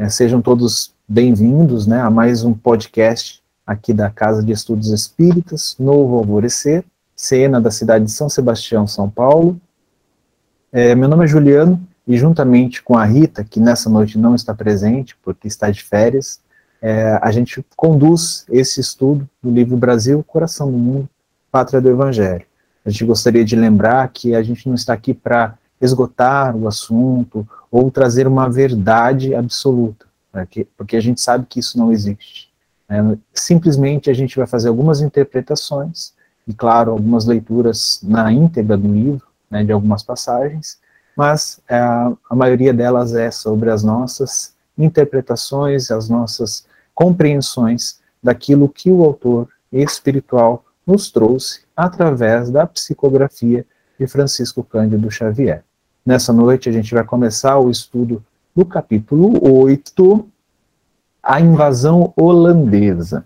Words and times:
É, 0.00 0.08
sejam 0.08 0.40
todos 0.40 0.94
bem-vindos 1.06 1.86
né, 1.86 2.00
a 2.00 2.08
mais 2.08 2.42
um 2.42 2.54
podcast 2.54 3.42
aqui 3.66 3.92
da 3.92 4.08
Casa 4.08 4.42
de 4.42 4.50
Estudos 4.50 4.88
Espíritas, 4.88 5.76
Novo 5.78 6.16
Alvorecer, 6.16 6.86
cena 7.14 7.60
da 7.60 7.70
cidade 7.70 8.06
de 8.06 8.10
São 8.10 8.26
Sebastião, 8.26 8.86
São 8.86 9.10
Paulo. 9.10 9.60
É, 10.72 10.94
meu 10.94 11.06
nome 11.06 11.24
é 11.24 11.28
Juliano 11.28 11.78
e 12.08 12.16
juntamente 12.16 12.82
com 12.82 12.96
a 12.96 13.04
Rita, 13.04 13.44
que 13.44 13.60
nessa 13.60 13.90
noite 13.90 14.16
não 14.16 14.34
está 14.34 14.54
presente 14.54 15.14
porque 15.22 15.46
está 15.46 15.70
de 15.70 15.84
férias, 15.84 16.40
é, 16.80 17.18
a 17.20 17.30
gente 17.30 17.62
conduz 17.76 18.46
esse 18.48 18.80
estudo 18.80 19.28
do 19.42 19.50
livro 19.50 19.76
Brasil, 19.76 20.24
Coração 20.26 20.72
do 20.72 20.78
Mundo, 20.78 21.10
Pátria 21.52 21.78
do 21.78 21.90
Evangelho. 21.90 22.46
A 22.86 22.88
gente 22.88 23.04
gostaria 23.04 23.44
de 23.44 23.54
lembrar 23.54 24.08
que 24.08 24.34
a 24.34 24.42
gente 24.42 24.66
não 24.66 24.74
está 24.74 24.94
aqui 24.94 25.12
para 25.12 25.58
esgotar 25.78 26.56
o 26.56 26.66
assunto 26.66 27.46
ou 27.70 27.90
trazer 27.90 28.26
uma 28.26 28.48
verdade 28.48 29.34
absoluta, 29.34 30.06
porque, 30.32 30.66
porque 30.76 30.96
a 30.96 31.00
gente 31.00 31.20
sabe 31.20 31.46
que 31.48 31.60
isso 31.60 31.78
não 31.78 31.92
existe. 31.92 32.50
Né? 32.88 33.18
Simplesmente 33.32 34.10
a 34.10 34.14
gente 34.14 34.36
vai 34.36 34.46
fazer 34.46 34.68
algumas 34.68 35.00
interpretações, 35.00 36.12
e 36.46 36.52
claro, 36.52 36.90
algumas 36.90 37.26
leituras 37.26 38.00
na 38.02 38.32
íntegra 38.32 38.76
do 38.76 38.88
livro, 38.88 39.26
né, 39.50 39.62
de 39.62 39.72
algumas 39.72 40.02
passagens, 40.02 40.78
mas 41.16 41.60
é, 41.68 41.78
a 41.78 42.34
maioria 42.34 42.72
delas 42.72 43.14
é 43.14 43.30
sobre 43.30 43.70
as 43.70 43.82
nossas 43.84 44.54
interpretações, 44.76 45.90
as 45.90 46.08
nossas 46.08 46.64
compreensões 46.94 48.00
daquilo 48.22 48.68
que 48.68 48.90
o 48.90 49.04
autor 49.04 49.48
espiritual 49.72 50.64
nos 50.86 51.10
trouxe 51.10 51.62
através 51.76 52.50
da 52.50 52.66
psicografia 52.66 53.64
de 53.98 54.06
Francisco 54.06 54.64
Cândido 54.64 55.10
Xavier. 55.10 55.62
Nessa 56.10 56.32
noite 56.32 56.68
a 56.68 56.72
gente 56.72 56.92
vai 56.92 57.04
começar 57.04 57.56
o 57.60 57.70
estudo 57.70 58.20
do 58.52 58.64
capítulo 58.64 59.48
8, 59.48 60.28
a 61.22 61.40
invasão 61.40 62.12
holandesa. 62.16 63.24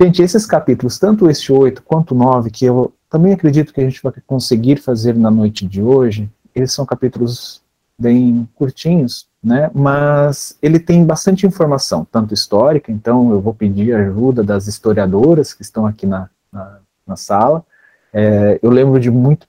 Gente, 0.00 0.22
esses 0.22 0.46
capítulos, 0.46 1.00
tanto 1.00 1.28
este 1.28 1.52
8 1.52 1.82
quanto 1.82 2.14
o 2.14 2.16
9, 2.16 2.48
que 2.52 2.64
eu 2.64 2.92
também 3.10 3.32
acredito 3.32 3.74
que 3.74 3.80
a 3.80 3.84
gente 3.84 4.00
vai 4.00 4.12
conseguir 4.24 4.76
fazer 4.76 5.16
na 5.16 5.32
noite 5.32 5.66
de 5.66 5.82
hoje, 5.82 6.30
eles 6.54 6.72
são 6.72 6.86
capítulos 6.86 7.60
bem 7.98 8.48
curtinhos, 8.54 9.26
né? 9.42 9.68
Mas 9.74 10.56
ele 10.62 10.78
tem 10.78 11.04
bastante 11.04 11.44
informação, 11.44 12.06
tanto 12.08 12.32
histórica, 12.32 12.92
então 12.92 13.32
eu 13.32 13.40
vou 13.40 13.52
pedir 13.52 13.96
ajuda 13.96 14.44
das 14.44 14.68
historiadoras 14.68 15.52
que 15.52 15.62
estão 15.62 15.88
aqui 15.88 16.06
na, 16.06 16.30
na, 16.52 16.78
na 17.04 17.16
sala. 17.16 17.66
É, 18.12 18.60
eu 18.62 18.70
lembro 18.70 19.00
de 19.00 19.10
muito 19.10 19.48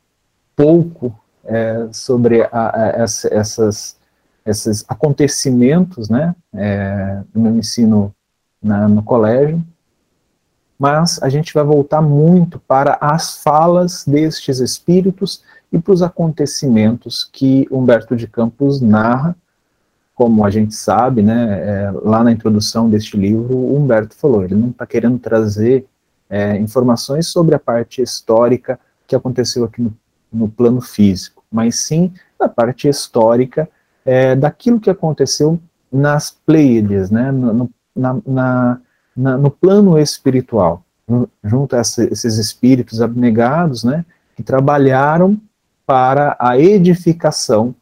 pouco 0.55 1.15
é, 1.45 1.87
sobre 1.91 2.41
a, 2.43 2.49
a, 2.51 2.87
essa, 3.01 3.33
essas, 3.33 3.97
esses 4.45 4.83
acontecimentos 4.87 6.09
né, 6.09 6.35
é, 6.53 7.21
ensino 7.35 8.13
na, 8.61 8.87
no 8.87 9.03
colégio, 9.03 9.63
mas 10.77 11.21
a 11.21 11.29
gente 11.29 11.53
vai 11.53 11.63
voltar 11.63 12.01
muito 12.01 12.59
para 12.59 12.97
as 12.99 13.41
falas 13.41 14.03
destes 14.05 14.59
espíritos 14.59 15.43
e 15.71 15.79
para 15.79 15.93
os 15.93 16.01
acontecimentos 16.01 17.29
que 17.31 17.67
Humberto 17.71 18.15
de 18.15 18.27
Campos 18.27 18.81
narra, 18.81 19.35
como 20.13 20.45
a 20.45 20.49
gente 20.49 20.73
sabe, 20.73 21.21
né, 21.21 21.59
é, 21.59 21.91
lá 22.03 22.23
na 22.23 22.31
introdução 22.31 22.89
deste 22.89 23.17
livro, 23.17 23.75
Humberto 23.75 24.15
falou, 24.15 24.43
ele 24.43 24.55
não 24.55 24.69
está 24.69 24.85
querendo 24.85 25.19
trazer 25.19 25.85
é, 26.29 26.57
informações 26.57 27.27
sobre 27.27 27.55
a 27.55 27.59
parte 27.59 28.01
histórica 28.01 28.79
que 29.07 29.15
aconteceu 29.15 29.63
aqui 29.65 29.81
no, 29.81 29.93
no 30.31 30.49
plano 30.49 30.81
físico 30.81 31.34
mas 31.55 31.79
sim 31.79 32.13
da 32.37 32.49
parte 32.49 32.89
histórica 32.89 33.69
é, 34.03 34.35
daquilo 34.35 34.79
que 34.79 34.89
aconteceu 34.89 35.57
nas 35.91 36.29
Pleiades, 36.29 37.09
né, 37.09 37.31
no, 37.31 37.69
na, 37.95 38.17
na, 38.25 38.81
na, 39.15 39.37
no 39.37 39.49
plano 39.49 39.97
espiritual, 39.97 40.83
junto 41.41 41.75
a 41.77 41.79
esses 41.79 42.37
espíritos 42.37 43.01
abnegados, 43.01 43.85
né, 43.85 44.05
que 44.35 44.43
trabalharam 44.43 45.39
para 45.85 46.35
a 46.37 46.59
edificação 46.59 47.73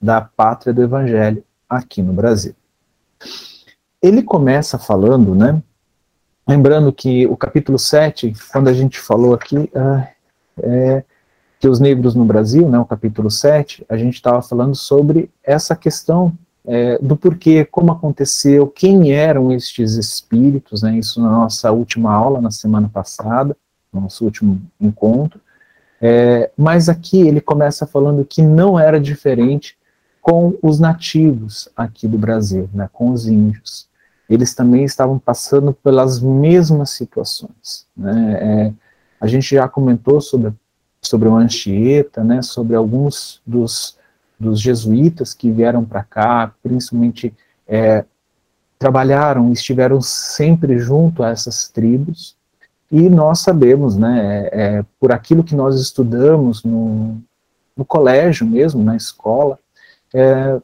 da 0.00 0.20
pátria 0.20 0.74
do 0.74 0.82
Evangelho 0.82 1.42
aqui 1.68 2.02
no 2.02 2.12
Brasil. 2.12 2.54
Ele 4.02 4.22
começa 4.22 4.78
falando, 4.78 5.34
né, 5.34 5.62
lembrando 6.46 6.92
que 6.92 7.26
o 7.26 7.36
capítulo 7.36 7.78
7, 7.78 8.34
quando 8.52 8.68
a 8.68 8.74
gente 8.74 9.00
falou 9.00 9.32
aqui, 9.32 9.70
ah, 9.74 10.08
é, 10.58 11.04
que 11.64 11.68
os 11.68 11.80
negros 11.80 12.14
no 12.14 12.26
Brasil, 12.26 12.68
né, 12.68 12.78
o 12.78 12.84
capítulo 12.84 13.30
7, 13.30 13.86
a 13.88 13.96
gente 13.96 14.16
estava 14.16 14.42
falando 14.42 14.74
sobre 14.74 15.30
essa 15.42 15.74
questão 15.74 16.36
é, 16.66 16.98
do 16.98 17.16
porquê, 17.16 17.64
como 17.64 17.90
aconteceu, 17.90 18.66
quem 18.66 19.12
eram 19.12 19.50
estes 19.50 19.94
espíritos, 19.94 20.82
né, 20.82 20.98
isso 20.98 21.22
na 21.22 21.30
nossa 21.30 21.72
última 21.72 22.12
aula, 22.12 22.38
na 22.38 22.50
semana 22.50 22.86
passada, 22.86 23.56
no 23.90 24.02
nosso 24.02 24.26
último 24.26 24.60
encontro, 24.78 25.40
é, 26.02 26.50
mas 26.54 26.90
aqui 26.90 27.26
ele 27.26 27.40
começa 27.40 27.86
falando 27.86 28.26
que 28.26 28.42
não 28.42 28.78
era 28.78 29.00
diferente 29.00 29.74
com 30.20 30.58
os 30.60 30.78
nativos 30.78 31.70
aqui 31.74 32.06
do 32.06 32.18
Brasil, 32.18 32.68
né, 32.74 32.90
com 32.92 33.10
os 33.10 33.26
índios. 33.26 33.88
Eles 34.28 34.54
também 34.54 34.84
estavam 34.84 35.18
passando 35.18 35.72
pelas 35.72 36.20
mesmas 36.20 36.90
situações. 36.90 37.86
Né, 37.96 38.38
é, 38.38 38.72
a 39.18 39.26
gente 39.26 39.54
já 39.54 39.66
comentou 39.66 40.20
sobre 40.20 40.52
sobre 41.06 41.28
o 41.28 41.36
Anchieta, 41.36 42.22
né, 42.24 42.42
sobre 42.42 42.74
alguns 42.74 43.40
dos, 43.46 43.96
dos 44.38 44.60
jesuítas 44.60 45.34
que 45.34 45.50
vieram 45.50 45.84
para 45.84 46.02
cá, 46.02 46.52
principalmente 46.62 47.32
é, 47.66 48.04
trabalharam, 48.78 49.52
estiveram 49.52 50.00
sempre 50.00 50.78
junto 50.78 51.22
a 51.22 51.30
essas 51.30 51.68
tribos, 51.68 52.36
e 52.90 53.08
nós 53.08 53.40
sabemos, 53.40 53.96
né, 53.96 54.48
é, 54.52 54.76
é, 54.78 54.84
por 55.00 55.10
aquilo 55.10 55.42
que 55.42 55.54
nós 55.54 55.80
estudamos 55.80 56.62
no, 56.62 57.20
no 57.76 57.84
colégio 57.84 58.46
mesmo, 58.46 58.82
na 58.82 58.96
escola, 58.96 59.58
é, 60.12 60.60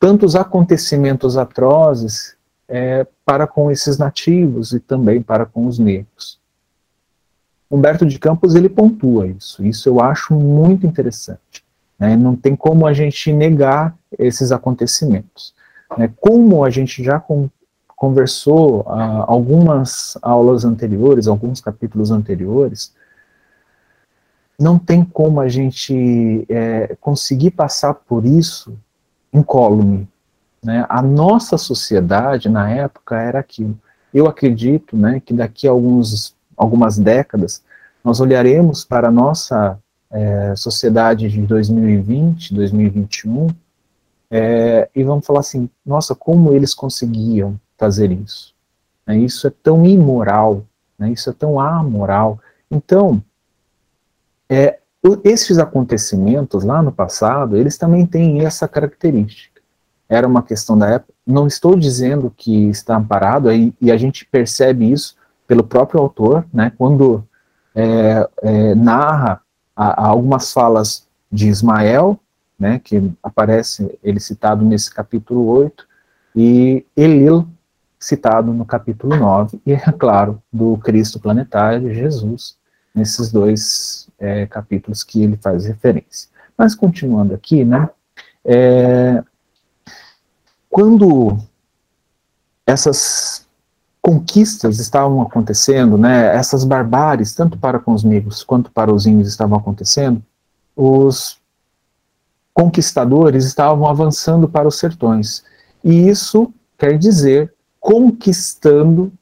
tantos 0.00 0.34
acontecimentos 0.36 1.36
atrozes 1.36 2.36
é, 2.68 3.06
para 3.24 3.46
com 3.46 3.70
esses 3.70 3.98
nativos 3.98 4.72
e 4.72 4.80
também 4.80 5.20
para 5.20 5.44
com 5.44 5.66
os 5.66 5.78
negros. 5.78 6.38
Humberto 7.70 8.06
de 8.06 8.18
Campos 8.18 8.54
ele 8.54 8.68
pontua 8.68 9.26
isso. 9.26 9.64
Isso 9.64 9.88
eu 9.88 10.00
acho 10.00 10.34
muito 10.34 10.86
interessante. 10.86 11.64
Né? 11.98 12.16
Não 12.16 12.34
tem 12.34 12.56
como 12.56 12.86
a 12.86 12.92
gente 12.92 13.32
negar 13.32 13.96
esses 14.18 14.52
acontecimentos. 14.52 15.54
Né? 15.96 16.10
Como 16.20 16.64
a 16.64 16.70
gente 16.70 17.02
já 17.02 17.22
conversou 17.88 18.84
ah, 18.88 19.24
algumas 19.26 20.16
aulas 20.22 20.64
anteriores, 20.64 21.26
alguns 21.26 21.60
capítulos 21.60 22.10
anteriores, 22.10 22.94
não 24.58 24.78
tem 24.78 25.04
como 25.04 25.40
a 25.40 25.48
gente 25.48 26.44
é, 26.48 26.96
conseguir 27.00 27.52
passar 27.52 27.94
por 27.94 28.24
isso 28.24 28.76
incólume. 29.32 30.08
Né? 30.62 30.84
A 30.88 31.00
nossa 31.00 31.56
sociedade 31.56 32.48
na 32.48 32.68
época 32.70 33.20
era 33.20 33.38
aquilo. 33.38 33.78
Eu 34.12 34.26
acredito 34.26 34.96
né, 34.96 35.20
que 35.24 35.32
daqui 35.32 35.68
a 35.68 35.70
alguns 35.70 36.34
algumas 36.58 36.98
décadas, 36.98 37.62
nós 38.02 38.20
olharemos 38.20 38.84
para 38.84 39.08
a 39.08 39.12
nossa 39.12 39.78
é, 40.10 40.54
sociedade 40.56 41.28
de 41.28 41.42
2020, 41.42 42.54
2021, 42.54 43.48
é, 44.30 44.88
e 44.94 45.02
vamos 45.02 45.24
falar 45.24 45.40
assim, 45.40 45.70
nossa, 45.86 46.14
como 46.14 46.52
eles 46.52 46.74
conseguiam 46.74 47.58
fazer 47.78 48.10
isso? 48.10 48.54
Né, 49.06 49.18
isso 49.18 49.46
é 49.46 49.50
tão 49.62 49.86
imoral, 49.86 50.64
né, 50.98 51.10
isso 51.10 51.30
é 51.30 51.32
tão 51.32 51.60
amoral. 51.60 52.38
Então, 52.70 53.22
é, 54.48 54.78
esses 55.24 55.58
acontecimentos 55.58 56.64
lá 56.64 56.82
no 56.82 56.92
passado, 56.92 57.56
eles 57.56 57.78
também 57.78 58.04
têm 58.04 58.44
essa 58.44 58.66
característica. 58.66 59.62
Era 60.08 60.26
uma 60.26 60.42
questão 60.42 60.76
da 60.76 60.88
época, 60.88 61.12
não 61.26 61.46
estou 61.46 61.76
dizendo 61.76 62.32
que 62.34 62.68
está 62.68 62.96
amparado, 62.96 63.52
e, 63.52 63.74
e 63.80 63.92
a 63.92 63.96
gente 63.96 64.24
percebe 64.26 64.90
isso 64.90 65.17
pelo 65.48 65.64
próprio 65.64 65.98
autor, 65.98 66.46
né, 66.52 66.70
quando 66.76 67.26
é, 67.74 68.28
é, 68.42 68.74
narra 68.74 69.40
a, 69.74 70.04
a 70.04 70.06
algumas 70.08 70.52
falas 70.52 71.08
de 71.32 71.48
Ismael, 71.48 72.20
né, 72.58 72.78
que 72.78 73.10
aparece 73.22 73.98
ele 74.04 74.20
citado 74.20 74.62
nesse 74.62 74.92
capítulo 74.92 75.46
8, 75.46 75.88
e 76.36 76.84
Elil 76.94 77.48
citado 77.98 78.52
no 78.52 78.64
capítulo 78.66 79.16
9, 79.16 79.58
e 79.64 79.72
é 79.72 79.80
claro, 79.90 80.40
do 80.52 80.76
Cristo 80.76 81.18
planetário, 81.18 81.94
Jesus, 81.94 82.58
nesses 82.94 83.32
dois 83.32 84.08
é, 84.18 84.46
capítulos 84.46 85.02
que 85.02 85.22
ele 85.22 85.38
faz 85.38 85.64
referência. 85.64 86.28
Mas 86.56 86.74
continuando 86.74 87.34
aqui, 87.34 87.64
né, 87.64 87.88
é, 88.44 89.22
quando 90.68 91.38
essas 92.66 93.47
conquistas 94.08 94.78
estavam 94.78 95.20
acontecendo, 95.20 95.98
né, 95.98 96.34
essas 96.34 96.64
barbáries, 96.64 97.34
tanto 97.34 97.58
para 97.58 97.78
com 97.78 97.92
os 97.92 98.02
negros 98.02 98.42
quanto 98.42 98.72
para 98.72 98.90
os 98.90 99.06
índios 99.06 99.28
estavam 99.28 99.58
acontecendo, 99.58 100.22
os 100.74 101.38
conquistadores 102.54 103.44
estavam 103.44 103.86
avançando 103.86 104.48
para 104.48 104.66
os 104.66 104.78
sertões. 104.78 105.44
e 105.84 106.08
isso 106.08 106.50
quer 106.78 106.96
dizer 106.96 107.52
conquistando 107.78 109.12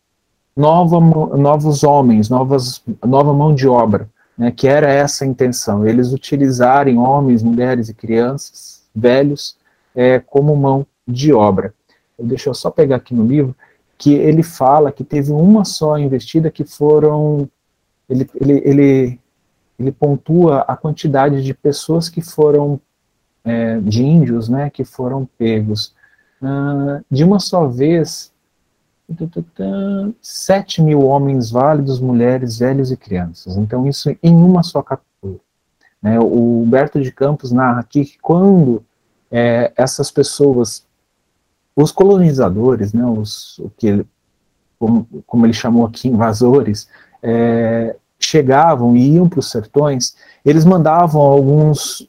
nova, 0.56 1.00
novos 1.36 1.82
homens, 1.82 2.30
novas, 2.30 2.80
nova 3.04 3.34
mão 3.34 3.52
de 3.56 3.66
obra, 3.66 4.08
né, 4.38 4.52
que 4.52 4.68
era 4.68 4.88
essa 4.88 5.24
a 5.24 5.26
intenção, 5.26 5.84
eles 5.84 6.12
utilizarem 6.12 6.96
homens, 6.96 7.42
mulheres 7.42 7.88
e 7.88 7.94
crianças, 7.94 8.84
velhos, 8.94 9.56
é, 9.96 10.20
como 10.20 10.54
mão 10.54 10.86
de 11.08 11.32
obra. 11.32 11.74
Deixa 12.16 12.48
eu 12.48 12.54
só 12.54 12.70
pegar 12.70 12.96
aqui 12.96 13.12
no 13.14 13.26
livro, 13.26 13.54
que 13.98 14.14
ele 14.14 14.42
fala 14.42 14.92
que 14.92 15.04
teve 15.04 15.32
uma 15.32 15.64
só 15.64 15.98
investida 15.98 16.50
que 16.50 16.64
foram, 16.64 17.48
ele, 18.08 18.28
ele, 18.34 18.62
ele, 18.64 19.20
ele 19.78 19.92
pontua 19.92 20.60
a 20.60 20.76
quantidade 20.76 21.42
de 21.42 21.54
pessoas 21.54 22.08
que 22.08 22.20
foram, 22.20 22.80
é, 23.44 23.80
de 23.80 24.04
índios, 24.04 24.48
né, 24.48 24.70
que 24.70 24.84
foram 24.84 25.28
pegos. 25.38 25.94
Uh, 26.42 27.02
de 27.10 27.24
uma 27.24 27.40
só 27.40 27.66
vez, 27.66 28.30
7 30.20 30.82
mil 30.82 31.02
homens 31.02 31.50
válidos, 31.50 32.00
mulheres, 32.00 32.58
velhos 32.58 32.90
e 32.90 32.96
crianças. 32.96 33.56
Então, 33.56 33.86
isso 33.86 34.14
em 34.22 34.34
uma 34.34 34.62
só 34.62 34.82
captura. 34.82 35.40
Né? 36.02 36.18
O 36.18 36.62
Humberto 36.62 37.00
de 37.00 37.12
Campos 37.12 37.52
narra 37.52 37.80
aqui 37.80 38.04
que 38.04 38.18
quando 38.18 38.84
é, 39.30 39.72
essas 39.76 40.10
pessoas, 40.10 40.85
os 41.76 41.92
colonizadores, 41.92 42.94
né, 42.94 43.04
os, 43.04 43.58
o 43.58 43.70
que 43.76 43.86
ele, 43.86 44.06
como, 44.78 45.06
como 45.26 45.44
ele 45.44 45.52
chamou 45.52 45.84
aqui, 45.84 46.08
invasores, 46.08 46.88
é, 47.22 47.94
chegavam 48.18 48.96
e 48.96 49.12
iam 49.12 49.28
para 49.28 49.40
os 49.40 49.50
sertões, 49.50 50.16
eles 50.42 50.64
mandavam 50.64 51.20
alguns 51.20 52.08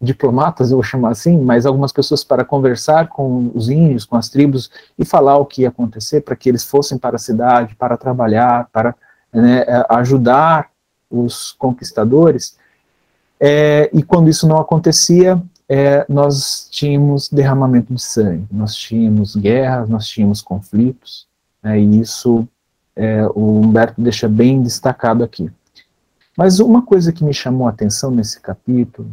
diplomatas, 0.00 0.70
eu 0.70 0.78
vou 0.78 0.82
chamar 0.82 1.10
assim, 1.10 1.38
mas 1.38 1.64
algumas 1.64 1.92
pessoas 1.92 2.24
para 2.24 2.44
conversar 2.44 3.08
com 3.08 3.52
os 3.54 3.68
índios, 3.68 4.04
com 4.04 4.16
as 4.16 4.28
tribos, 4.28 4.70
e 4.98 5.04
falar 5.04 5.36
o 5.36 5.46
que 5.46 5.62
ia 5.62 5.68
acontecer 5.68 6.22
para 6.22 6.34
que 6.34 6.48
eles 6.48 6.64
fossem 6.64 6.98
para 6.98 7.16
a 7.16 7.20
cidade, 7.20 7.76
para 7.76 7.96
trabalhar, 7.96 8.68
para 8.72 8.96
né, 9.32 9.64
ajudar 9.90 10.70
os 11.08 11.52
conquistadores. 11.52 12.56
É, 13.38 13.90
e 13.92 14.02
quando 14.02 14.28
isso 14.28 14.48
não 14.48 14.58
acontecia, 14.58 15.40
é, 15.74 16.04
nós 16.06 16.68
tínhamos 16.70 17.30
derramamento 17.30 17.94
de 17.94 18.02
sangue, 18.02 18.44
nós 18.50 18.74
tínhamos 18.74 19.34
guerras, 19.34 19.88
nós 19.88 20.06
tínhamos 20.06 20.42
conflitos, 20.42 21.26
né, 21.62 21.80
e 21.80 21.98
isso 21.98 22.46
é, 22.94 23.24
o 23.28 23.62
Humberto 23.62 23.98
deixa 23.98 24.28
bem 24.28 24.62
destacado 24.62 25.24
aqui. 25.24 25.50
Mas 26.36 26.60
uma 26.60 26.82
coisa 26.82 27.10
que 27.10 27.24
me 27.24 27.32
chamou 27.32 27.66
a 27.66 27.70
atenção 27.70 28.10
nesse 28.10 28.38
capítulo 28.38 29.10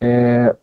é, 0.00 0.56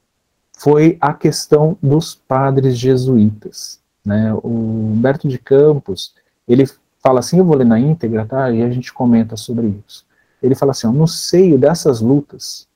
foi 0.57 0.97
a 0.99 1.13
questão 1.13 1.77
dos 1.79 2.15
padres 2.15 2.75
jesuítas. 2.75 3.79
Né? 4.03 4.33
O 4.41 4.93
Humberto 4.93 5.27
de 5.27 5.37
Campos, 5.37 6.15
ele 6.47 6.67
fala 7.03 7.19
assim, 7.19 7.37
eu 7.37 7.45
vou 7.45 7.55
ler 7.55 7.67
na 7.67 7.79
íntegra, 7.79 8.25
tá? 8.25 8.49
e 8.49 8.63
a 8.63 8.69
gente 8.71 8.91
comenta 8.91 9.37
sobre 9.37 9.79
isso. 9.87 10.07
Ele 10.41 10.55
fala 10.55 10.71
assim, 10.71 10.87
ó, 10.87 10.91
no 10.91 11.07
seio 11.07 11.55
dessas 11.55 12.01
lutas 12.01 12.67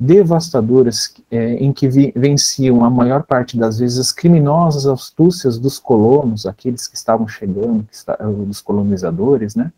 devastadoras 0.00 1.14
é, 1.30 1.56
em 1.56 1.74
que 1.74 1.86
vi, 1.86 2.10
venciam 2.16 2.82
a 2.82 2.88
maior 2.88 3.22
parte 3.22 3.58
das 3.58 3.78
vezes 3.78 3.98
as 3.98 4.12
criminosas 4.12 4.86
astúcias 4.86 5.58
dos 5.58 5.78
colonos, 5.78 6.46
aqueles 6.46 6.88
que 6.88 6.96
estavam 6.96 7.28
chegando, 7.28 7.84
que 7.84 7.94
está, 7.94 8.16
dos 8.16 8.62
colonizadores, 8.62 9.54
né? 9.54 9.70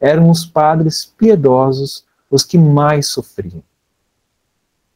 eram 0.00 0.30
os 0.30 0.46
padres 0.46 1.04
piedosos 1.04 2.06
os 2.30 2.44
que 2.44 2.56
mais 2.56 3.08
sofriam. 3.08 3.62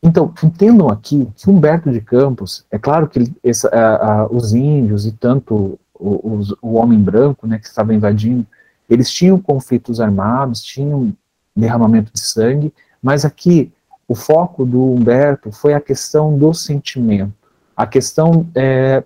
Então, 0.03 0.33
entendam 0.43 0.89
aqui 0.89 1.29
que 1.37 1.49
Humberto 1.49 1.91
de 1.91 2.01
Campos, 2.01 2.65
é 2.71 2.79
claro 2.79 3.09
que 3.09 3.33
essa, 3.43 3.69
a, 3.69 4.23
a, 4.23 4.27
os 4.27 4.53
índios 4.53 5.07
e 5.07 5.13
tanto 5.13 5.79
o, 5.95 6.35
os, 6.37 6.55
o 6.61 6.75
homem 6.75 6.99
branco, 6.99 7.47
né, 7.47 7.59
que 7.59 7.67
estava 7.67 7.95
invadindo, 7.95 8.47
eles 8.89 9.11
tinham 9.11 9.39
conflitos 9.39 10.01
armados, 10.01 10.63
tinham 10.63 11.15
derramamento 11.55 12.13
de 12.13 12.21
sangue, 12.21 12.73
mas 13.03 13.25
aqui 13.25 13.73
o 14.13 14.15
foco 14.15 14.65
do 14.65 14.93
Humberto 14.93 15.51
foi 15.51 15.73
a 15.73 15.81
questão 15.81 16.37
do 16.37 16.53
sentimento, 16.53 17.33
a 17.75 17.87
questão 17.87 18.47
é, 18.55 19.03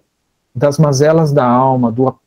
das 0.55 0.79
mazelas 0.79 1.33
da 1.33 1.47
alma, 1.47 1.93
do, 1.93 2.19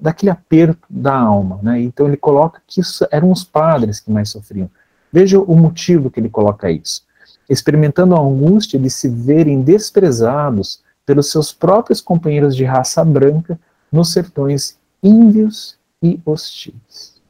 daquele 0.00 0.30
aperto 0.30 0.86
da 0.88 1.14
alma. 1.14 1.60
Né? 1.62 1.82
Então 1.82 2.06
ele 2.08 2.16
coloca 2.16 2.62
que 2.66 2.80
isso, 2.80 3.06
eram 3.10 3.30
os 3.30 3.44
padres 3.44 4.00
que 4.00 4.10
mais 4.10 4.30
sofriam. 4.30 4.70
Veja 5.12 5.38
o 5.38 5.54
motivo 5.54 6.10
que 6.10 6.18
ele 6.18 6.30
coloca 6.30 6.70
isso 6.70 7.04
experimentando 7.46 8.14
a 8.14 8.20
angústia 8.20 8.78
de 8.78 8.88
se 8.88 9.06
verem 9.06 9.60
desprezados 9.60 10.82
pelos 11.04 11.30
seus 11.30 11.52
próprios 11.52 12.00
companheiros 12.00 12.56
de 12.56 12.64
raça 12.64 13.04
branca 13.04 13.60
nos 13.92 14.12
sertões 14.12 14.78
índios 15.02 15.78
e 16.02 16.18
hostis. 16.24 17.20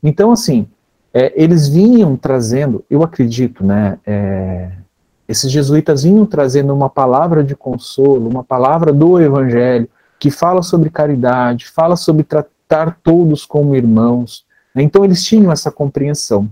Então, 0.00 0.30
assim, 0.30 0.68
é, 1.14 1.32
eles 1.40 1.68
vinham 1.68 2.16
trazendo, 2.16 2.84
eu 2.90 3.04
acredito, 3.04 3.64
né, 3.64 3.98
é, 4.04 4.72
esses 5.28 5.50
jesuítas 5.50 6.02
vinham 6.02 6.26
trazendo 6.26 6.74
uma 6.74 6.90
palavra 6.90 7.44
de 7.44 7.54
consolo, 7.54 8.28
uma 8.28 8.42
palavra 8.42 8.92
do 8.92 9.20
evangelho, 9.20 9.88
que 10.18 10.30
fala 10.30 10.60
sobre 10.60 10.90
caridade, 10.90 11.66
fala 11.66 11.94
sobre 11.94 12.24
tratar 12.24 12.98
todos 13.02 13.46
como 13.46 13.76
irmãos. 13.76 14.44
Né, 14.74 14.82
então, 14.82 15.04
eles 15.04 15.22
tinham 15.22 15.52
essa 15.52 15.70
compreensão. 15.70 16.50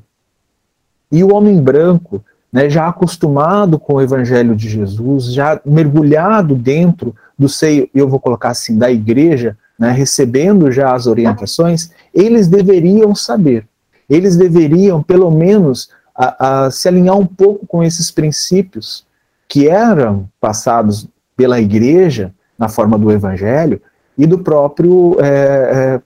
E 1.11 1.25
o 1.25 1.35
homem 1.35 1.61
branco, 1.61 2.25
né, 2.53 2.71
já 2.71 2.87
acostumado 2.87 3.79
com 3.79 3.95
o 3.95 4.01
Evangelho 4.01 4.55
de 4.55 4.69
Jesus, 4.69 5.33
já 5.33 5.61
mergulhado 5.65 6.55
dentro 6.55 7.15
do 7.39 7.49
seio, 7.49 7.89
eu 7.95 8.09
vou 8.09 8.21
colocar 8.21 8.51
assim, 8.51 8.79
da 8.79 8.91
igreja, 8.91 9.57
né, 9.79 9.91
recebendo 9.91 10.71
já 10.71 10.95
as 10.95 11.07
orientações, 11.07 11.91
eles 12.15 12.47
deveriam 12.49 13.15
saber, 13.15 13.67
eles 14.09 14.37
deveriam, 14.37 15.03
pelo 15.03 15.31
menos, 15.31 15.91
a, 16.15 16.65
a, 16.65 16.71
se 16.71 16.89
alinhar 16.89 17.17
um 17.17 17.27
pouco 17.27 17.67
com 17.67 17.83
esses 17.83 18.11
princípios 18.11 19.07
que 19.49 19.69
eram 19.69 20.29
passados 20.41 21.09
pela 21.37 21.61
igreja 21.61 22.33
na 22.59 22.69
forma 22.69 22.99
do 22.99 23.11
Evangelho 23.11 23.81
e 24.17 24.27
do 24.27 24.39
próprio 24.39 25.17
é, 25.21 25.27
é, 25.27 26.03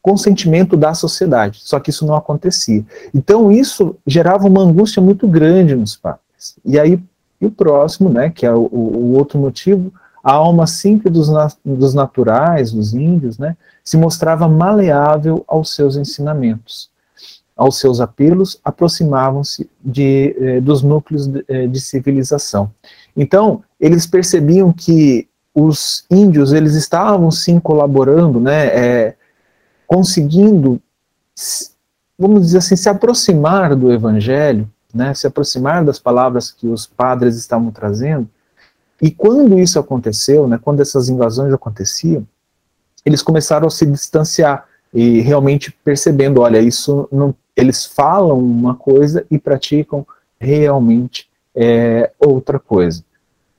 consentimento 0.00 0.76
da 0.76 0.94
sociedade. 0.94 1.60
Só 1.62 1.78
que 1.78 1.90
isso 1.90 2.06
não 2.06 2.14
acontecia. 2.14 2.84
Então 3.14 3.52
isso 3.52 3.96
gerava 4.06 4.46
uma 4.46 4.62
angústia 4.62 5.02
muito 5.02 5.26
grande 5.28 5.74
nos 5.74 5.96
padres. 5.96 6.56
E 6.64 6.78
aí 6.78 7.00
e 7.40 7.46
o 7.46 7.50
próximo, 7.50 8.08
né, 8.08 8.30
que 8.30 8.44
é 8.44 8.52
o, 8.52 8.68
o 8.72 9.12
outro 9.12 9.38
motivo, 9.38 9.92
a 10.22 10.32
alma 10.32 10.66
simples 10.66 11.12
dos, 11.12 11.56
dos 11.64 11.94
naturais, 11.94 12.72
dos 12.72 12.94
índios, 12.94 13.38
né, 13.38 13.56
se 13.84 13.96
mostrava 13.96 14.48
maleável 14.48 15.44
aos 15.46 15.74
seus 15.74 15.96
ensinamentos. 15.96 16.90
Aos 17.58 17.80
seus 17.80 18.00
apelos, 18.00 18.60
aproximavam-se 18.64 19.68
de, 19.84 20.36
eh, 20.38 20.60
dos 20.60 20.80
núcleos 20.82 21.26
de, 21.26 21.44
eh, 21.48 21.66
de 21.66 21.80
civilização. 21.80 22.70
Então, 23.16 23.64
eles 23.80 24.06
percebiam 24.06 24.72
que 24.72 25.28
os 25.52 26.04
índios, 26.08 26.52
eles 26.52 26.74
estavam 26.74 27.30
sim 27.32 27.58
colaborando, 27.58 28.38
né, 28.38 28.66
é, 28.66 29.16
conseguindo, 29.88 30.80
vamos 32.16 32.42
dizer 32.42 32.58
assim, 32.58 32.76
se 32.76 32.88
aproximar 32.88 33.74
do 33.74 33.92
Evangelho, 33.92 34.70
né, 34.94 35.12
se 35.14 35.26
aproximar 35.26 35.84
das 35.84 35.98
palavras 35.98 36.52
que 36.52 36.68
os 36.68 36.86
padres 36.86 37.36
estavam 37.36 37.72
trazendo. 37.72 38.28
E 39.02 39.10
quando 39.10 39.58
isso 39.58 39.78
aconteceu, 39.78 40.46
né, 40.46 40.60
quando 40.62 40.80
essas 40.80 41.08
invasões 41.08 41.52
aconteciam, 41.52 42.26
eles 43.04 43.22
começaram 43.22 43.66
a 43.66 43.70
se 43.70 43.84
distanciar 43.86 44.64
e 44.92 45.20
realmente 45.20 45.72
percebendo, 45.84 46.40
olha, 46.40 46.60
isso 46.60 47.08
não, 47.10 47.34
eles 47.58 47.84
falam 47.84 48.38
uma 48.38 48.74
coisa 48.74 49.26
e 49.28 49.36
praticam 49.36 50.06
realmente 50.38 51.28
é, 51.54 52.12
outra 52.18 52.58
coisa. 52.58 53.02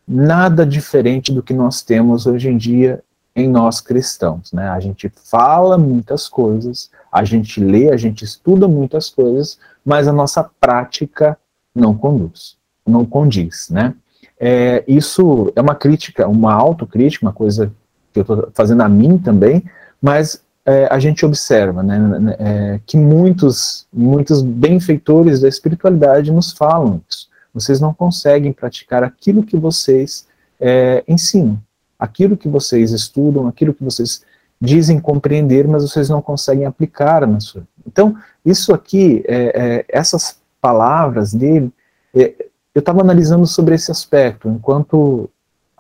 Nada 0.08 0.65
diferente 0.65 1.34
do 1.34 1.44
que 1.44 1.53
nós 1.53 1.82
temos 1.82 2.25
hoje 2.25 2.50
em 2.50 2.58
dia 2.58 3.03
em 3.36 3.48
nós 3.48 3.82
cristãos, 3.82 4.51
né? 4.53 4.70
A 4.70 4.79
gente 4.79 5.12
fala 5.25 5.77
muitas 5.77 6.27
coisas, 6.27 6.89
a 7.12 7.24
gente 7.24 7.60
lê, 7.60 7.91
a 7.91 7.98
gente 7.98 8.24
estuda 8.24 8.68
muitas 8.68 9.10
coisas, 9.10 9.60
mas 9.86 10.08
a 10.08 10.13
nossa 10.13 10.50
prática 10.60 11.38
não 11.75 11.94
conduz, 11.94 12.58
não 12.86 13.06
condiz, 13.06 13.70
né? 13.70 13.94
É, 14.39 14.84
isso 14.88 15.51
é 15.56 15.62
uma 15.62 15.75
crítica, 15.75 16.27
uma 16.27 16.53
autocrítica, 16.53 17.25
uma 17.25 17.34
coisa 17.34 17.72
que 18.13 18.20
eu 18.20 18.22
estou 18.22 18.50
fazendo 18.53 18.82
a 18.82 18.89
mim 18.89 19.18
também, 19.18 19.63
mas 20.01 20.41
é, 20.69 20.88
a 20.91 20.99
gente 20.99 21.25
observa 21.25 21.81
né, 21.81 22.35
é, 22.39 22.79
que 22.85 22.97
muitos, 22.97 23.88
muitos 23.91 24.41
benfeitores 24.41 25.41
da 25.41 25.47
espiritualidade 25.47 26.31
nos 26.31 26.51
falam 26.51 27.01
isso. 27.09 27.27
Vocês 27.53 27.79
não 27.79 27.93
conseguem 27.93 28.53
praticar 28.53 29.03
aquilo 29.03 29.43
que 29.43 29.57
vocês 29.57 30.27
é, 30.59 31.03
ensinam 31.07 31.59
aquilo 31.99 32.38
que 32.38 32.47
vocês 32.47 32.91
estudam, 32.91 33.47
aquilo 33.47 33.73
que 33.73 33.83
vocês 33.83 34.23
dizem 34.59 34.99
compreender, 34.99 35.67
mas 35.67 35.83
vocês 35.83 36.07
não 36.07 36.21
conseguem 36.21 36.65
aplicar 36.65 37.27
na 37.27 37.41
sua. 37.41 37.63
Então, 37.85 38.15
isso 38.45 38.73
aqui, 38.73 39.23
é, 39.27 39.35
é, 39.53 39.85
essas 39.89 40.39
palavras 40.61 41.33
dele, 41.33 41.71
é, 42.15 42.33
eu 42.73 42.79
estava 42.79 43.01
analisando 43.01 43.45
sobre 43.45 43.75
esse 43.75 43.91
aspecto, 43.91 44.47
enquanto 44.47 45.29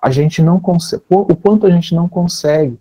a 0.01 0.11
gente 0.11 0.41
não 0.41 0.59
consegue, 0.59 1.03
o 1.09 1.35
quanto 1.35 1.65
a 1.65 1.71
gente 1.71 1.95
não 1.95 2.09
consegue 2.09 2.77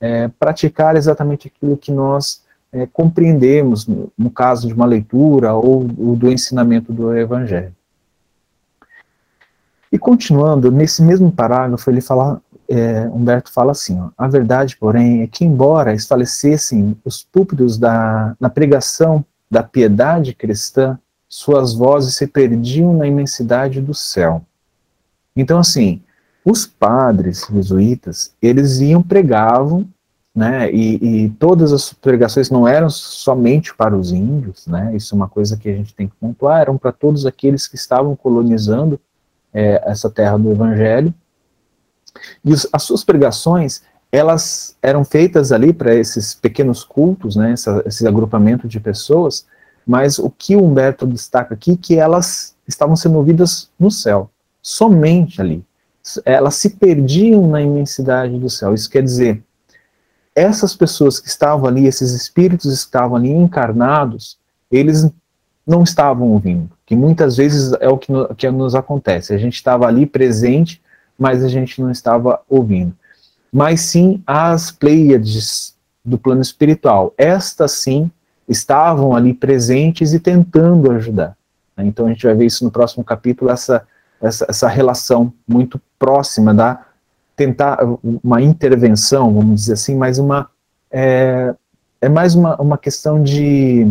é, 0.00 0.28
praticar 0.28 0.96
exatamente 0.96 1.48
aquilo 1.48 1.76
que 1.76 1.90
nós 1.90 2.42
é, 2.72 2.86
compreendemos, 2.86 3.86
no, 3.86 4.12
no, 4.16 4.30
caso 4.30 4.66
de 4.66 4.74
uma 4.74 4.86
leitura 4.86 5.54
ou, 5.54 5.88
ou 5.98 6.16
do 6.16 6.30
ensinamento 6.30 6.92
do 6.92 7.16
Evangelho. 7.16 7.74
E 9.90 9.98
continuando, 9.98 10.70
nesse 10.70 11.02
mesmo 11.02 11.32
parágrafo, 11.32 11.90
ele 11.90 12.02
fala, 12.02 12.42
é, 12.68 13.08
Humberto 13.08 13.50
fala 13.50 13.72
assim: 13.72 13.98
ó, 13.98 14.10
a 14.16 14.28
verdade, 14.28 14.76
porém, 14.76 15.22
é 15.22 15.26
que, 15.26 15.44
embora 15.44 15.94
estabelecessem 15.94 16.96
os 17.04 17.22
púlpitos 17.24 17.78
da, 17.78 18.36
na 18.38 18.50
pregação 18.50 19.24
da 19.50 19.62
piedade 19.62 20.34
cristã, 20.34 20.98
suas 21.26 21.74
vozes 21.74 22.16
se 22.16 22.26
perdiam 22.26 22.94
na 22.94 23.06
imensidade 23.06 23.80
do 23.80 23.94
céu. 23.94 24.42
Então, 25.34 25.58
assim, 25.58 26.02
os 26.48 26.64
padres 26.64 27.46
jesuítas, 27.52 28.32
eles 28.40 28.80
iam, 28.80 29.02
pregavam, 29.02 29.86
né, 30.34 30.70
e, 30.72 31.24
e, 31.24 31.30
todas 31.30 31.72
as 31.72 31.92
pregações 31.92 32.48
não 32.48 32.66
eram 32.66 32.88
somente 32.88 33.74
para 33.74 33.94
os 33.94 34.12
índios, 34.12 34.66
né, 34.66 34.94
isso 34.96 35.14
é 35.14 35.16
uma 35.16 35.28
coisa 35.28 35.56
que 35.58 35.68
a 35.68 35.74
gente 35.74 35.94
tem 35.94 36.06
que 36.08 36.14
pontuar, 36.16 36.62
eram 36.62 36.78
para 36.78 36.90
todos 36.90 37.26
aqueles 37.26 37.66
que 37.66 37.74
estavam 37.74 38.16
colonizando 38.16 38.98
é, 39.52 39.82
essa 39.84 40.08
terra 40.08 40.38
do 40.38 40.50
evangelho, 40.50 41.12
e 42.42 42.52
os, 42.52 42.66
as 42.72 42.82
suas 42.82 43.04
pregações, 43.04 43.82
elas 44.10 44.74
eram 44.80 45.04
feitas 45.04 45.52
ali 45.52 45.72
para 45.72 45.94
esses 45.94 46.32
pequenos 46.32 46.82
cultos, 46.82 47.36
né, 47.36 47.52
essa, 47.52 47.82
esse 47.84 48.06
agrupamento 48.06 48.66
de 48.66 48.80
pessoas, 48.80 49.46
mas 49.86 50.18
o 50.18 50.30
que 50.30 50.56
o 50.56 50.64
Humberto 50.64 51.06
destaca 51.06 51.52
aqui, 51.52 51.76
que 51.76 51.96
elas 51.96 52.54
estavam 52.66 52.96
sendo 52.96 53.18
ouvidas 53.18 53.68
no 53.78 53.90
céu, 53.90 54.30
somente 54.62 55.42
ali. 55.42 55.67
Elas 56.24 56.54
se 56.56 56.70
perdiam 56.70 57.48
na 57.48 57.60
imensidade 57.60 58.38
do 58.38 58.48
céu. 58.48 58.74
Isso 58.74 58.88
quer 58.90 59.02
dizer, 59.02 59.42
essas 60.34 60.74
pessoas 60.74 61.18
que 61.18 61.28
estavam 61.28 61.66
ali, 61.66 61.86
esses 61.86 62.12
espíritos 62.12 62.70
que 62.70 62.78
estavam 62.78 63.16
ali 63.16 63.30
encarnados, 63.30 64.38
eles 64.70 65.10
não 65.66 65.82
estavam 65.82 66.28
ouvindo, 66.28 66.70
que 66.86 66.96
muitas 66.96 67.36
vezes 67.36 67.72
é 67.80 67.88
o 67.88 67.98
que, 67.98 68.10
no, 68.10 68.34
que 68.34 68.50
nos 68.50 68.74
acontece. 68.74 69.34
A 69.34 69.38
gente 69.38 69.54
estava 69.54 69.86
ali 69.86 70.06
presente, 70.06 70.80
mas 71.18 71.44
a 71.44 71.48
gente 71.48 71.82
não 71.82 71.90
estava 71.90 72.40
ouvindo. 72.48 72.94
Mas 73.52 73.82
sim 73.82 74.22
as 74.26 74.70
Pleiades 74.70 75.76
do 76.04 76.16
plano 76.16 76.40
espiritual. 76.40 77.12
Estas 77.18 77.72
sim 77.72 78.10
estavam 78.48 79.14
ali 79.14 79.34
presentes 79.34 80.14
e 80.14 80.20
tentando 80.20 80.90
ajudar. 80.92 81.36
Né? 81.76 81.84
Então 81.86 82.06
a 82.06 82.08
gente 82.08 82.24
vai 82.24 82.34
ver 82.34 82.46
isso 82.46 82.64
no 82.64 82.70
próximo 82.70 83.04
capítulo, 83.04 83.50
essa, 83.50 83.86
essa, 84.20 84.46
essa 84.48 84.68
relação 84.68 85.32
muito 85.46 85.80
próxima 85.98 86.52
da 86.52 86.84
tentar 87.36 87.78
uma 88.02 88.42
intervenção, 88.42 89.32
vamos 89.32 89.60
dizer 89.60 89.74
assim, 89.74 89.96
mas 89.96 90.18
uma 90.18 90.50
é, 90.90 91.54
é 92.00 92.08
mais 92.08 92.34
uma, 92.34 92.60
uma 92.60 92.76
questão 92.76 93.22
de 93.22 93.86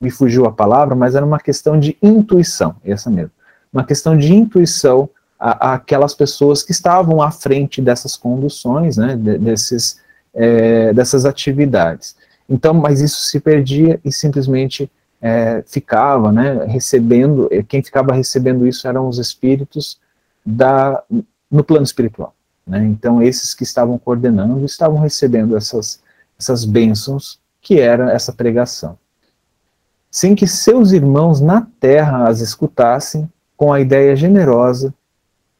me 0.00 0.10
fugiu 0.10 0.44
a 0.44 0.52
palavra, 0.52 0.94
mas 0.94 1.14
era 1.14 1.24
uma 1.24 1.38
questão 1.38 1.80
de 1.80 1.96
intuição, 2.02 2.76
essa 2.84 3.08
mesmo, 3.08 3.30
uma 3.72 3.84
questão 3.84 4.16
de 4.16 4.34
intuição 4.34 5.08
aquelas 5.38 6.14
pessoas 6.14 6.62
que 6.62 6.72
estavam 6.72 7.20
à 7.20 7.30
frente 7.30 7.82
dessas 7.82 8.16
conduções, 8.16 8.96
né, 8.96 9.16
desses, 9.16 10.00
é, 10.32 10.92
dessas 10.92 11.24
atividades. 11.24 12.16
Então, 12.48 12.72
mas 12.72 13.00
isso 13.00 13.20
se 13.24 13.40
perdia 13.40 14.00
e 14.04 14.12
simplesmente 14.12 14.90
é, 15.24 15.64
ficava, 15.66 16.30
né, 16.30 16.66
recebendo, 16.66 17.48
quem 17.66 17.82
ficava 17.82 18.12
recebendo 18.12 18.66
isso 18.66 18.86
eram 18.86 19.08
os 19.08 19.18
espíritos 19.18 19.98
da, 20.44 21.02
no 21.50 21.64
plano 21.64 21.82
espiritual. 21.82 22.34
Né, 22.66 22.84
então, 22.84 23.22
esses 23.22 23.54
que 23.54 23.62
estavam 23.62 23.96
coordenando 23.96 24.62
estavam 24.66 25.00
recebendo 25.00 25.56
essas, 25.56 26.02
essas 26.38 26.66
bênçãos 26.66 27.40
que 27.62 27.80
era 27.80 28.12
essa 28.12 28.34
pregação. 28.34 28.98
Sem 30.10 30.34
que 30.34 30.46
seus 30.46 30.92
irmãos 30.92 31.40
na 31.40 31.66
terra 31.80 32.28
as 32.28 32.42
escutassem, 32.42 33.26
com 33.56 33.72
a 33.72 33.80
ideia 33.80 34.14
generosa 34.14 34.92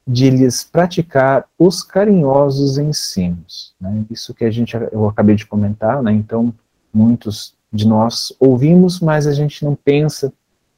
de 0.07 0.29
lhes 0.29 0.63
praticar 0.63 1.47
os 1.59 1.83
carinhosos 1.83 2.77
ensinos. 2.77 3.75
Né? 3.81 4.05
Isso 4.11 4.35
que 4.35 4.45
a 4.45 4.51
gente, 4.51 4.77
eu 4.93 5.09
acabei 5.09 5.37
de 5.37 5.47
comentar, 5.47 6.03
né? 6.03 6.13
então 6.13 6.53
muitos 6.93 7.55
de 7.75 7.87
nós 7.87 8.33
ouvimos, 8.39 9.01
mas 9.01 9.27
a 9.27 9.33
gente 9.33 9.65
não 9.65 9.75
pensa 9.75 10.33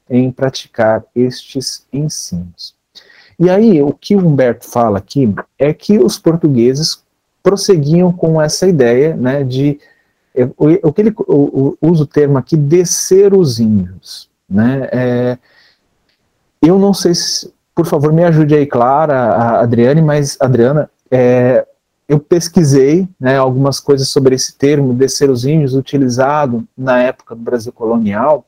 em 0.08 0.32
praticar 0.32 1.04
estes 1.14 1.86
ensinos. 1.92 2.74
E 3.38 3.50
aí, 3.50 3.82
o 3.82 3.92
que 3.92 4.16
o 4.16 4.26
Humberto 4.26 4.66
fala 4.66 4.96
aqui 4.96 5.32
é 5.58 5.74
que 5.74 5.98
os 5.98 6.18
portugueses 6.18 7.04
prosseguiam 7.42 8.10
com 8.10 8.40
essa 8.40 8.66
ideia 8.66 9.14
né, 9.14 9.44
de, 9.44 9.78
o, 10.56 10.88
o 10.88 10.92
que 10.92 11.02
ele 11.02 11.14
usa 11.82 12.02
o 12.02 12.06
termo 12.06 12.38
aqui, 12.38 12.56
descer 12.56 13.34
os 13.34 13.60
índios. 13.60 14.30
Né, 14.48 14.88
é, 14.90 15.38
eu 16.62 16.78
não 16.78 16.94
sei 16.94 17.14
se, 17.14 17.52
por 17.74 17.84
favor, 17.84 18.10
me 18.10 18.24
ajude 18.24 18.54
aí, 18.54 18.66
Clara, 18.66 19.14
a 19.14 19.60
Adriane, 19.60 20.00
mas, 20.00 20.38
Adriana, 20.40 20.90
é, 21.10 21.66
eu 22.08 22.20
pesquisei 22.20 23.08
né, 23.18 23.36
algumas 23.36 23.80
coisas 23.80 24.08
sobre 24.08 24.34
esse 24.34 24.56
termo, 24.56 24.94
descer 24.94 25.28
os 25.28 25.44
índios, 25.44 25.74
utilizado 25.74 26.66
na 26.76 26.98
época 27.02 27.34
do 27.34 27.42
Brasil 27.42 27.72
colonial, 27.72 28.46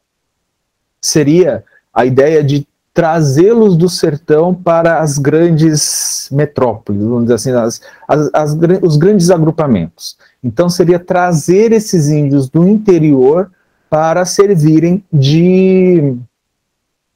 seria 1.01 1.65
a 1.93 2.05
ideia 2.05 2.43
de 2.45 2.67
trazê-los 2.95 3.77
do 3.77 3.89
sertão 3.89 4.53
para 4.53 5.01
as 5.01 5.19
grandes 5.19 6.29
metrópoles, 6.33 7.01
vamos 7.01 7.23
dizer 7.23 7.35
assim, 7.35 7.51
as, 7.53 7.81
as, 8.09 8.31
as, 8.35 8.59
os 8.83 8.97
grandes 8.97 9.31
agrupamentos. 9.31 10.17
Então, 10.43 10.69
seria 10.69 10.99
trazer 10.99 11.73
esses 11.73 12.09
índios 12.09 12.49
do 12.49 12.67
interior 12.67 13.51
para 13.89 14.25
servirem 14.25 15.05
de, 15.13 16.17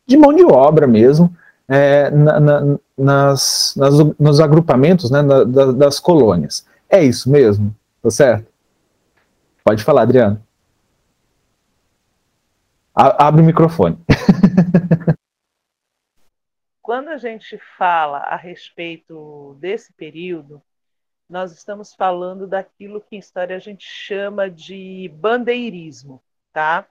de 0.07 0.17
mão 0.17 0.33
de 0.33 0.45
obra 0.45 0.87
mesmo, 0.87 1.35
é, 1.73 2.11
na, 2.11 2.39
na, 2.39 2.79
nas, 2.99 3.75
nas, 3.75 3.95
nos 4.21 4.41
agrupamentos 4.41 5.11
né, 5.11 5.23
na, 5.23 5.43
da, 5.43 5.73
das 5.73 5.99
colônias. 5.99 6.67
É 6.87 7.03
isso 7.03 7.31
mesmo? 7.31 7.75
Tá 8.03 8.11
certo? 8.11 8.53
Pode 9.65 9.83
falar, 9.83 10.03
Adriano. 10.03 10.45
A, 12.95 13.27
abre 13.27 13.41
o 13.41 13.45
microfone. 13.45 13.99
Quando 16.83 17.09
a 17.09 17.17
gente 17.17 17.59
fala 17.79 18.19
a 18.19 18.37
respeito 18.37 19.57
desse 19.59 19.95
período, 19.95 20.61
nós 21.27 21.53
estamos 21.53 21.95
falando 21.95 22.47
daquilo 22.47 23.01
que 23.01 23.17
em 23.17 23.19
história 23.19 23.57
a 23.57 23.61
gente 23.61 23.87
chama 23.87 24.51
de 24.51 25.11
bandeirismo, 25.15 26.23
tá? 26.53 26.87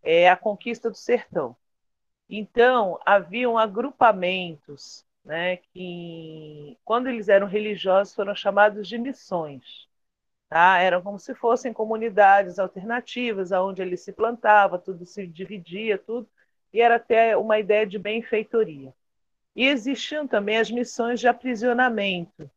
É 0.00 0.30
a 0.30 0.36
conquista 0.36 0.88
do 0.88 0.96
sertão. 0.96 1.56
Então, 2.32 3.00
haviam 3.04 3.58
agrupamentos 3.58 5.04
né, 5.24 5.56
que, 5.56 6.78
quando 6.84 7.08
eles 7.08 7.28
eram 7.28 7.46
religiosos, 7.48 8.14
foram 8.14 8.34
chamados 8.36 8.86
de 8.88 8.96
missões. 8.98 9.88
Tá? 10.48 10.78
Eram 10.78 11.02
como 11.02 11.18
se 11.18 11.34
fossem 11.34 11.72
comunidades 11.72 12.58
alternativas, 12.58 13.52
onde 13.52 13.82
ele 13.82 13.96
se 13.96 14.12
plantava, 14.12 14.78
tudo 14.78 15.04
se 15.06 15.26
dividia, 15.26 15.98
tudo, 15.98 16.28
e 16.72 16.80
era 16.80 16.96
até 16.96 17.36
uma 17.36 17.58
ideia 17.58 17.86
de 17.86 17.98
benfeitoria. 17.98 18.94
E 19.56 19.66
existiam 19.66 20.26
também 20.28 20.58
as 20.58 20.70
missões 20.70 21.20
de 21.20 21.28
aprisionamento, 21.28 22.50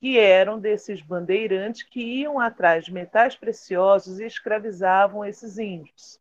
que 0.00 0.18
eram 0.18 0.58
desses 0.60 1.02
bandeirantes 1.02 1.82
que 1.82 2.00
iam 2.00 2.40
atrás 2.40 2.86
de 2.86 2.92
metais 2.92 3.36
preciosos 3.36 4.20
e 4.20 4.26
escravizavam 4.26 5.24
esses 5.24 5.58
índios. 5.58 6.20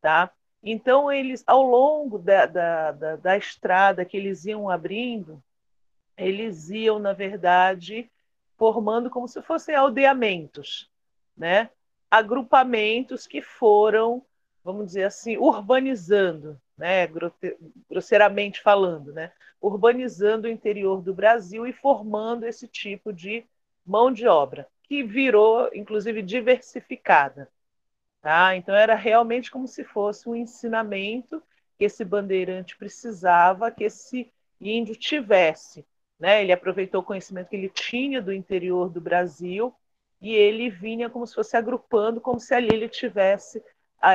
Tá? 0.00 0.32
Então, 0.62 1.10
eles, 1.10 1.44
ao 1.46 1.62
longo 1.62 2.18
da, 2.18 2.46
da, 2.46 2.92
da, 2.92 3.16
da 3.16 3.36
estrada 3.36 4.04
que 4.04 4.16
eles 4.16 4.44
iam 4.44 4.68
abrindo, 4.68 5.42
eles 6.16 6.68
iam, 6.68 6.98
na 6.98 7.12
verdade, 7.12 8.10
formando 8.56 9.08
como 9.08 9.28
se 9.28 9.40
fossem 9.40 9.74
aldeamentos, 9.74 10.90
né? 11.36 11.70
agrupamentos 12.10 13.26
que 13.26 13.40
foram, 13.40 14.24
vamos 14.64 14.86
dizer 14.86 15.04
assim, 15.04 15.36
urbanizando, 15.36 16.60
né? 16.76 17.08
grosseiramente 17.88 18.60
falando, 18.60 19.12
né? 19.12 19.30
urbanizando 19.60 20.48
o 20.48 20.50
interior 20.50 21.00
do 21.00 21.14
Brasil 21.14 21.66
e 21.66 21.72
formando 21.72 22.44
esse 22.44 22.66
tipo 22.66 23.12
de 23.12 23.44
mão 23.86 24.12
de 24.12 24.26
obra, 24.26 24.68
que 24.82 25.02
virou, 25.02 25.70
inclusive, 25.72 26.20
diversificada. 26.20 27.48
Tá? 28.20 28.56
Então, 28.56 28.74
era 28.74 28.94
realmente 28.94 29.50
como 29.50 29.66
se 29.66 29.84
fosse 29.84 30.28
um 30.28 30.34
ensinamento 30.34 31.42
que 31.78 31.84
esse 31.84 32.04
bandeirante 32.04 32.76
precisava 32.76 33.70
que 33.70 33.84
esse 33.84 34.32
índio 34.60 34.96
tivesse. 34.96 35.86
Né? 36.18 36.42
Ele 36.42 36.52
aproveitou 36.52 37.00
o 37.00 37.04
conhecimento 37.04 37.48
que 37.48 37.56
ele 37.56 37.68
tinha 37.68 38.20
do 38.20 38.32
interior 38.32 38.90
do 38.90 39.00
Brasil 39.00 39.74
e 40.20 40.34
ele 40.34 40.68
vinha 40.68 41.08
como 41.08 41.26
se 41.26 41.34
fosse 41.34 41.56
agrupando, 41.56 42.20
como 42.20 42.40
se 42.40 42.52
ali 42.54 42.68
ele 42.72 42.88
tivesse, 42.88 43.62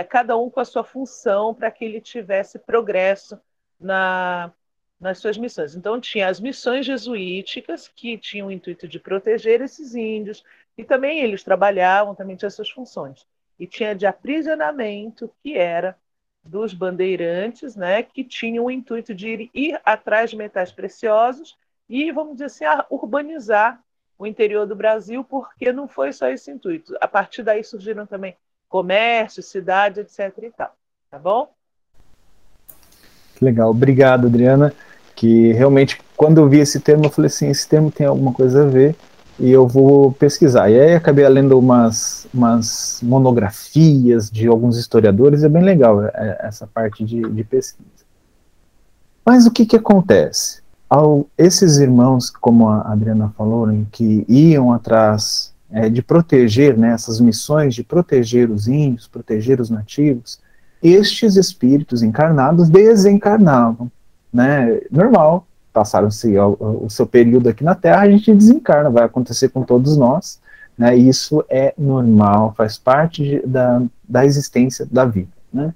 cada 0.09 0.37
um 0.37 0.49
com 0.49 0.59
a 0.59 0.65
sua 0.65 0.83
função, 0.83 1.53
para 1.53 1.71
que 1.71 1.85
ele 1.85 2.01
tivesse 2.01 2.59
progresso 2.59 3.39
na, 3.79 4.51
nas 4.99 5.19
suas 5.19 5.37
missões. 5.37 5.75
Então, 5.75 5.99
tinha 6.01 6.27
as 6.27 6.39
missões 6.41 6.85
jesuíticas, 6.85 7.87
que 7.87 8.17
tinham 8.17 8.47
o 8.47 8.51
intuito 8.51 8.87
de 8.87 8.99
proteger 8.99 9.61
esses 9.61 9.95
índios, 9.95 10.43
e 10.77 10.83
também 10.83 11.19
eles 11.21 11.43
trabalhavam, 11.43 12.15
também 12.15 12.35
tinham 12.35 12.49
suas 12.49 12.69
funções. 12.69 13.25
E 13.59 13.67
tinha 13.67 13.95
de 13.95 14.05
aprisionamento, 14.05 15.29
que 15.41 15.57
era 15.57 15.95
dos 16.43 16.73
bandeirantes, 16.73 17.75
né, 17.75 18.03
que 18.03 18.23
tinham 18.23 18.65
o 18.65 18.71
intuito 18.71 19.13
de 19.13 19.29
ir, 19.29 19.49
ir 19.53 19.81
atrás 19.85 20.29
de 20.29 20.35
metais 20.35 20.71
preciosos 20.71 21.57
e, 21.87 22.11
vamos 22.11 22.33
dizer 22.33 22.45
assim, 22.45 22.65
urbanizar 22.89 23.81
o 24.17 24.27
interior 24.27 24.65
do 24.65 24.75
Brasil, 24.75 25.23
porque 25.23 25.71
não 25.71 25.87
foi 25.87 26.11
só 26.11 26.27
esse 26.27 26.51
intuito. 26.51 26.95
A 26.99 27.07
partir 27.07 27.43
daí 27.43 27.63
surgiram 27.63 28.05
também 28.05 28.35
comércio, 28.67 29.41
cidade, 29.43 30.01
etc. 30.01 30.33
e 30.43 30.51
tal. 30.51 30.75
Tá 31.09 31.19
bom? 31.19 31.53
Legal, 33.41 33.69
obrigado, 33.69 34.27
Adriana. 34.27 34.73
Que 35.15 35.53
realmente, 35.53 36.01
quando 36.17 36.39
eu 36.39 36.49
vi 36.49 36.59
esse 36.59 36.79
termo, 36.79 37.05
eu 37.05 37.09
falei 37.09 37.27
assim: 37.27 37.49
esse 37.49 37.67
termo 37.67 37.91
tem 37.91 38.07
alguma 38.07 38.33
coisa 38.33 38.63
a 38.63 38.67
ver 38.67 38.95
e 39.39 39.49
eu 39.49 39.67
vou 39.67 40.11
pesquisar. 40.11 40.69
E 40.69 40.79
aí 40.79 40.93
acabei 40.93 41.27
lendo 41.27 41.57
umas, 41.57 42.27
umas 42.33 42.99
monografias 43.01 44.29
de 44.29 44.47
alguns 44.47 44.77
historiadores, 44.77 45.43
é 45.43 45.49
bem 45.49 45.63
legal 45.63 46.03
é, 46.03 46.39
essa 46.41 46.67
parte 46.67 47.03
de, 47.03 47.21
de 47.21 47.43
pesquisa. 47.43 47.89
Mas 49.25 49.45
o 49.45 49.51
que, 49.51 49.65
que 49.65 49.75
acontece? 49.75 50.61
Ao, 50.89 51.25
esses 51.37 51.77
irmãos, 51.77 52.29
como 52.29 52.67
a 52.67 52.91
Adriana 52.91 53.33
falou, 53.37 53.65
né, 53.65 53.85
que 53.91 54.25
iam 54.27 54.71
atrás 54.71 55.53
é, 55.71 55.89
de 55.89 56.03
proteger, 56.03 56.77
né, 56.77 56.93
essas 56.93 57.19
missões 57.19 57.73
de 57.73 57.83
proteger 57.83 58.51
os 58.51 58.67
índios, 58.67 59.07
proteger 59.07 59.59
os 59.59 59.69
nativos, 59.69 60.39
estes 60.81 61.37
espíritos 61.37 62.03
encarnados 62.03 62.69
desencarnavam, 62.69 63.89
né, 64.31 64.81
normal, 64.91 65.47
passaram-se 65.73 66.37
o, 66.37 66.83
o, 66.85 66.89
seu 66.89 67.05
período 67.05 67.49
aqui 67.49 67.63
na 67.63 67.73
Terra, 67.73 68.01
a 68.01 68.09
gente 68.09 68.33
desencarna, 68.33 68.89
vai 68.89 69.03
acontecer 69.03 69.49
com 69.49 69.63
todos 69.63 69.97
nós, 69.97 70.39
né, 70.77 70.95
isso 70.95 71.43
é 71.49 71.73
normal, 71.77 72.53
faz 72.55 72.77
parte 72.77 73.23
de, 73.23 73.39
da, 73.45 73.81
da 74.07 74.25
existência 74.25 74.87
da 74.89 75.03
vida, 75.03 75.31
né. 75.51 75.73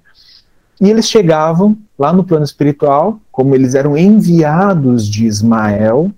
E 0.80 0.88
eles 0.88 1.08
chegavam 1.08 1.76
lá 1.98 2.12
no 2.12 2.22
plano 2.22 2.44
espiritual, 2.44 3.18
como 3.32 3.52
eles 3.52 3.74
eram 3.74 3.96
enviados 3.98 5.08
de 5.08 5.26
Ismael, 5.26 6.12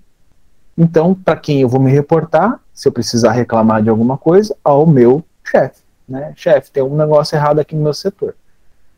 então, 0.77 1.13
para 1.13 1.35
quem 1.35 1.61
eu 1.61 1.69
vou 1.69 1.79
me 1.79 1.91
reportar, 1.91 2.59
se 2.73 2.87
eu 2.87 2.91
precisar 2.91 3.33
reclamar 3.33 3.83
de 3.83 3.89
alguma 3.89 4.17
coisa, 4.17 4.55
ao 4.63 4.87
meu 4.87 5.23
chefe, 5.43 5.81
né, 6.07 6.33
chefe, 6.35 6.71
tem 6.71 6.81
um 6.81 6.95
negócio 6.95 7.35
errado 7.35 7.59
aqui 7.59 7.75
no 7.75 7.83
meu 7.83 7.93
setor. 7.93 8.35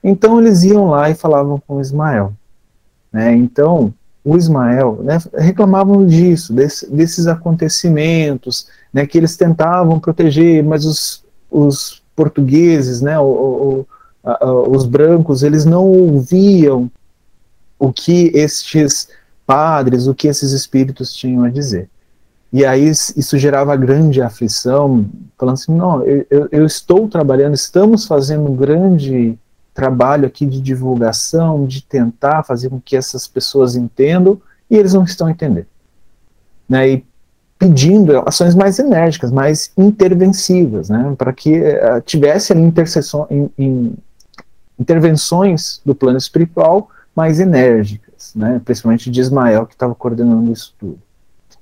Então, 0.04 0.40
eles 0.40 0.64
iam 0.64 0.88
lá 0.88 1.10
e 1.10 1.16
falavam 1.16 1.62
com 1.66 1.82
Ismael, 1.82 2.34
né, 3.12 3.34
então, 3.34 3.94
o 4.24 4.38
Ismael, 4.38 5.00
né, 5.04 5.18
reclamavam 5.38 6.06
disso, 6.06 6.54
desse, 6.54 6.90
desses 6.90 7.28
acontecimentos, 7.28 8.68
né, 8.94 9.06
que 9.06 9.18
eles 9.18 9.36
tentavam 9.36 10.00
proteger, 10.00 10.64
mas 10.64 10.86
os, 10.86 11.24
os 11.52 12.02
portugueses, 12.16 13.02
né, 13.02 13.20
o, 13.20 13.24
o, 13.24 13.88
a, 14.24 14.52
os 14.52 14.86
brancos, 14.86 15.44
eles 15.44 15.66
não 15.66 15.86
ouviam 15.86 16.90
o 17.78 17.92
que 17.92 18.32
estes 18.34 19.10
padres, 19.46 20.08
o 20.08 20.16
que 20.16 20.28
esses 20.28 20.52
espíritos 20.52 21.14
tinham 21.14 21.44
a 21.44 21.50
dizer. 21.50 21.90
E 22.52 22.64
aí 22.64 22.88
isso 22.88 23.38
gerava 23.38 23.76
grande 23.76 24.22
aflição, 24.22 25.06
falando 25.38 25.56
assim, 25.56 25.76
não, 25.76 26.04
eu, 26.04 26.48
eu 26.52 26.66
estou 26.66 27.10
trabalhando, 27.10 27.56
estamos 27.56 28.06
fazendo 28.06 28.50
um 28.50 28.56
grande 28.56 29.38
trabalho 29.74 30.28
aqui 30.28 30.46
de 30.46 30.62
divulgação, 30.62 31.66
de 31.66 31.84
tentar 31.84 32.44
fazer 32.44 32.70
com 32.70 32.80
que 32.80 32.96
essas 32.96 33.28
pessoas 33.28 33.76
entendam, 33.76 34.40
e 34.70 34.78
eles 34.78 34.94
não 34.94 35.04
estão 35.04 35.30
entendendo. 35.30 35.68
Né, 36.70 36.90
e 36.90 37.06
pedindo 37.58 38.18
ações 38.28 38.56
mais 38.56 38.80
enérgicas, 38.80 39.32
mais 39.32 39.72
intervensivas, 39.78 40.90
né, 40.90 41.14
para 41.18 41.32
que 41.32 41.60
uh, 41.60 42.02
tivesse 42.06 42.52
ali 42.52 42.62
in, 42.62 43.50
in, 43.58 43.94
intervenções 44.78 45.82
do 45.86 45.96
plano 45.96 46.18
espiritual 46.18 46.90
mais 47.16 47.40
enérgicas, 47.40 48.34
né, 48.36 48.62
principalmente 48.64 49.10
de 49.10 49.22
Ismael, 49.22 49.66
que 49.66 49.74
estava 49.74 49.94
coordenando 49.96 50.52
isso 50.52 50.74
tudo. 50.78 51.00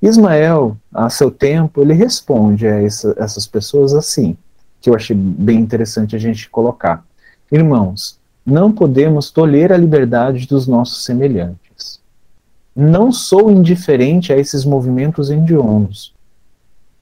Ismael, 0.01 0.75
a 0.91 1.09
seu 1.09 1.29
tempo, 1.29 1.81
ele 1.81 1.93
responde 1.93 2.67
a 2.67 2.81
essa, 2.81 3.13
essas 3.17 3.45
pessoas 3.45 3.93
assim, 3.93 4.35
que 4.79 4.89
eu 4.89 4.95
achei 4.95 5.15
bem 5.15 5.59
interessante 5.59 6.15
a 6.15 6.19
gente 6.19 6.49
colocar. 6.49 7.05
Irmãos, 7.51 8.17
não 8.45 8.71
podemos 8.71 9.29
tolher 9.29 9.71
a 9.73 9.77
liberdade 9.77 10.47
dos 10.47 10.67
nossos 10.67 11.03
semelhantes. 11.03 11.99
Não 12.75 13.11
sou 13.11 13.51
indiferente 13.51 14.31
a 14.31 14.37
esses 14.37 14.63
movimentos 14.63 15.29
indionos, 15.29 16.13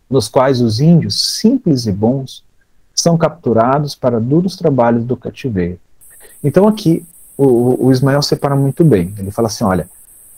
nos 0.10 0.28
quais 0.28 0.60
os 0.60 0.80
índios, 0.80 1.40
simples 1.40 1.86
e 1.86 1.92
bons, 1.92 2.44
são 2.96 3.18
capturados 3.18 3.96
para 3.96 4.20
duros 4.20 4.56
trabalhos 4.56 5.06
do 5.06 5.16
cativeiro. 5.16 5.80
Então 6.44 6.68
aqui 6.68 7.06
o, 7.38 7.86
o 7.86 7.92
Ismael 7.92 8.22
separa 8.22 8.56
muito 8.56 8.84
bem. 8.84 9.14
Ele 9.18 9.32
fala 9.32 9.48
assim: 9.48 9.64
olha, 9.64 9.90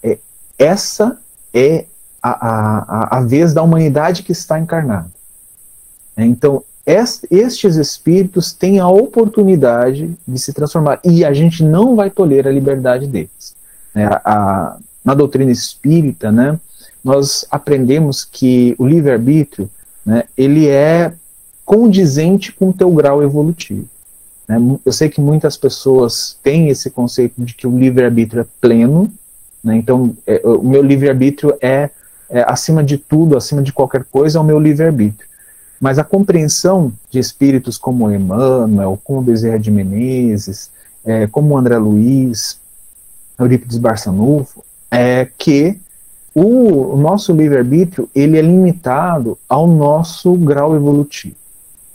é, 0.03 0.19
essa 0.57 1.17
é 1.53 1.85
a, 2.21 2.31
a, 2.31 3.17
a 3.17 3.21
vez 3.21 3.53
da 3.53 3.63
humanidade 3.63 4.23
que 4.23 4.31
está 4.31 4.59
encarnada. 4.59 5.09
Então, 6.15 6.63
estes 6.85 7.75
espíritos 7.75 8.53
têm 8.53 8.79
a 8.79 8.87
oportunidade 8.87 10.15
de 10.27 10.39
se 10.39 10.51
transformar 10.51 10.99
e 11.03 11.23
a 11.23 11.33
gente 11.33 11.63
não 11.63 11.95
vai 11.95 12.09
tolher 12.09 12.47
a 12.47 12.51
liberdade 12.51 13.07
deles. 13.07 13.55
É, 13.93 14.05
a, 14.05 14.77
na 15.03 15.13
doutrina 15.13 15.51
espírita, 15.51 16.31
né, 16.31 16.59
nós 17.03 17.45
aprendemos 17.51 18.23
que 18.23 18.75
o 18.77 18.87
livre-arbítrio 18.87 19.69
né, 20.05 20.23
ele 20.37 20.67
é 20.67 21.13
condizente 21.63 22.51
com 22.51 22.69
o 22.69 22.73
teu 22.73 22.89
grau 22.91 23.21
evolutivo. 23.21 23.87
Né. 24.47 24.57
Eu 24.83 24.91
sei 24.91 25.09
que 25.09 25.21
muitas 25.21 25.55
pessoas 25.57 26.37
têm 26.41 26.69
esse 26.69 26.89
conceito 26.89 27.43
de 27.43 27.53
que 27.53 27.67
o 27.67 27.77
livre-arbítrio 27.77 28.41
é 28.41 28.45
pleno, 28.59 29.11
né, 29.63 29.75
então 29.77 30.15
é, 30.25 30.41
o 30.43 30.63
meu 30.63 30.81
livre-arbítrio 30.81 31.55
é, 31.61 31.91
é, 32.29 32.43
acima 32.47 32.83
de 32.83 32.97
tudo, 32.97 33.37
acima 33.37 33.61
de 33.61 33.71
qualquer 33.71 34.03
coisa, 34.05 34.39
é 34.39 34.41
o 34.41 34.45
meu 34.45 34.59
livre-arbítrio. 34.59 35.29
Mas 35.81 35.97
a 35.97 36.03
compreensão 36.03 36.93
de 37.09 37.17
espíritos 37.17 37.75
como 37.75 38.11
Emmanuel, 38.11 38.99
como 39.03 39.23
Bezerra 39.23 39.57
de 39.57 39.71
Menezes, 39.71 40.69
é, 41.03 41.25
como 41.25 41.57
André 41.57 41.75
Luiz, 41.79 42.59
Eurípides 43.39 43.79
Barçanufo, 43.79 44.63
é 44.91 45.27
que 45.35 45.81
o, 46.35 46.93
o 46.93 46.97
nosso 46.97 47.33
livre-arbítrio 47.33 48.07
ele 48.13 48.37
é 48.37 48.41
limitado 48.43 49.39
ao 49.49 49.65
nosso 49.65 50.35
grau 50.35 50.75
evolutivo. 50.75 51.35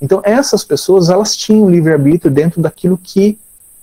Então 0.00 0.20
essas 0.24 0.64
pessoas 0.64 1.08
elas 1.08 1.36
tinham 1.36 1.70
livre-arbítrio 1.70 2.32
dentro 2.32 2.60
daquilo 2.60 2.98
que 2.98 3.38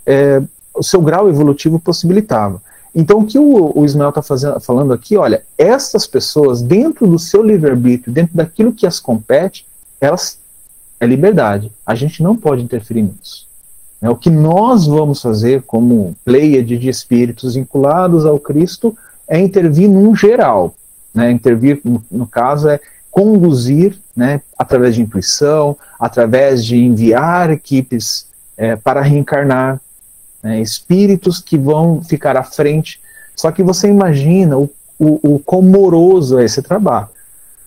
é, 0.05 0.43
o 0.75 0.83
seu 0.83 1.01
grau 1.01 1.29
evolutivo 1.29 1.79
possibilitava. 1.79 2.61
Então 2.93 3.19
o 3.19 3.25
que 3.25 3.39
o, 3.39 3.71
o 3.73 3.85
Ismael 3.85 4.09
está 4.09 4.59
falando 4.59 4.91
aqui, 4.91 5.15
olha, 5.15 5.45
essas 5.57 6.05
pessoas 6.05 6.61
dentro 6.61 7.07
do 7.07 7.17
seu 7.17 7.41
livre-arbítrio, 7.41 8.13
dentro 8.13 8.35
daquilo 8.35 8.73
que 8.73 8.85
as 8.85 8.99
compete, 8.99 9.65
elas 10.05 10.39
é 10.99 11.05
liberdade. 11.05 11.71
A 11.85 11.95
gente 11.95 12.23
não 12.23 12.35
pode 12.35 12.63
interferir 12.63 13.03
nisso. 13.03 13.47
É, 14.01 14.09
o 14.09 14.15
que 14.15 14.29
nós 14.29 14.85
vamos 14.85 15.21
fazer 15.21 15.61
como 15.63 16.15
pleiade 16.25 16.77
de 16.77 16.89
espíritos 16.89 17.55
vinculados 17.55 18.25
ao 18.25 18.39
Cristo 18.39 18.97
é 19.27 19.39
intervir 19.39 19.89
num 19.89 20.15
geral. 20.15 20.73
Né? 21.13 21.31
Intervir, 21.31 21.79
no, 21.83 22.03
no 22.11 22.27
caso, 22.27 22.67
é 22.67 22.79
conduzir 23.09 23.97
né, 24.15 24.41
através 24.57 24.95
de 24.95 25.01
intuição, 25.01 25.77
através 25.99 26.65
de 26.65 26.77
enviar 26.77 27.51
equipes 27.51 28.25
é, 28.57 28.75
para 28.75 29.01
reencarnar, 29.01 29.79
né, 30.41 30.59
espíritos 30.59 31.39
que 31.39 31.57
vão 31.57 32.03
ficar 32.03 32.35
à 32.35 32.43
frente. 32.43 32.99
Só 33.35 33.51
que 33.51 33.63
você 33.63 33.87
imagina 33.87 34.57
o, 34.57 34.69
o, 34.99 35.35
o 35.35 35.39
quão 35.39 35.61
moroso 35.61 36.39
é 36.39 36.43
esse 36.43 36.61
trabalho. 36.61 37.09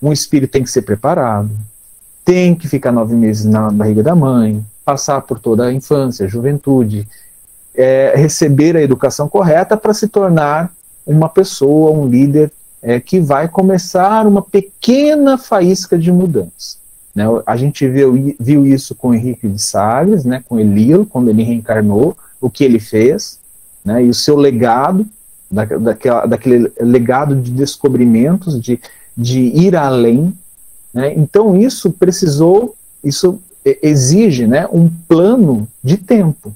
Um 0.01 0.11
espírito 0.11 0.51
tem 0.51 0.63
que 0.63 0.69
ser 0.69 0.83
preparado, 0.83 1.49
tem 2.27 2.53
que 2.53 2.67
ficar 2.67 2.91
nove 2.91 3.15
meses 3.15 3.45
na 3.45 3.71
barriga 3.71 4.03
da 4.03 4.13
mãe, 4.13 4.61
passar 4.83 5.21
por 5.21 5.39
toda 5.39 5.63
a 5.63 5.71
infância, 5.71 6.27
juventude, 6.27 7.07
é, 7.73 8.15
receber 8.17 8.75
a 8.75 8.81
educação 8.81 9.29
correta 9.29 9.77
para 9.77 9.93
se 9.93 10.09
tornar 10.09 10.69
uma 11.05 11.29
pessoa, 11.29 11.89
um 11.89 12.05
líder 12.05 12.51
é, 12.81 12.99
que 12.99 13.21
vai 13.21 13.47
começar 13.47 14.27
uma 14.27 14.41
pequena 14.41 15.37
faísca 15.37 15.97
de 15.97 16.11
mudança. 16.11 16.75
Né? 17.15 17.23
A 17.45 17.55
gente 17.55 17.87
viu, 17.87 18.35
viu 18.37 18.67
isso 18.67 18.93
com 18.93 19.13
Henrique 19.13 19.47
de 19.47 19.61
Sagres, 19.61 20.25
né, 20.25 20.43
com 20.49 20.59
Elilo, 20.59 21.05
quando 21.05 21.29
ele 21.29 21.43
reencarnou, 21.43 22.17
o 22.41 22.49
que 22.49 22.65
ele 22.65 22.77
fez, 22.81 23.39
né, 23.85 24.03
e 24.03 24.09
o 24.09 24.13
seu 24.13 24.35
legado, 24.35 25.07
da, 25.49 25.63
daquela, 25.63 26.25
daquele 26.25 26.69
legado 26.77 27.37
de 27.37 27.51
descobrimentos, 27.51 28.59
de, 28.59 28.81
de 29.15 29.39
ir 29.39 29.77
além, 29.77 30.35
né? 30.97 31.13
Então 31.15 31.55
isso 31.55 31.91
precisou, 31.91 32.75
isso 33.03 33.39
exige 33.83 34.47
né, 34.47 34.67
um 34.73 34.89
plano 35.07 35.67
de 35.83 35.95
tempo. 35.95 36.55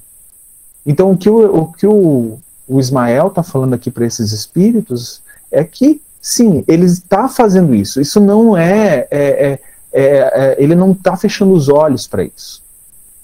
Então 0.84 1.12
o 1.12 1.16
que 1.16 1.30
o, 1.30 1.56
o, 1.56 1.72
que 1.72 1.86
o, 1.86 2.40
o 2.66 2.80
Ismael 2.80 3.28
está 3.28 3.44
falando 3.44 3.74
aqui 3.74 3.88
para 3.88 4.04
esses 4.04 4.32
espíritos 4.32 5.22
é 5.48 5.62
que, 5.62 6.02
sim, 6.20 6.64
ele 6.66 6.86
está 6.86 7.28
fazendo 7.28 7.72
isso. 7.72 8.00
Isso 8.00 8.18
não 8.18 8.56
é. 8.56 9.06
é, 9.12 9.20
é, 9.20 9.60
é, 9.92 10.02
é 10.02 10.56
ele 10.58 10.74
não 10.74 10.90
está 10.90 11.16
fechando 11.16 11.52
os 11.52 11.68
olhos 11.68 12.08
para 12.08 12.24
isso. 12.24 12.60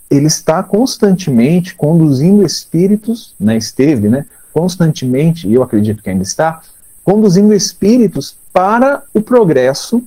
Ele 0.09 0.27
está 0.27 0.63
constantemente 0.63 1.75
conduzindo 1.75 2.47
espíritos, 2.47 3.35
né, 3.41 3.57
esteve, 3.57 4.09
né, 4.09 4.25
constantemente, 4.53 5.49
e 5.49 5.55
eu 5.55 5.65
acredito 5.65 6.01
que 6.01 6.11
ainda 6.11 6.23
está, 6.23 6.63
conduzindo 7.03 7.53
espíritos 7.53 8.37
para 8.53 9.03
o 9.13 9.21
progresso 9.21 10.03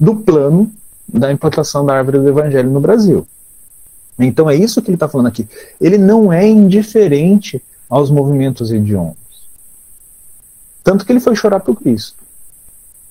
do 0.00 0.16
plano 0.16 0.72
da 1.06 1.30
implantação 1.30 1.84
da 1.84 1.94
árvore 1.94 2.18
do 2.18 2.28
evangelho 2.28 2.70
no 2.70 2.80
Brasil. 2.80 3.26
Então 4.18 4.48
é 4.48 4.56
isso 4.56 4.80
que 4.80 4.88
ele 4.88 4.96
está 4.96 5.08
falando 5.08 5.26
aqui. 5.26 5.46
Ele 5.80 5.98
não 5.98 6.32
é 6.32 6.46
indiferente 6.46 7.62
aos 7.88 8.10
movimentos 8.10 8.72
hediondos. 8.72 9.18
Tanto 10.82 11.04
que 11.04 11.12
ele 11.12 11.20
foi 11.20 11.36
chorar 11.36 11.60
para 11.60 11.72
o 11.72 11.76
Cristo. 11.76 12.16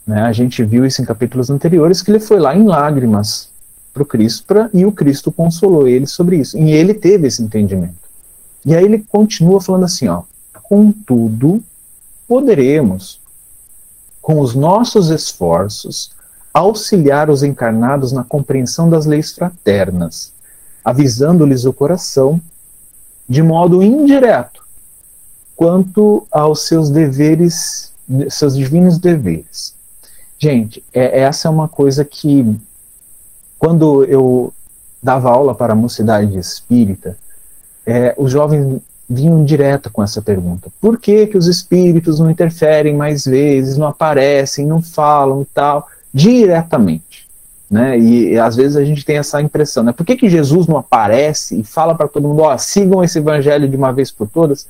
Né? 0.05 0.21
A 0.21 0.31
gente 0.31 0.63
viu 0.63 0.85
isso 0.85 1.01
em 1.01 1.05
capítulos 1.05 1.49
anteriores, 1.49 2.01
que 2.01 2.09
ele 2.09 2.19
foi 2.19 2.39
lá 2.39 2.55
em 2.55 2.63
lágrimas 2.63 3.49
para 3.93 4.03
o 4.03 4.05
Cristo 4.05 4.43
pra, 4.45 4.69
e 4.73 4.85
o 4.85 4.91
Cristo 4.91 5.31
consolou 5.31 5.87
ele 5.87 6.07
sobre 6.07 6.37
isso. 6.37 6.57
E 6.57 6.71
ele 6.71 6.93
teve 6.93 7.27
esse 7.27 7.43
entendimento. 7.43 7.95
E 8.65 8.75
aí 8.75 8.83
ele 8.83 8.99
continua 8.99 9.61
falando 9.61 9.85
assim, 9.85 10.07
ó, 10.07 10.23
contudo, 10.63 11.63
poderemos, 12.27 13.19
com 14.21 14.39
os 14.39 14.55
nossos 14.55 15.09
esforços, 15.09 16.11
auxiliar 16.53 17.29
os 17.29 17.43
encarnados 17.43 18.11
na 18.11 18.23
compreensão 18.23 18.89
das 18.89 19.05
leis 19.05 19.31
fraternas, 19.31 20.33
avisando-lhes 20.83 21.65
o 21.65 21.73
coração, 21.73 22.41
de 23.27 23.43
modo 23.43 23.83
indireto, 23.83 24.63
quanto 25.55 26.25
aos 26.31 26.67
seus 26.67 26.89
deveres, 26.89 27.93
seus 28.29 28.55
divinos 28.55 28.97
deveres. 28.97 29.75
Gente, 30.37 30.83
é, 30.93 31.19
essa 31.21 31.47
é 31.47 31.51
uma 31.51 31.67
coisa 31.67 32.03
que, 32.05 32.57
quando 33.57 34.05
eu 34.05 34.53
dava 35.03 35.29
aula 35.29 35.53
para 35.53 35.73
a 35.73 35.75
mocidade 35.75 36.37
espírita, 36.37 37.17
é, 37.85 38.13
os 38.17 38.31
jovens 38.31 38.81
vinham 39.09 39.43
direto 39.43 39.89
com 39.91 40.03
essa 40.03 40.21
pergunta. 40.21 40.69
Por 40.79 40.99
que, 40.99 41.27
que 41.27 41.37
os 41.37 41.47
espíritos 41.47 42.19
não 42.19 42.29
interferem 42.29 42.95
mais 42.95 43.25
vezes, 43.25 43.77
não 43.77 43.87
aparecem, 43.87 44.65
não 44.65 44.81
falam 44.81 45.41
e 45.41 45.45
tal? 45.45 45.87
Diretamente. 46.13 47.27
Né? 47.69 47.99
E, 47.99 48.29
e, 48.33 48.39
às 48.39 48.55
vezes 48.55 48.75
a 48.75 48.83
gente 48.83 49.05
tem 49.05 49.17
essa 49.17 49.39
impressão, 49.41 49.83
né? 49.83 49.91
Por 49.91 50.03
que, 50.03 50.15
que 50.15 50.27
Jesus 50.27 50.65
não 50.65 50.77
aparece 50.77 51.59
e 51.59 51.63
fala 51.63 51.93
para 51.93 52.07
todo 52.07 52.27
mundo, 52.27 52.41
ó, 52.41 52.57
sigam 52.57 53.03
esse 53.03 53.19
evangelho 53.19 53.69
de 53.69 53.77
uma 53.77 53.93
vez 53.93 54.09
por 54.09 54.27
todas 54.27 54.67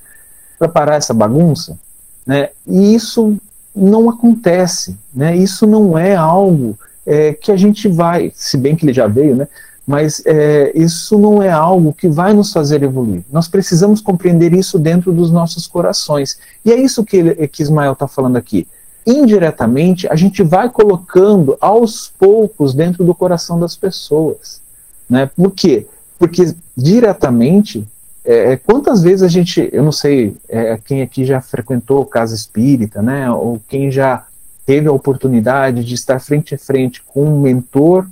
para 0.58 0.67
parar 0.67 0.95
essa 0.95 1.13
bagunça? 1.13 1.80
Né? 2.28 2.49
E 2.67 2.93
isso 2.93 3.38
não 3.73 4.10
acontece, 4.10 4.97
né? 5.15 5.36
Isso 5.36 5.65
não 5.65 5.97
é 5.97 6.13
algo 6.13 6.78
é, 7.06 7.34
que 7.34 7.52
a 7.54 7.56
gente 7.56 7.88
vai, 7.88 8.34
se 8.36 8.58
bem 8.58 8.75
que 8.75 8.86
ele 8.86 8.93
já 8.93 9.08
veio, 9.08 9.36
né? 9.36 9.47
Mas 9.88 10.21
é, 10.25 10.71
isso 10.75 11.17
não 11.17 11.41
é 11.41 11.49
algo 11.49 11.93
que 11.93 12.08
vai 12.08 12.34
nos 12.34 12.52
fazer 12.52 12.84
evoluir. 12.84 13.23
Nós 13.32 13.47
precisamos 13.47 14.02
compreender 14.02 14.54
isso 14.54 14.78
dentro 14.78 15.12
dos 15.12 15.32
nossos 15.32 15.65
corações. 15.65 16.38
E 16.63 16.71
é 16.71 16.80
isso 16.80 17.04
que, 17.04 17.17
ele, 17.17 17.47
que 17.47 17.63
Ismael 17.63 17.93
está 17.93 18.08
falando 18.08 18.36
aqui 18.36 18.67
indiretamente, 19.10 20.08
a 20.08 20.15
gente 20.15 20.43
vai 20.43 20.69
colocando 20.69 21.58
aos 21.60 22.13
poucos 22.17 22.74
dentro 22.74 23.04
do 23.04 23.15
coração 23.15 23.60
das 23.60 23.76
pessoas. 23.76 24.62
Né? 25.10 25.26
Por 25.36 25.52
quê? 25.52 25.88
Porque 26.17 26.54
diretamente, 26.78 27.88
é, 28.24 28.54
é, 28.54 28.58
quantas 28.58 29.02
vezes 29.02 29.24
a 29.24 29.28
gente, 29.28 29.67
eu 29.74 29.84
não 29.84 29.91
sei 29.91 30.38
é, 30.48 30.78
quem 30.78 31.02
aqui 31.02 31.26
já 31.26 31.41
frequentou 31.41 32.06
casa 32.06 32.36
espírita, 32.36 33.02
né? 33.02 33.30
ou 33.32 33.60
quem 33.67 33.91
já 33.91 34.26
teve 34.65 34.88
a 34.88 34.91
oportunidade 34.91 35.84
de 35.84 35.95
estar 35.95 36.19
frente 36.19 36.54
a 36.54 36.58
frente 36.58 37.02
com 37.02 37.26
um 37.26 37.41
mentor 37.41 38.08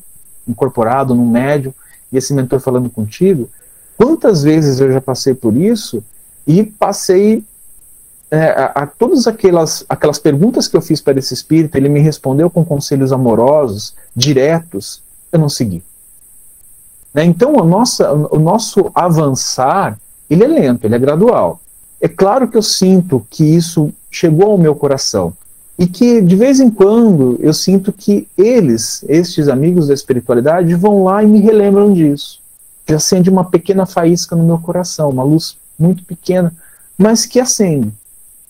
incorporado 0.48 1.14
num 1.14 1.30
médium, 1.30 1.74
e 2.12 2.18
esse 2.18 2.34
mentor 2.34 2.60
falando 2.60 2.90
contigo, 2.90 3.50
quantas 3.98 4.44
vezes 4.44 4.80
eu 4.80 4.92
já 4.92 5.02
passei 5.02 5.34
por 5.34 5.56
isso 5.56 6.04
e 6.48 6.64
passei 6.64 7.44
é, 8.30 8.50
a, 8.50 8.66
a, 8.66 8.88
todas 8.88 9.28
aquelas, 9.28 9.86
aquelas 9.88 10.20
perguntas 10.20 10.68
que 10.68 10.76
eu 10.76 10.82
fiz 10.82 11.00
para 11.00 11.18
esse 11.18 11.34
espírito, 11.34 11.76
ele 11.76 11.90
me 11.90 12.00
respondeu 12.00 12.50
com 12.50 12.66
conselhos 12.66 13.12
amorosos, 13.12 13.96
diretos, 14.16 15.02
eu 15.32 15.40
não 15.40 15.50
segui. 15.50 15.84
Né? 17.14 17.24
Então, 17.24 17.60
a 17.60 17.64
nossa, 17.64 18.12
o 18.12 18.38
nosso 18.38 18.92
avançar, 18.94 19.98
ele 20.30 20.44
é 20.44 20.48
lento, 20.48 20.86
ele 20.86 20.96
é 20.96 21.00
gradual. 21.00 21.60
É 22.00 22.08
claro 22.08 22.48
que 22.48 22.58
eu 22.58 22.62
sinto 22.62 23.26
que 23.30 23.44
isso 23.44 23.92
chegou 24.12 24.52
ao 24.52 24.58
meu 24.58 24.76
coração 24.76 25.34
e 25.80 25.88
que 25.88 26.22
de 26.22 26.36
vez 26.36 26.60
em 26.60 26.70
quando 26.70 27.38
eu 27.40 27.54
sinto 27.54 27.94
que 27.94 28.28
eles, 28.38 29.06
estes 29.08 29.48
amigos 29.48 29.88
da 29.88 29.94
espiritualidade, 29.94 30.74
vão 30.76 31.04
lá 31.04 31.24
e 31.24 31.28
me 31.28 31.40
relembram 31.40 31.94
disso. 31.94 32.40
Que 32.86 32.94
acende 32.94 33.30
uma 33.30 33.46
pequena 33.46 33.86
faísca 33.86 34.36
no 34.36 34.44
meu 34.44 34.58
coração, 34.58 35.10
uma 35.10 35.24
luz 35.24 35.58
muito 35.78 36.04
pequena, 36.04 36.54
mas 36.98 37.26
que 37.26 37.40
acende. 37.40 37.94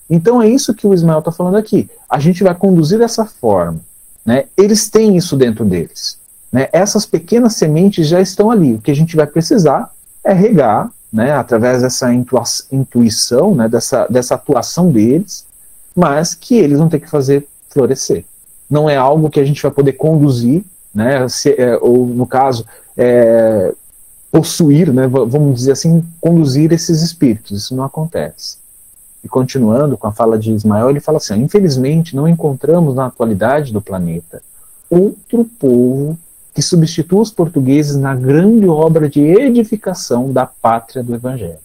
Então 0.08 0.40
é 0.40 0.48
isso 0.48 0.74
que 0.74 0.86
o 0.86 0.94
Ismael 0.94 1.18
está 1.18 1.30
falando 1.30 1.56
aqui. 1.56 1.88
A 2.08 2.18
gente 2.18 2.42
vai 2.42 2.54
conduzir 2.54 2.98
dessa 2.98 3.24
forma. 3.24 3.80
Né? 4.24 4.44
Eles 4.56 4.88
têm 4.88 5.16
isso 5.16 5.36
dentro 5.36 5.64
deles. 5.64 6.18
Né? 6.50 6.68
Essas 6.72 7.04
pequenas 7.04 7.54
sementes 7.54 8.06
já 8.06 8.20
estão 8.20 8.50
ali. 8.50 8.74
O 8.74 8.80
que 8.80 8.90
a 8.90 8.96
gente 8.96 9.16
vai 9.16 9.26
precisar 9.26 9.90
é 10.24 10.32
regar, 10.32 10.90
né, 11.12 11.32
através 11.32 11.82
dessa 11.82 12.12
intuição, 12.12 13.54
né, 13.54 13.68
dessa, 13.68 14.06
dessa 14.08 14.34
atuação 14.34 14.90
deles, 14.90 15.46
mas 15.96 16.34
que 16.34 16.56
eles 16.56 16.78
vão 16.78 16.88
ter 16.88 17.00
que 17.00 17.08
fazer 17.08 17.48
florescer. 17.70 18.24
Não 18.68 18.88
é 18.88 18.96
algo 18.96 19.30
que 19.30 19.40
a 19.40 19.44
gente 19.44 19.62
vai 19.62 19.70
poder 19.70 19.94
conduzir, 19.94 20.62
né, 20.94 21.26
se, 21.28 21.50
é, 21.52 21.78
ou 21.80 22.06
no 22.06 22.26
caso, 22.26 22.66
é, 22.96 23.72
possuir, 24.30 24.92
né, 24.92 25.06
vamos 25.06 25.54
dizer 25.54 25.72
assim, 25.72 26.04
conduzir 26.20 26.72
esses 26.72 27.00
espíritos. 27.00 27.62
Isso 27.62 27.74
não 27.74 27.84
acontece. 27.84 28.58
E 29.22 29.28
continuando 29.28 29.96
com 29.98 30.06
a 30.06 30.12
fala 30.12 30.38
de 30.38 30.52
Ismael, 30.52 30.90
ele 30.90 31.00
fala 31.00 31.18
assim: 31.18 31.42
infelizmente 31.42 32.14
não 32.14 32.28
encontramos 32.28 32.94
na 32.94 33.06
atualidade 33.06 33.72
do 33.72 33.80
planeta 33.80 34.42
outro 34.90 35.44
povo 35.44 36.18
que 36.54 36.62
substitua 36.62 37.20
os 37.20 37.30
portugueses 37.30 37.96
na 37.96 38.14
grande 38.14 38.66
obra 38.66 39.08
de 39.08 39.20
edificação 39.20 40.32
da 40.32 40.46
pátria 40.46 41.02
do 41.02 41.14
Evangelho. 41.14 41.58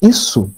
Isso 0.00 0.50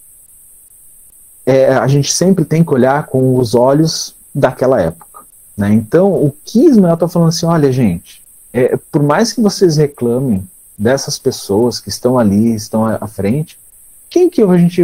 é, 1.46 1.74
a 1.74 1.86
gente 1.86 2.12
sempre 2.12 2.44
tem 2.44 2.64
que 2.64 2.74
olhar 2.74 3.06
com 3.06 3.38
os 3.38 3.54
olhos 3.54 4.16
daquela 4.34 4.80
época. 4.80 5.24
Né? 5.56 5.72
Então, 5.72 6.12
o 6.12 6.34
que 6.44 6.66
Ismael 6.66 6.94
está 6.94 7.08
falando 7.08 7.28
assim: 7.28 7.46
olha, 7.46 7.72
gente, 7.72 8.22
é, 8.52 8.76
por 8.90 9.02
mais 9.02 9.32
que 9.32 9.40
vocês 9.40 9.76
reclamem 9.76 10.46
dessas 10.76 11.18
pessoas 11.18 11.80
que 11.80 11.88
estão 11.88 12.18
ali, 12.18 12.54
estão 12.54 12.84
à 12.84 13.06
frente, 13.06 13.58
quem 14.08 14.28
que 14.30 14.42
a 14.42 14.56
gente 14.56 14.82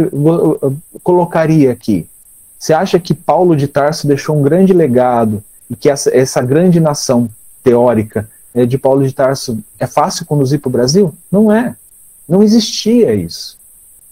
colocaria 1.01 1.71
aqui? 1.71 2.07
Você 2.57 2.73
acha 2.73 2.99
que 2.99 3.13
Paulo 3.13 3.55
de 3.55 3.67
Tarso 3.67 4.07
deixou 4.07 4.37
um 4.37 4.41
grande 4.41 4.71
legado 4.71 5.43
e 5.69 5.75
que 5.75 5.89
essa, 5.89 6.15
essa 6.15 6.41
grande 6.41 6.79
nação 6.79 7.29
teórica 7.63 8.29
é, 8.53 8.65
de 8.65 8.77
Paulo 8.77 9.05
de 9.05 9.13
Tarso 9.13 9.59
é 9.79 9.87
fácil 9.87 10.25
conduzir 10.25 10.59
para 10.59 10.69
o 10.69 10.71
Brasil? 10.71 11.13
Não 11.31 11.51
é. 11.51 11.75
Não 12.27 12.41
existia 12.41 13.13
isso. 13.13 13.57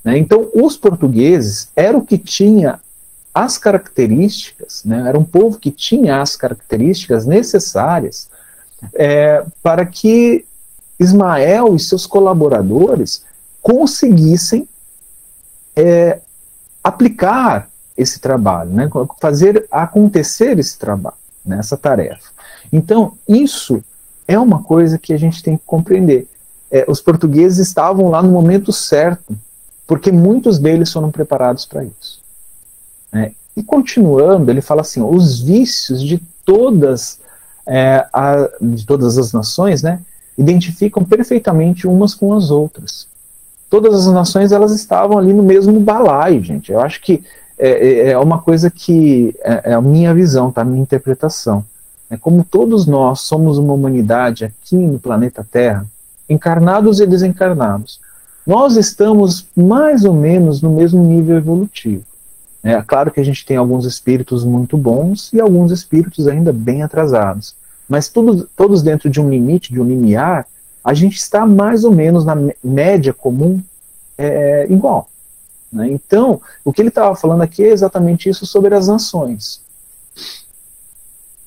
Né? 0.03 0.17
Então, 0.17 0.49
os 0.53 0.75
portugueses 0.75 1.69
eram 1.75 1.99
o 1.99 2.05
que 2.05 2.17
tinha 2.17 2.79
as 3.33 3.57
características, 3.57 4.83
né? 4.83 5.05
era 5.07 5.17
um 5.17 5.23
povo 5.23 5.57
que 5.57 5.71
tinha 5.71 6.21
as 6.21 6.35
características 6.35 7.25
necessárias 7.25 8.29
é, 8.93 9.45
para 9.63 9.85
que 9.85 10.43
Ismael 10.99 11.75
e 11.75 11.79
seus 11.79 12.05
colaboradores 12.05 13.23
conseguissem 13.61 14.67
é, 15.75 16.19
aplicar 16.83 17.69
esse 17.97 18.19
trabalho, 18.19 18.71
né, 18.71 18.89
fazer 19.19 19.67
acontecer 19.69 20.57
esse 20.57 20.77
trabalho, 20.77 21.15
né, 21.45 21.57
essa 21.59 21.77
tarefa. 21.77 22.29
Então, 22.71 23.17
isso 23.27 23.83
é 24.27 24.39
uma 24.39 24.63
coisa 24.63 24.97
que 24.97 25.13
a 25.13 25.17
gente 25.17 25.43
tem 25.43 25.57
que 25.57 25.63
compreender. 25.65 26.27
É, 26.69 26.85
os 26.87 27.01
portugueses 27.01 27.67
estavam 27.67 28.09
lá 28.09 28.23
no 28.23 28.31
momento 28.31 28.71
certo, 28.71 29.37
porque 29.85 30.11
muitos 30.11 30.57
deles 30.57 30.91
foram 30.91 31.11
preparados 31.11 31.65
para 31.65 31.83
isso. 31.83 32.21
Né? 33.11 33.33
E 33.55 33.61
continuando, 33.61 34.49
ele 34.49 34.61
fala 34.61 34.81
assim: 34.81 35.01
os 35.01 35.41
vícios 35.41 36.01
de 36.01 36.17
todas, 36.45 37.19
é, 37.67 38.07
a, 38.13 38.49
de 38.61 38.85
todas 38.85 39.17
as 39.17 39.33
nações 39.33 39.83
né, 39.83 39.99
identificam 40.37 41.03
perfeitamente 41.03 41.85
umas 41.85 42.15
com 42.15 42.33
as 42.33 42.49
outras 42.49 43.10
todas 43.71 44.05
as 44.05 44.13
nações 44.13 44.51
elas 44.51 44.73
estavam 44.73 45.17
ali 45.17 45.31
no 45.31 45.41
mesmo 45.41 45.79
balaio, 45.79 46.43
gente. 46.43 46.73
Eu 46.73 46.81
acho 46.81 47.01
que 47.01 47.23
é, 47.57 47.69
é, 47.69 48.11
é 48.11 48.17
uma 48.17 48.41
coisa 48.41 48.69
que 48.69 49.33
é, 49.41 49.71
é, 49.71 49.73
a 49.73 49.81
minha 49.81 50.13
visão, 50.13 50.51
tá? 50.51 50.61
A 50.61 50.65
minha 50.65 50.81
interpretação. 50.81 51.63
É 52.09 52.17
como 52.17 52.43
todos 52.43 52.85
nós 52.85 53.21
somos 53.21 53.57
uma 53.57 53.71
humanidade 53.71 54.43
aqui 54.43 54.75
no 54.75 54.99
planeta 54.99 55.47
Terra, 55.49 55.87
encarnados 56.29 56.99
e 56.99 57.07
desencarnados. 57.07 58.01
nós 58.45 58.75
estamos 58.75 59.47
mais 59.55 60.03
ou 60.03 60.13
menos 60.13 60.61
no 60.61 60.71
mesmo 60.71 61.01
nível 61.01 61.37
evolutivo. 61.37 62.03
É 62.61 62.79
claro 62.81 63.09
que 63.09 63.21
a 63.21 63.23
gente 63.23 63.45
tem 63.45 63.55
alguns 63.55 63.85
espíritos 63.85 64.43
muito 64.43 64.77
bons 64.77 65.31
e 65.31 65.39
alguns 65.39 65.71
espíritos 65.71 66.27
ainda 66.27 66.51
bem 66.51 66.83
atrasados. 66.83 67.55
Mas 67.87 68.09
todos, 68.09 68.45
todos 68.55 68.83
dentro 68.83 69.09
de 69.09 69.21
um 69.21 69.29
limite, 69.29 69.71
de 69.71 69.79
um 69.79 69.85
limiar, 69.85 70.45
a 70.83 70.93
gente 70.93 71.17
está 71.17 71.45
mais 71.45 71.83
ou 71.83 71.91
menos 71.91 72.25
na 72.25 72.35
média 72.63 73.13
comum 73.13 73.61
é, 74.17 74.67
igual. 74.69 75.09
Né? 75.71 75.89
Então, 75.89 76.41
o 76.65 76.73
que 76.73 76.81
ele 76.81 76.89
estava 76.89 77.15
falando 77.15 77.41
aqui 77.41 77.63
é 77.63 77.69
exatamente 77.69 78.29
isso 78.29 78.45
sobre 78.45 78.75
as 78.75 78.87
nações. 78.87 79.61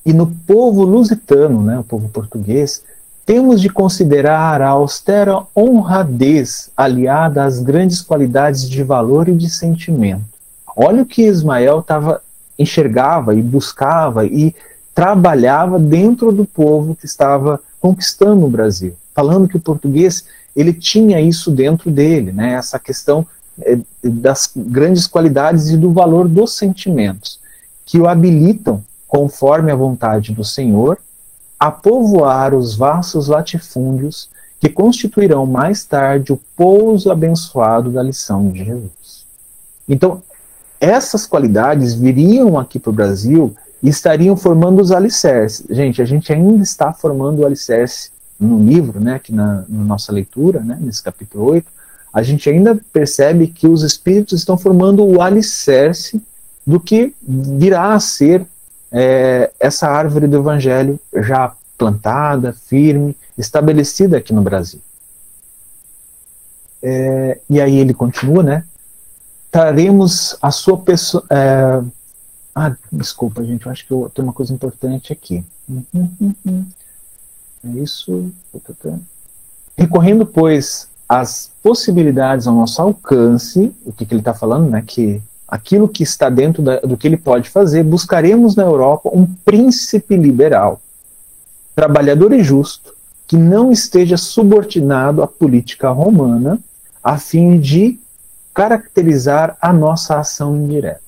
E 0.05 0.13
no 0.13 0.27
povo 0.47 0.85
lusitano, 0.85 1.63
né, 1.63 1.79
o 1.79 1.85
povo 1.85 2.09
português, 2.09 2.83
temos 3.25 3.61
de 3.61 3.71
considerar 3.71 4.61
a 4.61 4.69
austera 4.69 5.43
honradez 5.57 6.71
aliada 6.77 7.43
às 7.43 7.61
grandes 7.61 8.03
qualidades 8.03 8.69
de 8.69 8.83
valor 8.83 9.29
e 9.29 9.35
de 9.35 9.49
sentimento. 9.49 10.25
Olha 10.77 11.03
o 11.03 11.07
que 11.07 11.23
Ismael 11.23 11.83
tava, 11.83 12.23
enxergava 12.59 13.35
e 13.35 13.43
buscava 13.43 14.27
e 14.27 14.55
trabalhava 14.95 15.79
dentro 15.79 16.33
do 16.33 16.45
povo 16.45 16.95
que 16.95 17.07
estava 17.07 17.61
conquistando 17.81 18.45
o 18.45 18.51
Brasil, 18.51 18.95
falando 19.15 19.49
que 19.49 19.57
o 19.57 19.61
português 19.61 20.25
ele 20.55 20.73
tinha 20.73 21.21
isso 21.21 21.51
dentro 21.51 21.91
dele, 21.91 22.33
né? 22.33 22.55
Essa 22.55 22.79
questão 22.79 23.27
é, 23.61 23.79
das 24.03 24.51
grandes 24.55 25.07
qualidades 25.07 25.71
e 25.71 25.77
do 25.77 25.93
valor 25.93 26.29
dos 26.29 26.57
sentimentos 26.57 27.39
que 27.85 27.99
o 27.99 28.09
habilitam, 28.09 28.83
conforme 29.07 29.71
a 29.71 29.77
vontade 29.77 30.33
do 30.33 30.45
Senhor, 30.45 30.99
a 31.59 31.71
povoar 31.71 32.55
os 32.55 32.75
vastos 32.75 33.29
latifúndios 33.29 34.29
que 34.59 34.69
constituirão 34.69 35.45
mais 35.45 35.85
tarde 35.85 36.33
o 36.33 36.41
pouso 36.57 37.11
abençoado 37.11 37.91
da 37.91 38.03
lição 38.03 38.49
de 38.51 38.65
Jesus. 38.65 39.25
Então, 39.89 40.23
essas 40.81 41.27
qualidades 41.27 41.95
viriam 41.95 42.59
aqui 42.59 42.79
para 42.79 42.91
o 42.91 42.95
Brasil 42.95 43.55
e 43.83 43.89
estariam 43.89 44.37
formando 44.37 44.81
os 44.81 44.91
alicerces. 44.91 45.67
Gente, 45.69 46.01
a 46.01 46.05
gente 46.05 46.33
ainda 46.33 46.63
está 46.63 46.93
formando 46.93 47.41
o 47.41 47.47
alicerce 47.47 48.11
no 48.39 48.59
livro, 48.59 49.01
né, 49.01 49.15
aqui 49.15 49.33
na, 49.33 49.65
na 49.69 49.85
nossa 49.85 50.13
leitura, 50.13 50.61
né, 50.61 50.77
nesse 50.81 51.03
capítulo 51.03 51.45
8, 51.51 51.67
a 52.13 52.23
gente 52.23 52.49
ainda 52.49 52.79
percebe 52.93 53.49
que 53.49 53.67
os 53.67 53.83
espíritos 53.83 54.39
estão 54.39 54.57
formando 54.57 55.05
o 55.05 55.21
alicerce 55.21 56.23
do 56.67 56.79
que 56.79 57.15
virá 57.23 57.93
a 57.93 58.01
ser 58.01 58.47
é, 58.91 59.51
essa 59.59 59.89
árvore 59.89 60.29
do 60.29 60.37
evangelho 60.37 61.01
já 61.13 61.55
plantada, 61.77 62.53
firme, 62.53 63.17
estabelecida 63.37 64.17
aqui 64.17 64.33
no 64.33 64.43
Brasil. 64.43 64.81
É, 66.81 67.41
e 67.51 67.61
aí 67.61 67.77
ele 67.79 67.93
continua, 67.93 68.43
né? 68.43 68.65
Traremos 69.51 70.37
a 70.41 70.51
sua 70.51 70.79
pessoa. 70.79 71.25
É, 71.31 71.83
ah, 72.55 72.77
desculpa, 72.93 73.45
gente, 73.45 73.67
eu 73.67 73.73
acho 73.73 73.87
que 73.87 73.93
eu 73.93 74.11
tenho 74.15 74.29
uma 74.29 74.35
coisa 74.35 74.53
importante 74.53 75.13
aqui. 75.13 75.45
Uhum, 75.69 76.37
uhum. 76.47 76.67
É 77.65 77.79
isso. 77.79 78.31
Recorrendo, 79.77 80.27
pois, 80.27 80.89
às 81.09 81.51
possibilidades 81.63 82.47
ao 82.47 82.55
nosso 82.55 82.81
alcance, 82.81 83.73
o 83.85 83.93
que, 83.93 84.05
que 84.05 84.15
ele 84.15 84.21
está 84.21 84.35
falando, 84.35 84.71
né? 84.71 84.83
Que 84.87 85.23
aquilo 85.49 85.89
que 85.89 86.03
está 86.03 86.29
dentro 86.29 86.63
da, 86.63 86.81
do 86.81 86.97
que 86.97 87.07
ele 87.07 87.17
pode 87.17 87.49
fazer, 87.49 87.83
buscaremos 87.83 88.57
na 88.57 88.65
Europa 88.65 89.11
um 89.13 89.27
príncipe 89.27 90.17
liberal, 90.17 90.81
trabalhador 91.75 92.33
e 92.33 92.43
justo, 92.43 92.95
que 93.27 93.37
não 93.37 93.73
esteja 93.73 94.17
subordinado 94.17 95.23
à 95.23 95.27
política 95.27 95.91
romana, 95.91 96.59
a 97.03 97.19
fim 97.19 97.59
de 97.59 97.99
caracterizar 98.53 99.57
a 99.61 99.73
nossa 99.73 100.19
ação 100.19 100.57
indireta. 100.57 101.01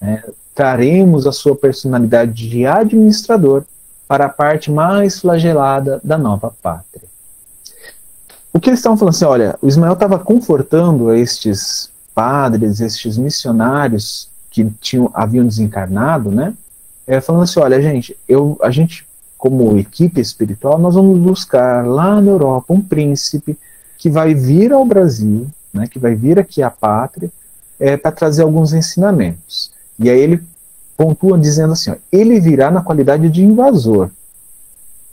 É, 0.00 0.30
traremos 0.54 1.26
a 1.26 1.32
sua 1.32 1.54
personalidade 1.54 2.48
de 2.48 2.66
administrador 2.66 3.64
para 4.10 4.24
a 4.24 4.28
parte 4.28 4.72
mais 4.72 5.20
flagelada 5.20 6.00
da 6.02 6.18
nova 6.18 6.52
pátria. 6.60 7.04
O 8.52 8.58
que 8.58 8.68
eles 8.68 8.80
estavam 8.80 8.98
falando 8.98 9.14
assim, 9.14 9.24
olha, 9.24 9.56
o 9.62 9.68
Ismael 9.68 9.92
estava 9.92 10.18
confortando 10.18 11.14
estes 11.14 11.92
padres, 12.12 12.80
estes 12.80 13.16
missionários 13.16 14.28
que 14.50 14.68
tinham, 14.80 15.08
haviam 15.14 15.46
desencarnado, 15.46 16.28
né? 16.28 16.54
É, 17.06 17.20
falando 17.20 17.44
assim, 17.44 17.60
olha, 17.60 17.80
gente, 17.80 18.16
eu, 18.28 18.58
a 18.60 18.70
gente, 18.72 19.06
como 19.38 19.78
equipe 19.78 20.20
espiritual, 20.20 20.76
nós 20.76 20.96
vamos 20.96 21.16
buscar 21.16 21.86
lá 21.86 22.20
na 22.20 22.32
Europa 22.32 22.74
um 22.74 22.82
príncipe 22.82 23.56
que 23.96 24.10
vai 24.10 24.34
vir 24.34 24.72
ao 24.72 24.84
Brasil, 24.84 25.46
né, 25.72 25.86
que 25.86 26.00
vai 26.00 26.16
vir 26.16 26.36
aqui 26.36 26.64
à 26.64 26.70
pátria, 26.70 27.30
é, 27.78 27.96
para 27.96 28.10
trazer 28.10 28.42
alguns 28.42 28.72
ensinamentos. 28.72 29.70
E 30.00 30.10
aí 30.10 30.18
ele 30.18 30.42
pontua 31.00 31.38
dizendo 31.38 31.72
assim: 31.72 31.92
ó, 31.92 31.96
ele 32.12 32.38
virá 32.38 32.70
na 32.70 32.82
qualidade 32.82 33.30
de 33.30 33.42
invasor, 33.42 34.10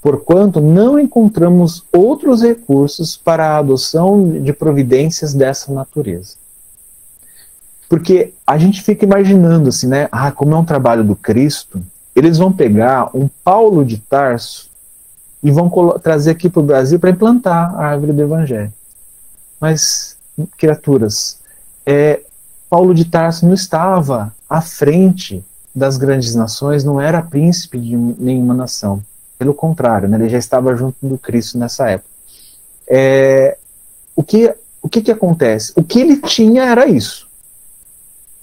porquanto 0.02 0.60
não 0.60 1.00
encontramos 1.00 1.86
outros 1.94 2.42
recursos 2.42 3.16
para 3.16 3.52
a 3.52 3.58
adoção 3.60 4.42
de 4.42 4.52
providências 4.52 5.34
dessa 5.34 5.72
natureza. 5.72 6.36
Porque 7.88 8.34
a 8.46 8.58
gente 8.58 8.82
fica 8.82 9.06
imaginando 9.06 9.70
assim, 9.70 9.88
né? 9.88 10.10
Ah, 10.12 10.30
como 10.30 10.54
é 10.54 10.58
um 10.58 10.66
trabalho 10.66 11.06
do 11.06 11.16
Cristo, 11.16 11.82
eles 12.14 12.38
vão 12.38 12.52
pegar 12.52 13.10
um 13.16 13.30
Paulo 13.42 13.86
de 13.86 13.98
Tarso 13.98 14.70
e 15.42 15.50
vão 15.50 15.70
trazer 16.04 16.32
aqui 16.32 16.50
para 16.50 16.60
o 16.60 16.66
Brasil 16.66 17.00
para 17.00 17.12
implantar 17.12 17.74
a 17.76 17.86
árvore 17.86 18.12
do 18.12 18.22
Evangelho. 18.22 18.74
Mas, 19.58 20.18
criaturas, 20.58 21.40
é, 21.86 22.24
Paulo 22.70 22.94
de 22.94 23.06
Tarso 23.06 23.46
não 23.46 23.54
estava 23.54 24.36
à 24.50 24.60
frente 24.60 25.46
das 25.78 25.98
grandes 25.98 26.34
nações 26.34 26.84
não 26.84 27.00
era 27.00 27.22
príncipe 27.22 27.78
de 27.78 27.96
nenhuma 27.96 28.54
nação. 28.54 29.02
Pelo 29.38 29.54
contrário, 29.54 30.10
né, 30.10 30.18
ele 30.18 30.30
já 30.30 30.38
estava 30.38 30.76
junto 30.76 30.98
do 31.02 31.18
Cristo 31.18 31.58
nessa 31.58 31.90
época. 31.90 32.10
É, 32.90 33.58
o 34.16 34.24
que, 34.24 34.54
o 34.82 34.90
que, 34.90 35.02
que 35.02 35.12
acontece? 35.12 35.72
O 35.76 35.84
que 35.84 36.00
ele 36.00 36.18
tinha 36.18 36.64
era 36.64 36.88
isso. 36.88 37.28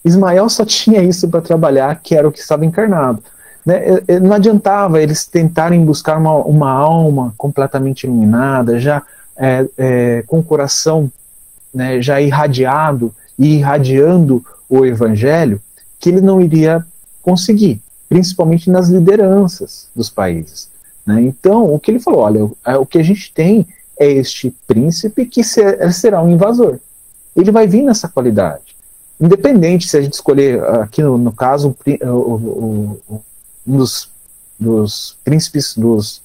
Ismael 0.05 0.49
só 0.49 0.65
tinha 0.65 1.03
isso 1.03 1.29
para 1.29 1.41
trabalhar, 1.41 2.01
que 2.01 2.15
era 2.15 2.29
o 2.29 2.33
que 2.33 2.39
estava 2.39 2.65
encarnado. 2.65 3.23
Né? 3.67 3.81
Não 4.23 4.35
adiantava 4.35 5.03
eles 5.03 5.27
tentarem 5.27 5.85
buscar 5.85 6.19
uma, 6.19 6.35
uma 6.37 6.71
alma 6.71 7.35
completamente 7.37 8.05
iluminada, 8.05 8.79
já 8.79 9.03
é, 9.37 9.67
é, 9.77 10.25
com 10.27 10.39
o 10.39 10.45
coração 10.45 11.11
né, 11.73 12.01
já 12.01 12.21
irradiado 12.21 13.13
e 13.37 13.57
irradiando 13.57 14.45
o 14.69 14.87
evangelho, 14.87 15.61
que 15.99 16.11
ele 16.11 16.21
não 16.21 16.41
iria 16.41 16.87
conseguir, 17.25 17.83
principalmente 18.09 18.71
nas 18.71 18.89
lideranças 18.89 19.89
dos 19.97 20.11
países. 20.11 20.69
Né? 21.07 21.23
Então, 21.23 21.73
o 21.73 21.81
que 21.81 21.91
ele 21.91 21.99
falou, 21.99 22.21
olha, 22.21 22.51
é, 22.65 22.77
o 22.77 22.85
que 22.85 22.99
a 22.99 23.03
gente 23.03 23.33
tem 23.33 23.67
é 23.99 24.11
este 24.11 24.51
príncipe 24.67 25.25
que 25.25 25.43
será 25.43 26.23
um 26.23 26.31
invasor. 26.31 26.79
Ele 27.35 27.51
vai 27.51 27.67
vir 27.67 27.83
nessa 27.83 28.09
qualidade. 28.09 28.77
Independente 29.21 29.89
se 29.89 29.97
a 29.97 30.03
gente 30.03 30.13
escolher, 30.13 30.63
aqui 30.65 31.03
no, 31.03 31.17
no 31.17 31.33
caso, 31.33 31.75
o, 31.87 32.07
o, 32.07 33.01
o, 33.09 33.23
um 33.67 33.77
dos, 33.79 34.11
dos, 34.59 35.17
príncipes, 35.25 35.75
dos 35.77 36.23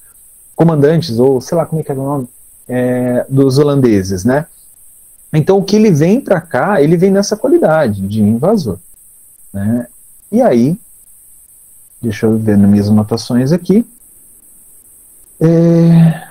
comandantes, 0.54 1.18
ou 1.18 1.40
sei 1.40 1.56
lá 1.56 1.64
como 1.64 1.80
é 1.80 1.84
que 1.84 1.90
é 1.90 1.94
o 1.94 1.98
nome, 1.98 2.28
é, 2.68 3.24
dos 3.28 3.58
holandeses, 3.58 4.24
né? 4.24 4.46
Então, 5.32 5.58
o 5.58 5.64
que 5.64 5.76
ele 5.76 5.92
vem 5.92 6.20
para 6.20 6.40
cá, 6.40 6.82
ele 6.82 6.96
vem 6.96 7.10
nessa 7.10 7.36
qualidade 7.36 8.06
de 8.06 8.20
invasor. 8.20 8.78
Né? 9.52 9.86
E 10.30 10.42
aí, 10.42 10.76
Deixa 12.00 12.26
eu 12.26 12.38
ver 12.38 12.56
nas 12.56 12.70
minhas 12.70 12.88
anotações 12.88 13.52
aqui. 13.52 13.84
É, 15.40 16.30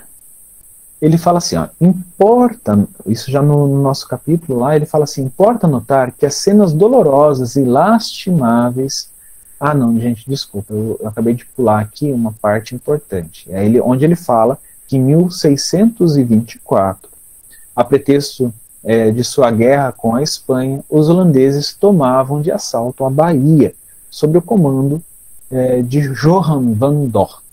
ele 1.02 1.18
fala 1.18 1.38
assim, 1.38 1.56
ó, 1.56 1.68
importa, 1.80 2.86
isso 3.06 3.32
já 3.32 3.42
no, 3.42 3.68
no, 3.68 3.82
nosso 3.82 4.06
capítulo 4.08 4.60
lá, 4.60 4.76
ele 4.76 4.86
fala 4.86 5.06
assim, 5.06 5.24
importa 5.24 5.68
notar 5.68 6.12
que 6.12 6.26
as 6.26 6.36
cenas 6.36 6.74
dolorosas 6.74 7.56
e 7.56 7.64
lastimáveis, 7.64 9.10
ah 9.60 9.74
não, 9.74 9.98
gente, 10.00 10.30
desculpa, 10.30 10.74
eu, 10.74 11.00
eu 11.02 11.08
acabei 11.08 11.34
de 11.34 11.46
pular 11.46 11.80
aqui 11.80 12.12
uma 12.12 12.34
parte 12.34 12.76
importante, 12.76 13.50
é 13.50 13.66
ele, 13.66 13.80
onde 13.80 14.04
ele 14.04 14.16
fala 14.16 14.58
que 14.88 14.98
em 14.98 15.04
1624, 15.04 17.10
a 17.76 17.84
pretexto 17.84 18.54
é, 18.84 19.12
de 19.12 19.24
sua 19.24 19.52
guerra 19.52 19.92
com 19.92 20.16
a 20.16 20.22
Espanha, 20.22 20.84
os 20.90 21.10
holandeses 21.10 21.74
tomavam 21.74 22.42
de 22.42 22.52
assalto 22.52 23.06
a 23.06 23.10
Bahia, 23.10 23.74
sob 24.10 24.38
o 24.38 24.42
comando 24.42 25.02
é, 25.52 25.82
de 25.82 26.14
Johan 26.14 26.74
van 26.74 27.06
Dort. 27.06 27.44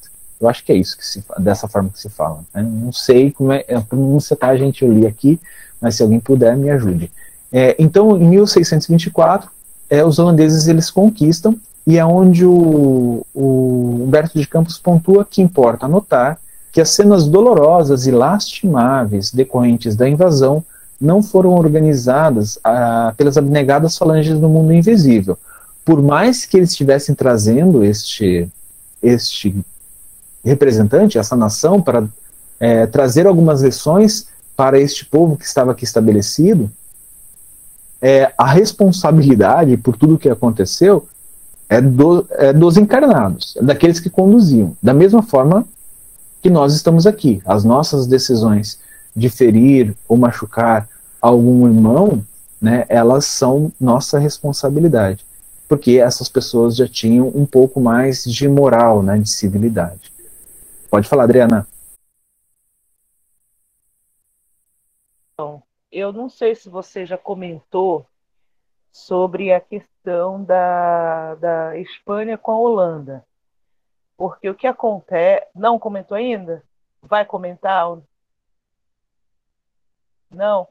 Eu 0.40 0.48
acho 0.48 0.64
que 0.64 0.72
é 0.72 0.76
isso 0.76 0.96
que 0.96 1.06
se 1.06 1.24
dessa 1.38 1.66
forma 1.66 1.88
que 1.88 1.98
se 1.98 2.10
fala. 2.10 2.40
Não 2.54 2.92
sei 2.92 3.30
como 3.30 3.52
é 3.52 3.64
a 3.74 3.80
pronúncia, 3.80 4.36
tá, 4.36 4.54
gente? 4.56 4.84
Eu 4.84 4.92
li 4.92 5.06
aqui, 5.06 5.40
mas 5.80 5.94
se 5.96 6.02
alguém 6.02 6.20
puder, 6.20 6.56
me 6.56 6.70
ajude. 6.70 7.10
É, 7.50 7.74
então, 7.78 8.16
em 8.16 8.28
1624, 8.28 9.50
é, 9.88 10.04
os 10.04 10.18
holandeses 10.18 10.68
eles 10.68 10.90
conquistam 10.90 11.56
e 11.86 11.96
é 11.96 12.04
onde 12.04 12.44
o, 12.44 13.24
o 13.32 14.02
Humberto 14.04 14.38
de 14.38 14.46
Campos 14.46 14.76
pontua 14.76 15.24
que 15.24 15.40
importa 15.40 15.86
notar 15.86 16.38
que 16.72 16.80
as 16.80 16.90
cenas 16.90 17.26
dolorosas 17.26 18.06
e 18.06 18.10
lastimáveis 18.10 19.32
decorrentes 19.32 19.96
da 19.96 20.06
invasão 20.06 20.62
não 21.00 21.22
foram 21.22 21.54
organizadas 21.54 22.58
ah, 22.62 23.14
pelas 23.16 23.36
abnegadas 23.38 23.96
falanges 23.96 24.38
do 24.38 24.48
mundo 24.48 24.72
invisível. 24.72 25.38
Por 25.86 26.02
mais 26.02 26.44
que 26.44 26.56
eles 26.56 26.70
estivessem 26.70 27.14
trazendo 27.14 27.84
este, 27.84 28.48
este 29.00 29.56
representante, 30.44 31.16
essa 31.16 31.36
nação, 31.36 31.80
para 31.80 32.08
é, 32.58 32.86
trazer 32.88 33.24
algumas 33.24 33.62
lições 33.62 34.26
para 34.56 34.80
este 34.80 35.04
povo 35.04 35.36
que 35.36 35.44
estava 35.44 35.70
aqui 35.70 35.84
estabelecido, 35.84 36.68
é, 38.02 38.32
a 38.36 38.46
responsabilidade 38.46 39.76
por 39.76 39.96
tudo 39.96 40.16
o 40.16 40.18
que 40.18 40.28
aconteceu 40.28 41.08
é, 41.68 41.80
do, 41.80 42.26
é 42.32 42.52
dos 42.52 42.76
encarnados, 42.76 43.56
é 43.56 43.62
daqueles 43.62 44.00
que 44.00 44.10
conduziam. 44.10 44.76
Da 44.82 44.92
mesma 44.92 45.22
forma 45.22 45.64
que 46.42 46.50
nós 46.50 46.74
estamos 46.74 47.06
aqui. 47.06 47.40
As 47.44 47.62
nossas 47.62 48.08
decisões 48.08 48.80
de 49.14 49.28
ferir 49.28 49.94
ou 50.08 50.16
machucar 50.16 50.88
algum 51.20 51.64
irmão, 51.66 52.24
né, 52.60 52.84
elas 52.88 53.24
são 53.24 53.72
nossa 53.80 54.18
responsabilidade. 54.18 55.25
Porque 55.68 55.98
essas 55.98 56.28
pessoas 56.28 56.76
já 56.76 56.86
tinham 56.86 57.28
um 57.28 57.44
pouco 57.44 57.80
mais 57.80 58.24
de 58.24 58.48
moral, 58.48 59.02
né, 59.02 59.18
de 59.18 59.28
civilidade. 59.28 60.12
Pode 60.88 61.08
falar, 61.08 61.24
Adriana. 61.24 61.66
Eu 65.96 66.12
não 66.12 66.28
sei 66.28 66.54
se 66.54 66.68
você 66.68 67.06
já 67.06 67.16
comentou 67.16 68.06
sobre 68.92 69.50
a 69.50 69.58
questão 69.58 70.44
da, 70.44 71.34
da 71.36 71.78
Espanha 71.78 72.36
com 72.36 72.52
a 72.52 72.58
Holanda. 72.58 73.26
Porque 74.14 74.46
o 74.50 74.54
que 74.54 74.66
acontece. 74.66 75.46
Não 75.54 75.78
comentou 75.78 76.14
ainda? 76.14 76.62
Vai 77.00 77.24
comentar? 77.24 77.98
Não? 80.30 80.68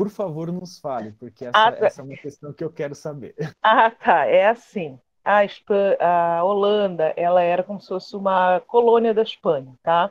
Por 0.00 0.08
favor, 0.08 0.50
nos 0.50 0.78
fale, 0.78 1.12
porque 1.12 1.44
essa, 1.44 1.58
ah, 1.58 1.72
tá. 1.72 1.86
essa, 1.86 2.00
é 2.00 2.04
uma 2.04 2.16
questão 2.16 2.54
que 2.54 2.64
eu 2.64 2.72
quero 2.72 2.94
saber. 2.94 3.34
Ah, 3.62 3.90
tá. 3.90 4.24
É 4.24 4.46
assim. 4.48 4.98
A, 5.22 5.44
Espanha, 5.44 5.98
a 6.00 6.42
Holanda, 6.42 7.12
ela 7.18 7.42
era 7.42 7.62
como 7.62 7.78
se 7.82 7.88
fosse 7.88 8.16
uma 8.16 8.60
colônia 8.60 9.12
da 9.12 9.20
Espanha, 9.20 9.74
tá? 9.82 10.10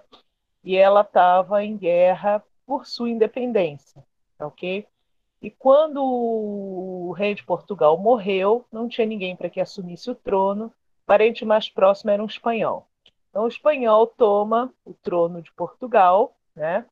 E 0.63 0.77
ela 0.77 1.01
estava 1.01 1.63
em 1.63 1.75
guerra 1.75 2.43
por 2.67 2.85
sua 2.85 3.09
independência, 3.09 4.05
ok? 4.39 4.85
E 5.41 5.49
quando 5.49 6.03
o 6.03 7.11
rei 7.13 7.33
de 7.33 7.43
Portugal 7.43 7.97
morreu, 7.97 8.67
não 8.71 8.87
tinha 8.87 9.07
ninguém 9.07 9.35
para 9.35 9.49
que 9.49 9.59
assumisse 9.59 10.11
o 10.11 10.13
trono, 10.13 10.67
o 10.67 10.71
parente 11.07 11.43
mais 11.43 11.67
próximo 11.67 12.11
era 12.11 12.21
um 12.21 12.27
espanhol. 12.27 12.87
Então, 13.31 13.45
o 13.45 13.47
espanhol 13.47 14.05
toma 14.05 14.71
o 14.85 14.93
trono 14.93 15.41
de 15.41 15.51
Portugal, 15.53 16.37
né? 16.55 16.85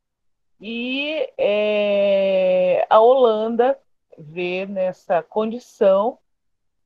E 0.60 1.30
é, 1.38 2.86
a 2.90 3.00
Holanda 3.00 3.78
vê 4.18 4.66
nessa 4.66 5.22
condição, 5.22 6.18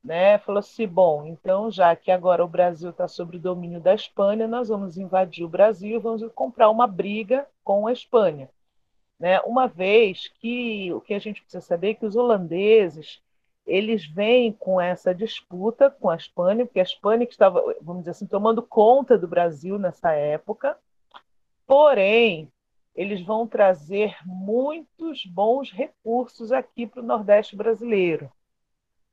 né? 0.04 0.38
Falou 0.38 0.60
assim: 0.60 0.86
bom, 0.86 1.26
então 1.26 1.70
já 1.70 1.96
que 1.96 2.10
agora 2.10 2.44
o 2.44 2.48
Brasil 2.48 2.90
está 2.90 3.08
sob 3.08 3.36
o 3.36 3.40
domínio 3.40 3.80
da 3.80 3.94
Espanha, 3.94 4.46
nós 4.46 4.68
vamos 4.68 4.98
invadir 4.98 5.44
o 5.44 5.48
Brasil, 5.48 6.00
vamos 6.00 6.22
comprar 6.34 6.68
uma 6.70 6.86
briga 6.86 7.46
com 7.64 7.86
a 7.86 7.92
Espanha. 7.92 8.50
Né? 9.18 9.40
Uma 9.42 9.68
vez 9.68 10.28
que 10.40 10.92
o 10.92 11.00
que 11.00 11.14
a 11.14 11.18
gente 11.18 11.40
precisa 11.42 11.64
saber 11.64 11.90
é 11.90 11.94
que 11.94 12.06
os 12.06 12.16
holandeses 12.16 13.22
eles 13.66 14.04
vêm 14.06 14.52
com 14.52 14.80
essa 14.80 15.14
disputa 15.14 15.90
com 15.90 16.10
a 16.10 16.16
Espanha, 16.16 16.66
porque 16.66 16.80
a 16.80 16.82
Espanha 16.82 17.24
que 17.24 17.32
estava, 17.32 17.62
vamos 17.80 18.02
dizer 18.02 18.10
assim, 18.10 18.26
tomando 18.26 18.62
conta 18.62 19.16
do 19.16 19.28
Brasil 19.28 19.78
nessa 19.78 20.12
época. 20.12 20.76
Porém, 21.66 22.50
eles 22.94 23.22
vão 23.22 23.46
trazer 23.46 24.16
muitos 24.24 25.24
bons 25.24 25.70
recursos 25.70 26.52
aqui 26.52 26.86
para 26.86 27.00
o 27.00 27.06
Nordeste 27.06 27.56
brasileiro, 27.56 28.30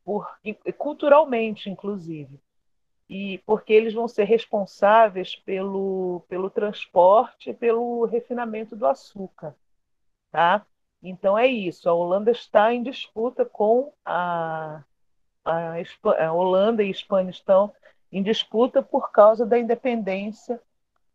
por, 0.04 0.28
culturalmente, 0.78 1.70
inclusive. 1.70 2.40
E 3.10 3.40
porque 3.40 3.74
eles 3.74 3.94
vão 3.94 4.08
ser 4.08 4.26
responsáveis 4.26 5.36
pelo, 5.36 6.24
pelo 6.28 6.50
transporte 6.50 7.50
e 7.50 7.54
pelo 7.54 8.06
refinamento 8.06 8.76
do 8.76 8.86
açúcar. 8.86 9.56
Tá? 10.32 10.66
Então 11.02 11.38
é 11.38 11.48
isso. 11.48 11.90
A 11.90 11.94
Holanda 11.94 12.32
está 12.32 12.74
em 12.74 12.84
disputa 12.84 13.46
com 13.46 13.92
a, 14.06 14.84
a, 15.44 15.74
a 16.28 16.34
Holanda 16.34 16.84
e 16.84 16.88
a 16.88 16.92
Espanha 16.92 17.30
estão 17.30 17.74
em 18.12 18.22
disputa 18.22 18.82
por 18.82 19.12
causa 19.12 19.46
da 19.46 19.58
independência 19.58 20.62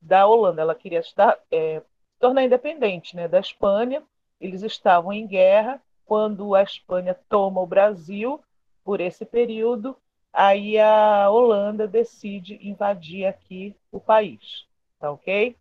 da 0.01 0.27
Holanda. 0.27 0.63
Ela 0.63 0.75
queria 0.75 1.01
estar, 1.01 1.39
é, 1.51 1.83
tornar 2.19 2.45
independente 2.45 3.17
né, 3.17 3.29
da 3.29 3.41
Espanha. 3.41 4.03
Eles 4.41 4.63
estavam 4.63 5.13
em 5.13 5.27
guerra 5.27 5.83
quando 6.05 6.55
a 6.55 6.63
Espanha 6.63 7.15
toma 7.29 7.61
o 7.61 7.67
Brasil 7.67 8.43
por 8.85 9.01
esse 9.01 9.25
período. 9.25 9.97
Aí 10.33 10.79
a 10.79 11.31
Holanda 11.31 11.87
decide 11.87 12.59
invadir 12.67 13.27
aqui 13.27 13.77
o 13.93 14.01
país. 14.01 14.67
Tá 14.99 15.11
ok? 15.11 15.57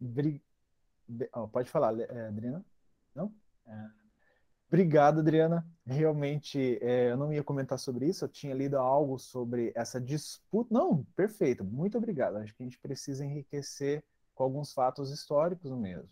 Bri... 0.00 0.42
Oh, 1.34 1.48
pode 1.48 1.70
falar, 1.70 1.98
é, 2.00 2.26
Adriana? 2.28 2.64
Não? 3.14 3.32
É... 3.66 3.95
Obrigado, 4.76 5.20
Adriana. 5.20 5.66
Realmente, 5.86 6.78
é, 6.82 7.10
eu 7.10 7.16
não 7.16 7.32
ia 7.32 7.42
comentar 7.42 7.78
sobre 7.78 8.06
isso, 8.06 8.26
eu 8.26 8.28
tinha 8.28 8.54
lido 8.54 8.76
algo 8.76 9.18
sobre 9.18 9.72
essa 9.74 9.98
disputa. 9.98 10.68
Não, 10.70 11.02
perfeito, 11.16 11.64
muito 11.64 11.96
obrigado. 11.96 12.36
Acho 12.36 12.54
que 12.54 12.62
a 12.62 12.66
gente 12.66 12.78
precisa 12.78 13.24
enriquecer 13.24 14.04
com 14.34 14.44
alguns 14.44 14.74
fatos 14.74 15.10
históricos 15.10 15.72
mesmo. 15.72 16.10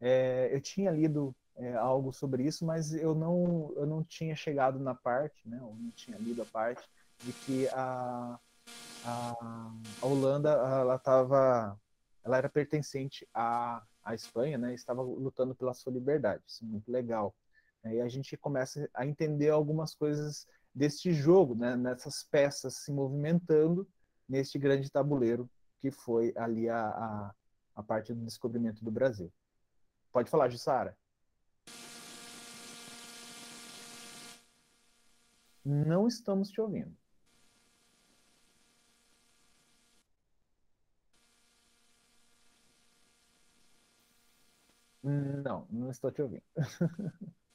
É, 0.00 0.48
eu 0.50 0.62
tinha 0.62 0.90
lido 0.90 1.36
é, 1.56 1.74
algo 1.74 2.10
sobre 2.10 2.44
isso, 2.44 2.64
mas 2.64 2.94
eu 2.94 3.14
não, 3.14 3.70
eu 3.76 3.84
não 3.84 4.02
tinha 4.02 4.34
chegado 4.34 4.78
na 4.78 4.94
parte, 4.94 5.46
né, 5.46 5.58
eu 5.60 5.76
não 5.78 5.90
tinha 5.90 6.16
lido 6.16 6.40
a 6.40 6.46
parte 6.46 6.88
de 7.22 7.34
que 7.34 7.68
a, 7.68 8.40
a, 9.04 9.72
a 10.00 10.06
Holanda 10.06 10.52
ela 10.52 10.96
estava 10.96 11.78
ela 12.24 12.38
era 12.38 12.48
pertencente 12.48 13.28
à, 13.34 13.82
à 14.02 14.14
Espanha, 14.14 14.56
né? 14.56 14.74
Estava 14.74 15.00
lutando 15.02 15.54
pela 15.54 15.72
sua 15.74 15.92
liberdade. 15.92 16.42
Isso 16.46 16.64
é 16.64 16.66
muito 16.66 16.90
legal. 16.90 17.32
E 17.94 18.00
a 18.00 18.08
gente 18.08 18.36
começa 18.36 18.88
a 18.94 19.06
entender 19.06 19.50
algumas 19.50 19.94
coisas 19.94 20.46
deste 20.74 21.12
jogo, 21.12 21.54
né? 21.54 21.76
Nessas 21.76 22.22
peças 22.22 22.76
se 22.78 22.92
movimentando 22.92 23.88
neste 24.28 24.58
grande 24.58 24.90
tabuleiro 24.90 25.48
que 25.80 25.90
foi 25.90 26.32
ali 26.36 26.68
a, 26.68 26.88
a, 26.88 27.34
a 27.76 27.82
parte 27.82 28.12
do 28.12 28.24
descobrimento 28.24 28.84
do 28.84 28.90
Brasil. 28.90 29.32
Pode 30.12 30.30
falar, 30.30 30.48
Jussara. 30.48 30.96
Não 35.64 36.06
estamos 36.06 36.48
te 36.50 36.60
ouvindo. 36.60 36.96
Não, 45.02 45.66
não 45.70 45.90
estou 45.90 46.10
te 46.10 46.20
ouvindo. 46.20 46.42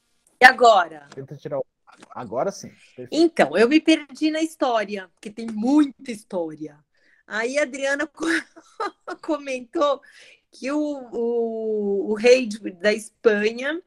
E 0.42 0.46
agora? 0.46 1.08
Tenta 1.14 1.38
tirar 1.38 1.60
o... 1.60 1.66
Agora 2.10 2.52
sim. 2.52 2.70
Perfeito. 2.96 3.10
Então, 3.12 3.56
eu 3.56 3.70
me 3.70 3.80
perdi 3.80 4.32
na 4.32 4.42
história, 4.42 5.08
porque 5.10 5.30
tem 5.30 5.46
muita 5.46 6.12
história. 6.12 6.84
Aí 7.28 7.60
a 7.60 7.62
Adriana 7.62 8.10
comentou 9.22 10.02
que 10.50 10.72
o, 10.72 10.80
o, 10.80 12.12
o 12.12 12.14
rei 12.16 12.48
de, 12.48 12.60
da 12.72 12.92
Espanha 12.92 13.80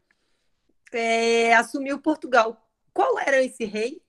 é, 0.93 1.55
assumiu 1.55 2.01
Portugal. 2.01 2.65
Qual 2.93 3.19
era 3.19 3.43
esse 3.43 3.65
rei? 3.65 4.01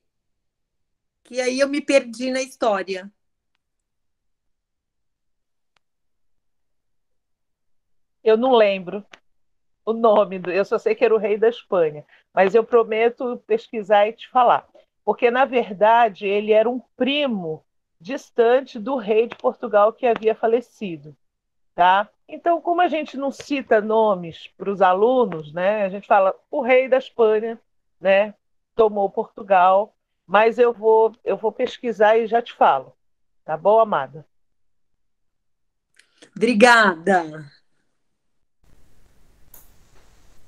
Que 1.24 1.40
aí 1.40 1.58
eu 1.58 1.68
me 1.68 1.80
perdi 1.80 2.30
na 2.30 2.40
história. 2.40 3.12
Eu 8.22 8.36
não 8.36 8.52
lembro 8.54 9.04
o 9.86 9.92
nome, 9.92 10.40
do, 10.40 10.50
eu 10.50 10.64
só 10.64 10.76
sei 10.78 10.94
que 10.94 11.04
era 11.04 11.14
o 11.14 11.18
rei 11.18 11.38
da 11.38 11.48
Espanha, 11.48 12.04
mas 12.34 12.54
eu 12.54 12.64
prometo 12.64 13.40
pesquisar 13.46 14.08
e 14.08 14.12
te 14.12 14.28
falar. 14.28 14.66
Porque, 15.04 15.30
na 15.30 15.44
verdade, 15.44 16.26
ele 16.26 16.52
era 16.52 16.68
um 16.68 16.80
primo 16.96 17.64
distante 18.00 18.78
do 18.78 18.96
rei 18.96 19.28
de 19.28 19.36
Portugal 19.36 19.92
que 19.92 20.04
havia 20.04 20.34
falecido. 20.34 21.16
Tá? 21.74 22.08
Então, 22.28 22.60
como 22.60 22.80
a 22.80 22.88
gente 22.88 23.16
não 23.16 23.30
cita 23.30 23.80
nomes 23.80 24.48
para 24.58 24.70
os 24.70 24.82
alunos, 24.82 25.52
né, 25.52 25.84
a 25.84 25.88
gente 25.88 26.06
fala 26.06 26.34
o 26.50 26.60
rei 26.60 26.88
da 26.88 26.98
Espanha 26.98 27.60
né, 28.00 28.34
tomou 28.74 29.08
Portugal, 29.08 29.94
mas 30.26 30.58
eu 30.58 30.72
vou, 30.72 31.14
eu 31.24 31.36
vou 31.36 31.52
pesquisar 31.52 32.16
e 32.18 32.26
já 32.26 32.42
te 32.42 32.52
falo. 32.52 32.92
Tá 33.44 33.56
bom, 33.56 33.78
amada? 33.78 34.26
Obrigada. 36.34 37.46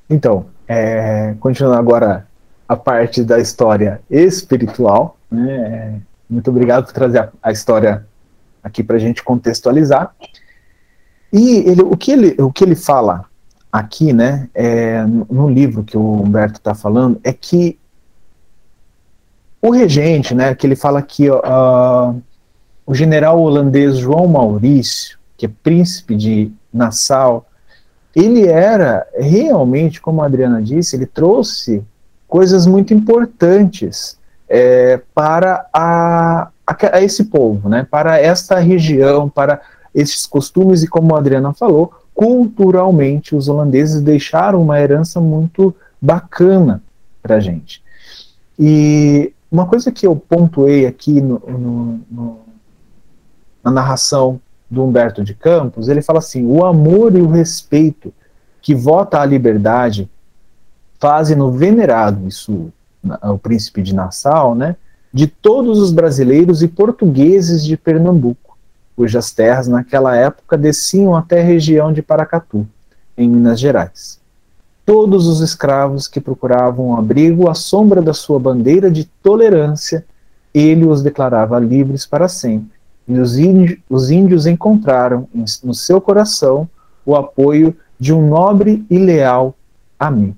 Então, 0.08 0.46
é, 0.66 1.34
continuando 1.40 1.78
agora 1.78 2.26
a 2.68 2.76
parte 2.76 3.22
da 3.22 3.38
história 3.38 4.00
espiritual, 4.10 5.16
né, 5.30 6.00
muito 6.28 6.50
obrigado 6.50 6.86
por 6.86 6.92
trazer 6.92 7.20
a, 7.20 7.30
a 7.42 7.52
história 7.52 8.06
aqui 8.62 8.82
para 8.82 8.96
a 8.96 8.98
gente 8.98 9.22
contextualizar. 9.22 10.14
E 11.32 11.58
ele, 11.68 11.82
o, 11.82 11.96
que 11.96 12.10
ele, 12.10 12.36
o 12.40 12.52
que 12.52 12.64
ele 12.64 12.74
fala 12.74 13.24
aqui, 13.70 14.12
né, 14.12 14.48
é, 14.54 15.04
no 15.04 15.48
livro 15.48 15.84
que 15.84 15.96
o 15.96 16.22
Humberto 16.22 16.58
está 16.58 16.74
falando, 16.74 17.20
é 17.22 17.32
que 17.32 17.78
o 19.60 19.70
regente, 19.70 20.34
né, 20.34 20.54
que 20.54 20.66
ele 20.66 20.76
fala 20.76 20.98
aqui, 21.00 21.28
uh, 21.28 22.22
o 22.86 22.94
general 22.94 23.40
holandês 23.40 23.98
João 23.98 24.26
Maurício, 24.28 25.18
que 25.36 25.46
é 25.46 25.50
príncipe 25.62 26.14
de 26.14 26.52
Nassau, 26.72 27.47
ele 28.14 28.46
era 28.46 29.06
realmente, 29.16 30.00
como 30.00 30.22
a 30.22 30.26
Adriana 30.26 30.62
disse, 30.62 30.96
ele 30.96 31.06
trouxe 31.06 31.82
coisas 32.26 32.66
muito 32.66 32.92
importantes 32.92 34.18
é, 34.48 35.00
para 35.14 35.66
a, 35.72 36.48
a, 36.66 37.02
esse 37.02 37.24
povo, 37.24 37.68
né, 37.68 37.86
para 37.88 38.18
esta 38.18 38.58
região, 38.58 39.28
para 39.28 39.60
esses 39.94 40.26
costumes, 40.26 40.82
e 40.82 40.88
como 40.88 41.14
a 41.14 41.18
Adriana 41.18 41.52
falou, 41.52 41.92
culturalmente 42.14 43.34
os 43.34 43.48
holandeses 43.48 44.00
deixaram 44.00 44.62
uma 44.62 44.80
herança 44.80 45.20
muito 45.20 45.74
bacana 46.00 46.82
para 47.22 47.36
a 47.36 47.40
gente. 47.40 47.82
E 48.58 49.32
uma 49.50 49.66
coisa 49.66 49.92
que 49.92 50.06
eu 50.06 50.16
pontuei 50.16 50.86
aqui 50.86 51.20
no, 51.20 51.38
no, 51.38 52.00
no, 52.10 52.40
na 53.62 53.70
narração 53.70 54.40
do 54.70 54.84
Humberto 54.84 55.24
de 55.24 55.34
Campos, 55.34 55.88
ele 55.88 56.02
fala 56.02 56.18
assim: 56.18 56.46
o 56.46 56.64
amor 56.64 57.16
e 57.16 57.20
o 57.20 57.28
respeito 57.28 58.12
que 58.60 58.74
vota 58.74 59.20
a 59.20 59.24
liberdade 59.24 60.08
fazem 61.00 61.36
no 61.36 61.50
venerado, 61.50 62.26
isso 62.26 62.70
o 63.22 63.38
príncipe 63.38 63.82
de 63.82 63.94
Nassau, 63.94 64.54
né, 64.54 64.76
de 65.12 65.26
todos 65.26 65.78
os 65.78 65.92
brasileiros 65.92 66.62
e 66.62 66.68
portugueses 66.68 67.64
de 67.64 67.76
Pernambuco, 67.76 68.58
cujas 68.96 69.30
terras 69.30 69.68
naquela 69.68 70.16
época 70.16 70.58
desciam 70.58 71.16
até 71.16 71.40
a 71.40 71.44
região 71.44 71.92
de 71.92 72.02
Paracatu, 72.02 72.66
em 73.16 73.28
Minas 73.28 73.58
Gerais. 73.60 74.18
Todos 74.84 75.26
os 75.26 75.40
escravos 75.40 76.08
que 76.08 76.20
procuravam 76.20 76.96
abrigo 76.96 77.48
à 77.48 77.54
sombra 77.54 78.02
da 78.02 78.12
sua 78.12 78.38
bandeira 78.40 78.90
de 78.90 79.04
tolerância, 79.22 80.04
ele 80.52 80.84
os 80.84 81.02
declarava 81.02 81.58
livres 81.58 82.04
para 82.04 82.28
sempre 82.28 82.77
e 83.08 83.18
os 83.18 83.38
índios, 83.38 83.78
os 83.88 84.10
índios 84.10 84.46
encontraram 84.46 85.26
no 85.64 85.74
seu 85.74 86.00
coração 86.00 86.68
o 87.06 87.16
apoio 87.16 87.74
de 87.98 88.12
um 88.12 88.28
nobre 88.28 88.84
e 88.90 88.98
leal 88.98 89.56
amigo. 89.98 90.36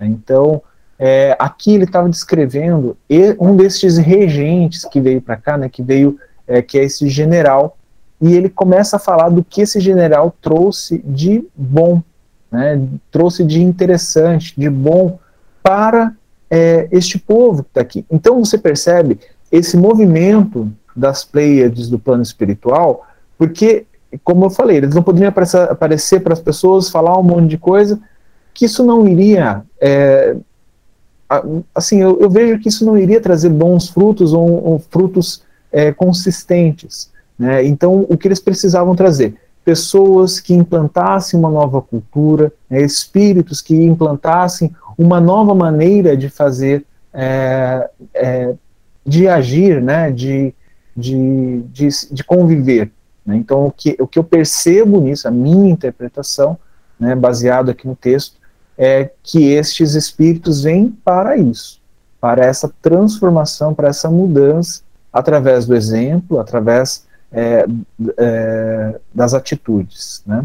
Então, 0.00 0.62
é, 0.98 1.36
aqui 1.38 1.74
ele 1.74 1.84
estava 1.84 2.08
descrevendo 2.08 2.96
um 3.38 3.54
destes 3.54 3.98
regentes 3.98 4.84
que 4.84 5.00
veio 5.00 5.20
para 5.20 5.36
cá, 5.36 5.58
né, 5.58 5.68
que 5.68 5.82
veio, 5.82 6.18
é, 6.46 6.62
que 6.62 6.78
é 6.78 6.84
esse 6.84 7.08
general, 7.08 7.76
e 8.20 8.34
ele 8.34 8.48
começa 8.48 8.96
a 8.96 9.00
falar 9.00 9.28
do 9.28 9.44
que 9.44 9.60
esse 9.60 9.78
general 9.78 10.34
trouxe 10.40 10.98
de 11.04 11.46
bom, 11.54 12.02
né, 12.50 12.80
trouxe 13.10 13.44
de 13.44 13.62
interessante, 13.62 14.58
de 14.58 14.70
bom 14.70 15.18
para 15.62 16.14
é, 16.50 16.88
este 16.90 17.18
povo 17.18 17.62
que 17.62 17.70
está 17.70 17.80
aqui. 17.80 18.06
Então 18.10 18.44
você 18.44 18.56
percebe 18.56 19.18
esse 19.50 19.76
movimento 19.76 20.72
das 20.94 21.24
Pleiades 21.24 21.88
do 21.88 21.98
plano 21.98 22.22
espiritual, 22.22 23.06
porque, 23.38 23.86
como 24.22 24.46
eu 24.46 24.50
falei, 24.50 24.78
eles 24.78 24.94
não 24.94 25.02
poderiam 25.02 25.32
aparecer 25.70 26.20
para 26.20 26.32
as 26.32 26.40
pessoas, 26.40 26.90
falar 26.90 27.18
um 27.18 27.22
monte 27.22 27.50
de 27.50 27.58
coisa, 27.58 28.00
que 28.54 28.66
isso 28.66 28.84
não 28.84 29.08
iria. 29.08 29.62
É, 29.80 30.36
assim, 31.74 32.00
eu, 32.00 32.20
eu, 32.20 32.28
vejo 32.28 32.58
que 32.58 32.68
isso 32.68 32.84
não 32.84 32.98
iria 32.98 33.20
trazer 33.20 33.48
bons 33.48 33.88
frutos 33.88 34.32
ou, 34.32 34.64
ou 34.64 34.78
frutos 34.78 35.42
é, 35.70 35.92
consistentes. 35.92 37.10
Né? 37.38 37.64
Então, 37.64 38.06
o 38.08 38.16
que 38.16 38.28
eles 38.28 38.40
precisavam 38.40 38.94
trazer? 38.94 39.34
Pessoas 39.64 40.40
que 40.40 40.52
implantassem 40.52 41.38
uma 41.38 41.50
nova 41.50 41.80
cultura, 41.80 42.52
né? 42.68 42.82
espíritos 42.82 43.60
que 43.60 43.74
implantassem 43.74 44.74
uma 44.98 45.20
nova 45.20 45.54
maneira 45.54 46.16
de 46.16 46.28
fazer, 46.28 46.84
é, 47.14 47.88
é, 48.14 48.54
de 49.06 49.28
agir, 49.28 49.80
né? 49.80 50.10
de, 50.10 50.54
de, 50.96 51.62
de, 51.72 51.88
de 52.10 52.24
conviver. 52.24 52.90
Né? 53.24 53.36
Então, 53.36 53.66
o 53.66 53.70
que, 53.70 53.96
o 53.98 54.06
que 54.06 54.18
eu 54.18 54.24
percebo 54.24 55.00
nisso, 55.00 55.26
a 55.26 55.30
minha 55.30 55.70
interpretação, 55.70 56.58
né, 56.98 57.14
baseado 57.14 57.70
aqui 57.70 57.86
no 57.86 57.96
texto, 57.96 58.36
é 58.76 59.10
que 59.22 59.52
estes 59.52 59.94
espíritos 59.94 60.62
vêm 60.62 60.88
para 61.04 61.36
isso, 61.36 61.80
para 62.20 62.44
essa 62.44 62.72
transformação, 62.80 63.74
para 63.74 63.88
essa 63.88 64.10
mudança, 64.10 64.82
através 65.12 65.66
do 65.66 65.74
exemplo, 65.74 66.40
através 66.40 67.06
é, 67.30 67.66
é, 68.16 69.00
das 69.14 69.34
atitudes. 69.34 70.22
Né? 70.26 70.44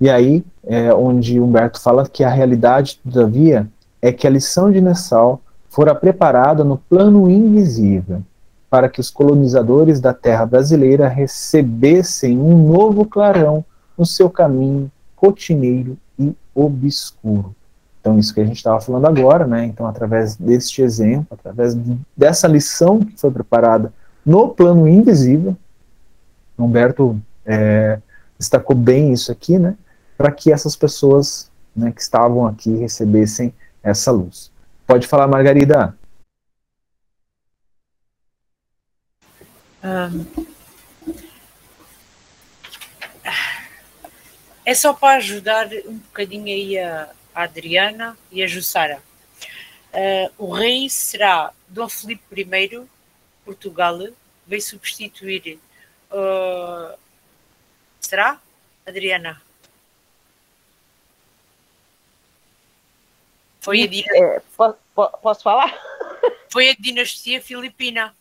E 0.00 0.08
aí, 0.08 0.44
é 0.64 0.92
onde 0.94 1.38
Humberto 1.38 1.80
fala 1.80 2.08
que 2.08 2.24
a 2.24 2.30
realidade, 2.30 2.98
todavia, 3.04 3.68
é 4.00 4.10
que 4.10 4.26
a 4.26 4.30
lição 4.30 4.72
de 4.72 4.80
Nessal 4.80 5.42
fora 5.68 5.94
preparada 5.94 6.64
no 6.64 6.78
plano 6.78 7.30
invisível, 7.30 8.22
para 8.70 8.88
que 8.88 9.00
os 9.00 9.10
colonizadores 9.10 10.00
da 10.00 10.14
terra 10.14 10.46
brasileira 10.46 11.08
recebessem 11.08 12.38
um 12.38 12.56
novo 12.72 13.04
clarão 13.04 13.64
no 13.98 14.06
seu 14.06 14.30
caminho 14.30 14.90
rotineiro 15.16 15.98
e 16.16 16.32
obscuro. 16.54 17.54
Então, 18.00 18.18
isso 18.18 18.32
que 18.32 18.40
a 18.40 18.44
gente 18.44 18.56
estava 18.56 18.80
falando 18.80 19.06
agora, 19.06 19.46
né? 19.46 19.66
Então, 19.66 19.86
através 19.86 20.36
deste 20.36 20.80
exemplo, 20.80 21.26
através 21.32 21.76
dessa 22.16 22.46
lição 22.46 23.00
que 23.00 23.20
foi 23.20 23.30
preparada 23.30 23.92
no 24.24 24.48
plano 24.48 24.88
invisível, 24.88 25.56
Humberto 26.56 27.20
é, 27.44 27.98
destacou 28.38 28.76
bem 28.76 29.12
isso 29.12 29.32
aqui, 29.32 29.58
né? 29.58 29.76
Para 30.16 30.30
que 30.30 30.52
essas 30.52 30.76
pessoas 30.76 31.50
né, 31.74 31.90
que 31.90 32.00
estavam 32.00 32.46
aqui 32.46 32.74
recebessem 32.76 33.52
essa 33.82 34.10
luz. 34.10 34.50
Pode 34.86 35.06
falar, 35.06 35.26
Margarida. 35.26 35.94
É 44.64 44.74
só 44.74 44.92
para 44.92 45.16
ajudar 45.18 45.68
um 45.86 45.98
bocadinho 45.98 46.46
aí 46.46 46.78
a, 46.78 47.10
a 47.34 47.42
Adriana 47.42 48.16
e 48.30 48.42
a 48.42 48.46
Jussara. 48.46 49.02
Uh, 49.92 50.32
o 50.46 50.52
rei 50.52 50.88
será 50.88 51.52
Dom 51.66 51.88
Filipe 51.88 52.22
I, 52.42 52.86
Portugal, 53.44 53.98
veio 54.46 54.62
substituir. 54.62 55.58
Uh, 56.10 56.96
será? 58.00 58.40
Adriana? 58.86 59.42
Foi 63.60 63.82
a 63.82 63.86
dinastia. 63.86 64.24
É, 64.24 64.42
posso, 64.56 64.78
posso 64.94 65.42
falar? 65.42 65.74
Foi 66.50 66.70
a 66.70 66.76
dinastia 66.78 67.40
filipina. 67.42 68.14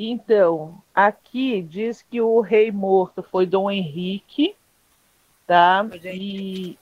Então, 0.00 0.80
aqui 0.94 1.60
diz 1.60 2.02
que 2.02 2.20
o 2.20 2.40
rei 2.40 2.70
morto 2.70 3.20
foi 3.20 3.44
Dom 3.44 3.68
Henrique, 3.68 4.54
tá? 5.44 5.84
E 6.04 6.78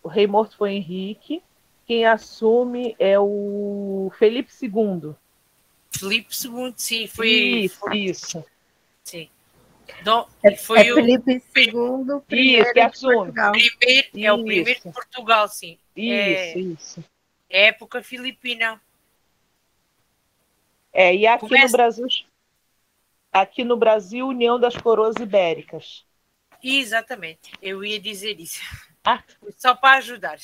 o 0.00 0.06
rei 0.06 0.24
morto 0.28 0.56
foi 0.56 0.74
Henrique. 0.74 1.42
Quem 1.88 2.06
assume 2.06 2.94
é 2.96 3.18
o 3.18 4.12
Felipe 4.16 4.52
II. 4.62 5.16
Felipe 5.90 6.32
II, 6.32 6.72
sim, 6.76 7.08
foi 7.08 7.28
isso. 7.28 7.92
Isso. 7.92 8.44
Sim. 9.02 9.28
Dom, 10.04 10.28
é, 10.44 10.54
foi 10.54 10.86
é 10.86 10.92
o 10.92 10.94
Felipe 10.94 11.42
II, 11.56 12.22
isso, 12.30 12.72
que 12.72 12.78
assume. 12.78 13.32
Primeiro, 13.32 14.08
é 14.14 14.32
o 14.32 14.44
primeiro 14.44 14.80
de 14.80 14.92
Portugal, 14.92 15.48
sim. 15.48 15.76
Isso, 15.96 16.12
é, 16.14 16.56
isso. 16.56 17.04
É 17.50 17.66
época 17.66 18.00
filipina. 18.00 18.80
É, 20.92 21.14
e 21.14 21.26
aqui 21.26 21.48
Começa... 21.48 21.66
no 21.66 21.72
Brasil, 21.72 22.06
aqui 23.32 23.64
no 23.64 23.76
Brasil, 23.76 24.26
União 24.26 24.58
das 24.58 24.76
Coroas 24.76 25.16
Ibéricas. 25.16 26.04
Exatamente, 26.62 27.52
eu 27.62 27.84
ia 27.84 28.00
dizer 28.00 28.38
isso. 28.38 28.60
Ah. 29.04 29.22
Só 29.56 29.74
para 29.74 29.98
ajudar. 29.98 30.36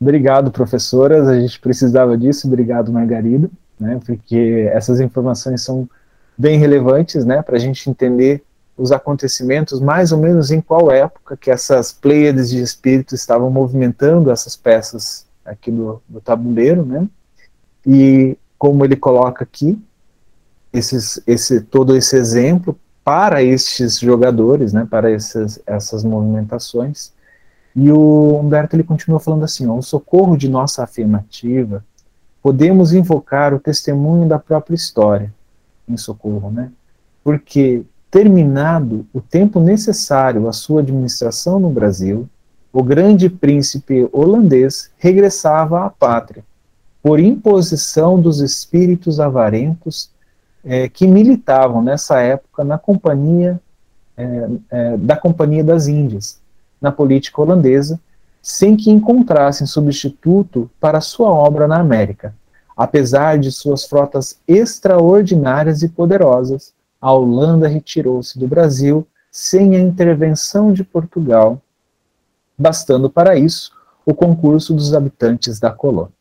Obrigado, 0.00 0.52
professoras. 0.52 1.26
A 1.26 1.40
gente 1.40 1.58
precisava 1.58 2.16
disso. 2.16 2.46
Obrigado, 2.46 2.92
Margarida, 2.92 3.50
né, 3.80 4.00
porque 4.04 4.68
essas 4.72 5.00
informações 5.00 5.62
são 5.62 5.88
bem 6.36 6.58
relevantes 6.58 7.24
né, 7.24 7.42
para 7.42 7.56
a 7.56 7.58
gente 7.58 7.90
entender 7.90 8.44
os 8.78 8.92
acontecimentos, 8.92 9.80
mais 9.80 10.12
ou 10.12 10.18
menos 10.18 10.52
em 10.52 10.60
qual 10.60 10.90
época 10.90 11.36
que 11.36 11.50
essas 11.50 11.92
pleiades 11.92 12.48
de 12.48 12.62
espíritos 12.62 13.20
estavam 13.20 13.50
movimentando 13.50 14.30
essas 14.30 14.56
peças 14.56 15.26
aqui 15.44 15.70
do 15.70 16.00
tabuleiro, 16.22 16.86
né? 16.86 17.08
E 17.84 18.38
como 18.56 18.84
ele 18.84 18.96
coloca 18.96 19.42
aqui, 19.42 19.80
esses, 20.72 21.20
esse, 21.26 21.60
todo 21.60 21.96
esse 21.96 22.16
exemplo 22.16 22.78
para 23.04 23.42
estes 23.42 23.98
jogadores, 23.98 24.72
né, 24.72 24.86
para 24.88 25.10
essas, 25.10 25.60
essas 25.66 26.04
movimentações. 26.04 27.12
E 27.74 27.90
o 27.90 28.38
Humberto 28.38 28.76
ele 28.76 28.84
continua 28.84 29.18
falando 29.18 29.44
assim: 29.44 29.66
ó, 29.66 29.76
o 29.76 29.82
socorro 29.82 30.36
de 30.36 30.48
nossa 30.48 30.84
afirmativa 30.84 31.84
podemos 32.42 32.92
invocar 32.92 33.52
o 33.52 33.58
testemunho 33.58 34.28
da 34.28 34.38
própria 34.38 34.74
história 34.74 35.32
em 35.88 35.96
socorro, 35.96 36.50
né? 36.50 36.70
Porque 37.24 37.82
terminado 38.10 39.06
o 39.12 39.20
tempo 39.20 39.60
necessário 39.60 40.48
à 40.48 40.52
sua 40.52 40.80
administração 40.80 41.58
no 41.60 41.70
Brasil, 41.70 42.28
o 42.72 42.82
grande 42.82 43.28
príncipe 43.28 44.08
holandês 44.12 44.90
regressava 44.98 45.84
à 45.84 45.90
pátria, 45.90 46.44
por 47.02 47.20
imposição 47.20 48.20
dos 48.20 48.40
espíritos 48.40 49.20
avarentos 49.20 50.10
é, 50.64 50.88
que 50.88 51.06
militavam 51.06 51.82
nessa 51.82 52.20
época 52.20 52.64
na 52.64 52.76
companhia 52.76 53.60
é, 54.16 54.48
é, 54.70 54.96
da 54.96 55.16
Companhia 55.16 55.62
das 55.62 55.86
Índias, 55.86 56.40
na 56.80 56.90
política 56.90 57.40
holandesa, 57.40 58.00
sem 58.42 58.76
que 58.76 58.90
encontrassem 58.90 59.66
substituto 59.66 60.68
para 60.80 61.00
sua 61.00 61.30
obra 61.30 61.68
na 61.68 61.78
América. 61.78 62.34
Apesar 62.76 63.38
de 63.38 63.52
suas 63.52 63.84
frotas 63.84 64.38
extraordinárias 64.46 65.82
e 65.82 65.88
poderosas, 65.88 66.72
a 67.00 67.12
Holanda 67.12 67.68
retirou-se 67.68 68.38
do 68.38 68.46
Brasil 68.46 69.06
sem 69.30 69.76
a 69.76 69.80
intervenção 69.80 70.72
de 70.72 70.82
Portugal, 70.82 71.60
bastando 72.58 73.08
para 73.08 73.36
isso 73.36 73.72
o 74.04 74.14
concurso 74.14 74.74
dos 74.74 74.94
habitantes 74.94 75.60
da 75.60 75.70
colônia. 75.70 76.12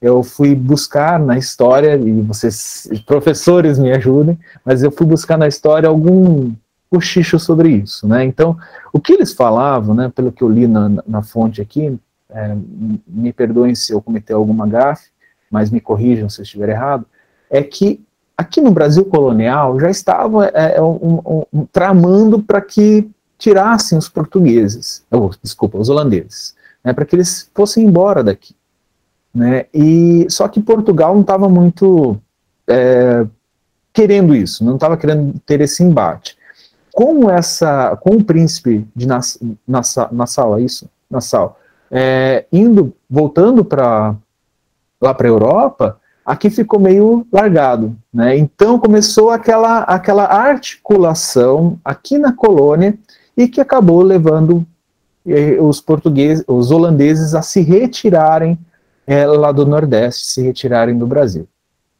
Eu 0.00 0.22
fui 0.22 0.54
buscar 0.54 1.20
na 1.20 1.36
história, 1.36 1.94
e 1.94 2.22
vocês, 2.22 2.88
professores, 3.06 3.78
me 3.78 3.92
ajudem, 3.92 4.38
mas 4.64 4.82
eu 4.82 4.90
fui 4.90 5.06
buscar 5.06 5.36
na 5.36 5.46
história 5.46 5.88
algum 5.88 6.52
cochicho 6.90 7.38
sobre 7.38 7.68
isso, 7.68 8.08
né? 8.08 8.24
Então, 8.24 8.58
o 8.92 8.98
que 8.98 9.12
eles 9.12 9.32
falavam, 9.32 9.94
né, 9.94 10.10
pelo 10.12 10.32
que 10.32 10.42
eu 10.42 10.48
li 10.48 10.66
na, 10.66 10.88
na 11.06 11.22
fonte 11.22 11.60
aqui, 11.60 11.96
é, 12.30 12.56
me 13.06 13.32
perdoem 13.32 13.74
se 13.74 13.92
eu 13.92 14.00
cometer 14.00 14.32
alguma 14.32 14.66
gafe, 14.66 15.10
mas 15.50 15.70
me 15.70 15.80
corrijam 15.80 16.28
se 16.28 16.40
eu 16.40 16.44
estiver 16.44 16.70
errado, 16.70 17.04
é 17.50 17.62
que 17.62 18.02
aqui 18.40 18.60
no 18.60 18.70
Brasil 18.70 19.04
colonial 19.04 19.78
já 19.78 19.90
estava 19.90 20.46
é, 20.46 20.76
é 20.76 20.82
um, 20.82 21.44
um, 21.52 21.66
tramando 21.66 22.42
para 22.42 22.60
que 22.60 23.08
tirassem 23.38 23.96
os 23.96 24.08
portugueses, 24.08 25.04
oh, 25.10 25.30
desculpa, 25.42 25.78
os 25.78 25.88
holandeses, 25.88 26.54
né, 26.84 26.92
para 26.92 27.04
que 27.04 27.16
eles 27.16 27.50
fossem 27.54 27.84
embora 27.84 28.24
daqui. 28.24 28.54
Né, 29.32 29.66
e 29.72 30.26
Só 30.28 30.48
que 30.48 30.60
Portugal 30.60 31.14
não 31.14 31.20
estava 31.20 31.48
muito 31.48 32.18
é, 32.66 33.26
querendo 33.92 34.34
isso, 34.34 34.64
não 34.64 34.74
estava 34.74 34.96
querendo 34.96 35.38
ter 35.46 35.60
esse 35.60 35.82
embate 35.82 36.36
com 36.92 37.30
essa, 37.30 37.96
com 37.96 38.16
o 38.16 38.24
príncipe 38.24 38.86
de 38.94 39.06
Nassau, 39.06 40.08
Nassau 40.12 40.58
é 40.58 40.62
isso? 40.62 40.88
Nassau, 41.08 41.58
é, 41.90 42.46
indo, 42.52 42.94
voltando 43.08 43.64
para 43.64 44.14
lá 45.00 45.14
para 45.14 45.26
a 45.26 45.30
Europa, 45.30 45.99
aqui 46.24 46.50
ficou 46.50 46.78
meio 46.78 47.26
largado, 47.32 47.96
né? 48.12 48.36
Então 48.36 48.78
começou 48.78 49.30
aquela, 49.30 49.80
aquela 49.80 50.24
articulação 50.24 51.78
aqui 51.84 52.18
na 52.18 52.32
colônia 52.32 52.98
e 53.36 53.48
que 53.48 53.60
acabou 53.60 54.02
levando 54.02 54.66
eh, 55.26 55.58
os 55.60 55.80
portugueses, 55.80 56.44
os 56.46 56.70
holandeses 56.70 57.34
a 57.34 57.42
se 57.42 57.60
retirarem 57.60 58.58
eh, 59.06 59.26
lá 59.26 59.52
do 59.52 59.66
Nordeste, 59.66 60.26
se 60.26 60.42
retirarem 60.42 60.96
do 60.96 61.06
Brasil. 61.06 61.48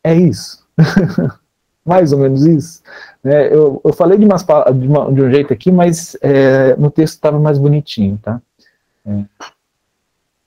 É 0.03 0.15
isso. 0.15 0.65
Mais 1.85 2.13
ou 2.13 2.19
menos 2.19 2.45
isso. 2.45 2.83
É, 3.25 3.53
eu, 3.53 3.81
eu, 3.85 3.93
falei 3.93 4.19
de, 4.19 4.25
umas, 4.25 4.45
de, 4.45 4.87
uma, 4.87 5.13
de, 5.13 5.23
um 5.23 5.31
jeito 5.31 5.53
aqui, 5.53 5.73
mas 5.73 6.17
é, 6.21 6.77
no 6.77 6.91
texto 6.91 7.15
estava 7.15 7.39
mais 7.39 7.59
bonitinho, 7.59 8.19
tá? 8.23 8.41
É. 9.05 9.25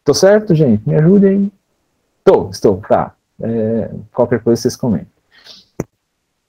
Tô 0.04 0.14
certo, 0.14 0.54
gente? 0.54 0.88
Me 0.88 0.96
ajude 0.96 1.26
aí. 1.26 1.52
Tô, 2.24 2.50
estou, 2.50 2.78
tá. 2.88 3.14
É, 3.42 3.90
qualquer 4.14 4.42
coisa 4.42 4.62
vocês 4.62 4.76
comentem. 4.76 5.08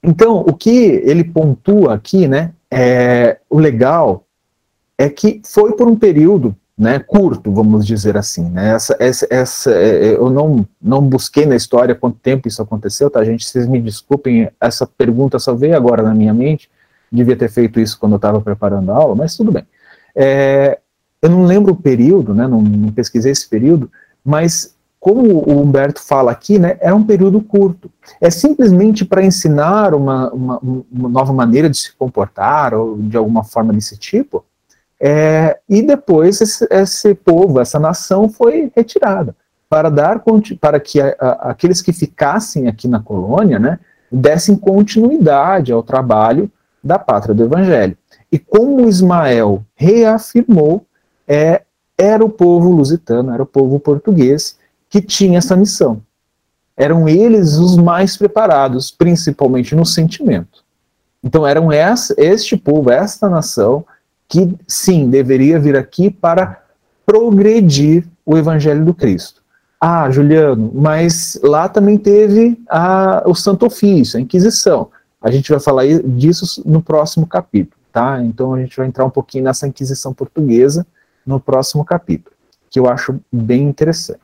Então, 0.02 0.40
o 0.40 0.52
que 0.52 1.02
ele 1.04 1.24
pontua 1.24 1.94
aqui, 1.94 2.28
né, 2.28 2.52
é, 2.70 3.38
o 3.48 3.58
legal 3.58 4.24
é 4.98 5.08
que 5.08 5.40
foi 5.44 5.74
por 5.76 5.88
um 5.88 5.96
período 5.96 6.54
né, 6.76 6.98
curto, 6.98 7.52
vamos 7.52 7.86
dizer 7.86 8.16
assim. 8.16 8.48
Né? 8.50 8.74
Essa, 8.74 8.96
essa, 8.98 9.26
essa, 9.30 9.70
é, 9.70 10.08
é, 10.08 10.14
eu 10.16 10.28
não, 10.28 10.66
não 10.82 11.00
busquei 11.00 11.46
na 11.46 11.56
história 11.56 11.94
quanto 11.94 12.18
tempo 12.18 12.48
isso 12.48 12.60
aconteceu, 12.60 13.08
tá, 13.08 13.24
gente? 13.24 13.46
Vocês 13.46 13.66
me 13.66 13.80
desculpem, 13.80 14.50
essa 14.60 14.86
pergunta 14.86 15.38
só 15.38 15.54
veio 15.54 15.76
agora 15.76 16.02
na 16.02 16.14
minha 16.14 16.34
mente, 16.34 16.68
devia 17.10 17.36
ter 17.36 17.48
feito 17.48 17.78
isso 17.78 17.98
quando 17.98 18.12
eu 18.12 18.16
estava 18.16 18.40
preparando 18.40 18.90
a 18.90 18.96
aula, 18.96 19.14
mas 19.14 19.36
tudo 19.36 19.52
bem. 19.52 19.64
É, 20.14 20.78
eu 21.22 21.30
não 21.30 21.44
lembro 21.44 21.72
o 21.72 21.76
período, 21.76 22.34
né, 22.34 22.46
não, 22.46 22.60
não, 22.60 22.92
pesquisei 22.92 23.32
esse 23.32 23.48
período, 23.48 23.90
mas 24.24 24.73
como 25.04 25.20
o 25.20 25.60
Humberto 25.60 26.00
fala 26.00 26.32
aqui, 26.32 26.58
né, 26.58 26.78
é 26.80 26.90
um 26.90 27.04
período 27.04 27.38
curto. 27.38 27.90
É 28.18 28.30
simplesmente 28.30 29.04
para 29.04 29.22
ensinar 29.22 29.92
uma, 29.92 30.32
uma, 30.32 30.58
uma 30.90 31.08
nova 31.10 31.30
maneira 31.30 31.68
de 31.68 31.76
se 31.76 31.94
comportar, 31.94 32.72
ou 32.72 32.96
de 32.96 33.14
alguma 33.14 33.44
forma 33.44 33.70
desse 33.74 33.98
tipo, 33.98 34.46
é, 34.98 35.58
e 35.68 35.82
depois 35.82 36.40
esse, 36.40 36.66
esse, 36.70 37.14
povo, 37.14 37.60
essa 37.60 37.78
nação 37.78 38.30
foi 38.30 38.72
retirada 38.74 39.36
para 39.68 39.90
dar 39.90 40.22
para 40.58 40.80
que 40.80 40.98
a, 40.98 41.14
a, 41.20 41.50
aqueles 41.50 41.82
que 41.82 41.92
ficassem 41.92 42.66
aqui 42.66 42.88
na 42.88 42.98
colônia, 42.98 43.58
né, 43.58 43.78
dessem 44.10 44.56
continuidade 44.56 45.70
ao 45.70 45.82
trabalho 45.82 46.50
da 46.82 46.98
pátria 46.98 47.34
do 47.34 47.44
Evangelho. 47.44 47.94
E 48.32 48.38
como 48.38 48.88
Ismael 48.88 49.62
reafirmou, 49.74 50.86
é, 51.28 51.60
era 51.98 52.24
o 52.24 52.30
povo 52.30 52.70
lusitano, 52.70 53.34
era 53.34 53.42
o 53.42 53.46
povo 53.46 53.78
português 53.78 54.63
que 54.94 55.02
tinha 55.02 55.38
essa 55.38 55.56
missão. 55.56 56.00
Eram 56.76 57.08
eles 57.08 57.54
os 57.54 57.76
mais 57.76 58.16
preparados, 58.16 58.92
principalmente 58.92 59.74
no 59.74 59.84
sentimento. 59.84 60.62
Então 61.20 61.44
eram 61.44 61.70
este 61.72 62.56
povo, 62.56 62.92
esta 62.92 63.28
nação, 63.28 63.84
que 64.28 64.56
sim, 64.68 65.10
deveria 65.10 65.58
vir 65.58 65.76
aqui 65.76 66.10
para 66.10 66.62
progredir 67.04 68.06
o 68.24 68.38
Evangelho 68.38 68.84
do 68.84 68.94
Cristo. 68.94 69.42
Ah, 69.80 70.08
Juliano, 70.12 70.70
mas 70.72 71.40
lá 71.42 71.68
também 71.68 71.98
teve 71.98 72.56
a, 72.70 73.24
o 73.26 73.34
Santo 73.34 73.66
Ofício, 73.66 74.16
a 74.16 74.22
Inquisição. 74.22 74.90
A 75.20 75.28
gente 75.28 75.50
vai 75.50 75.58
falar 75.58 75.82
disso 76.04 76.62
no 76.64 76.80
próximo 76.80 77.26
capítulo, 77.26 77.82
tá? 77.92 78.22
Então 78.22 78.54
a 78.54 78.60
gente 78.60 78.76
vai 78.76 78.86
entrar 78.86 79.04
um 79.04 79.10
pouquinho 79.10 79.42
nessa 79.42 79.66
Inquisição 79.66 80.14
portuguesa 80.14 80.86
no 81.26 81.40
próximo 81.40 81.84
capítulo, 81.84 82.32
que 82.70 82.78
eu 82.78 82.88
acho 82.88 83.18
bem 83.32 83.64
interessante. 83.64 84.23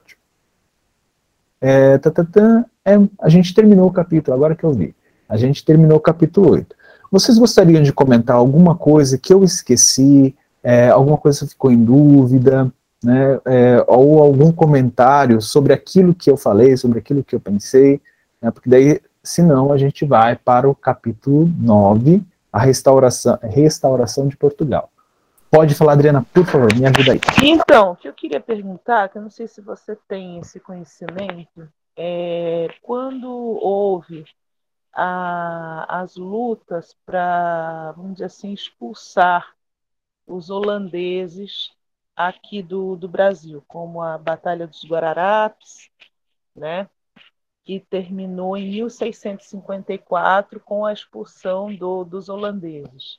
É, 1.60 1.98
tá, 1.98 2.10
tá, 2.10 2.24
tá, 2.24 2.64
é, 2.84 2.98
a 3.20 3.28
gente 3.28 3.54
terminou 3.54 3.86
o 3.86 3.92
capítulo, 3.92 4.34
agora 4.34 4.56
que 4.56 4.64
eu 4.64 4.72
vi. 4.72 4.94
A 5.28 5.36
gente 5.36 5.64
terminou 5.64 5.98
o 5.98 6.00
capítulo 6.00 6.50
8. 6.52 6.74
Vocês 7.10 7.38
gostariam 7.38 7.82
de 7.82 7.92
comentar 7.92 8.36
alguma 8.36 8.74
coisa 8.74 9.18
que 9.18 9.34
eu 9.34 9.44
esqueci, 9.44 10.34
é, 10.62 10.88
alguma 10.88 11.16
coisa 11.16 11.40
que 11.40 11.50
ficou 11.50 11.70
em 11.70 11.84
dúvida, 11.84 12.72
né, 13.02 13.40
é, 13.44 13.84
ou 13.86 14.22
algum 14.22 14.52
comentário 14.52 15.40
sobre 15.40 15.72
aquilo 15.72 16.14
que 16.14 16.30
eu 16.30 16.36
falei, 16.36 16.76
sobre 16.76 16.98
aquilo 16.98 17.24
que 17.24 17.34
eu 17.34 17.40
pensei, 17.40 18.00
né, 18.40 18.50
porque 18.50 18.68
daí, 18.68 19.00
senão, 19.22 19.72
a 19.72 19.78
gente 19.78 20.04
vai 20.04 20.36
para 20.36 20.68
o 20.68 20.74
capítulo 20.74 21.50
9, 21.58 22.22
a 22.52 22.60
restauração, 22.60 23.38
restauração 23.42 24.28
de 24.28 24.36
Portugal. 24.36 24.90
Pode 25.50 25.74
falar, 25.74 25.94
Adriana, 25.94 26.24
por 26.32 26.46
favor, 26.46 26.72
me 26.74 26.86
ajuda 26.86 27.12
aí. 27.12 27.20
Então, 27.42 27.90
o 27.90 27.96
que 27.96 28.06
eu 28.06 28.14
queria 28.14 28.40
perguntar, 28.40 29.08
que 29.08 29.18
eu 29.18 29.22
não 29.22 29.30
sei 29.30 29.48
se 29.48 29.60
você 29.60 29.96
tem 30.06 30.38
esse 30.38 30.60
conhecimento, 30.60 31.68
é 31.96 32.68
quando 32.80 33.28
houve 33.28 34.24
a, 34.92 36.02
as 36.02 36.14
lutas 36.14 36.96
para, 37.04 37.92
vamos 37.96 38.12
dizer 38.12 38.26
assim, 38.26 38.52
expulsar 38.52 39.56
os 40.24 40.50
holandeses 40.50 41.72
aqui 42.14 42.62
do, 42.62 42.94
do 42.94 43.08
Brasil, 43.08 43.64
como 43.66 44.00
a 44.00 44.16
Batalha 44.16 44.68
dos 44.68 44.84
Guararapes, 44.84 45.90
né, 46.54 46.88
que 47.64 47.80
terminou 47.80 48.56
em 48.56 48.70
1654 48.70 50.60
com 50.60 50.86
a 50.86 50.92
expulsão 50.92 51.74
do, 51.74 52.04
dos 52.04 52.28
holandeses. 52.28 53.18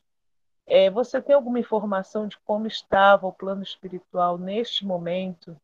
É, 0.73 0.89
você 0.89 1.21
tem 1.21 1.35
alguma 1.35 1.59
informação 1.59 2.29
de 2.29 2.37
como 2.45 2.65
estava 2.65 3.27
o 3.27 3.33
plano 3.33 3.61
espiritual 3.61 4.37
neste 4.37 4.85
momento? 4.85 5.59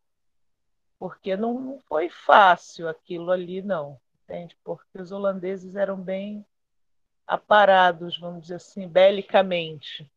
Porque 1.00 1.38
não, 1.38 1.54
não 1.62 1.80
foi 1.88 2.10
fácil 2.10 2.90
aquilo 2.90 3.32
ali, 3.32 3.62
não 3.62 3.98
entende? 4.26 4.58
Porque 4.66 5.02
os 5.02 5.14
holandeses 5.14 5.78
eram 5.78 5.96
bem 5.96 6.46
aparados, 7.26 8.20
vamos 8.20 8.42
dizer 8.42 8.56
assim, 8.56 8.86
belicamente. 8.86 10.12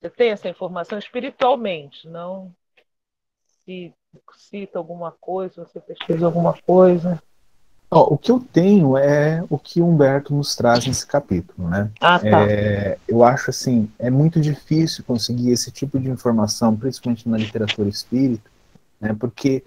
Você 0.00 0.10
tem 0.10 0.30
essa 0.30 0.48
informação 0.48 0.96
espiritualmente, 0.96 2.08
não 2.08 2.54
se 3.64 3.92
cita 4.36 4.78
alguma 4.78 5.10
coisa, 5.10 5.64
você 5.64 5.80
pesquisa 5.80 6.24
alguma 6.24 6.56
coisa. 6.62 7.20
Oh, 7.88 8.14
o 8.14 8.18
que 8.18 8.32
eu 8.32 8.40
tenho 8.40 8.96
é 8.96 9.44
o 9.48 9.56
que 9.56 9.80
Humberto 9.80 10.34
nos 10.34 10.56
traz 10.56 10.84
nesse 10.84 11.06
capítulo, 11.06 11.68
né? 11.68 11.88
Ah, 12.00 12.18
tá. 12.18 12.44
É, 12.50 12.98
eu 13.06 13.22
acho 13.22 13.50
assim, 13.50 13.88
é 13.98 14.10
muito 14.10 14.40
difícil 14.40 15.04
conseguir 15.04 15.50
esse 15.50 15.70
tipo 15.70 15.98
de 15.98 16.10
informação, 16.10 16.76
principalmente 16.76 17.28
na 17.28 17.36
literatura 17.36 17.88
espírita, 17.88 18.50
né? 19.00 19.14
Porque 19.18 19.62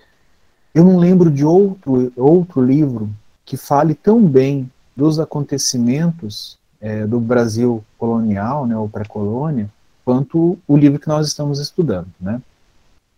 eu 0.73 0.83
não 0.83 0.97
lembro 0.97 1.31
de 1.31 1.45
outro, 1.45 2.11
outro 2.17 2.63
livro 2.63 3.09
que 3.45 3.55
fale 3.55 3.95
tão 3.95 4.21
bem 4.21 4.69
dos 4.95 5.17
acontecimentos 5.17 6.57
é, 6.81 7.07
do 7.07 7.19
Brasil 7.19 7.83
colonial, 7.97 8.67
né, 8.67 8.77
ou 8.77 8.87
pré-colônia, 8.87 9.69
quanto 10.03 10.57
o 10.67 10.77
livro 10.77 10.99
que 10.99 11.07
nós 11.07 11.27
estamos 11.27 11.59
estudando, 11.59 12.07
né? 12.19 12.41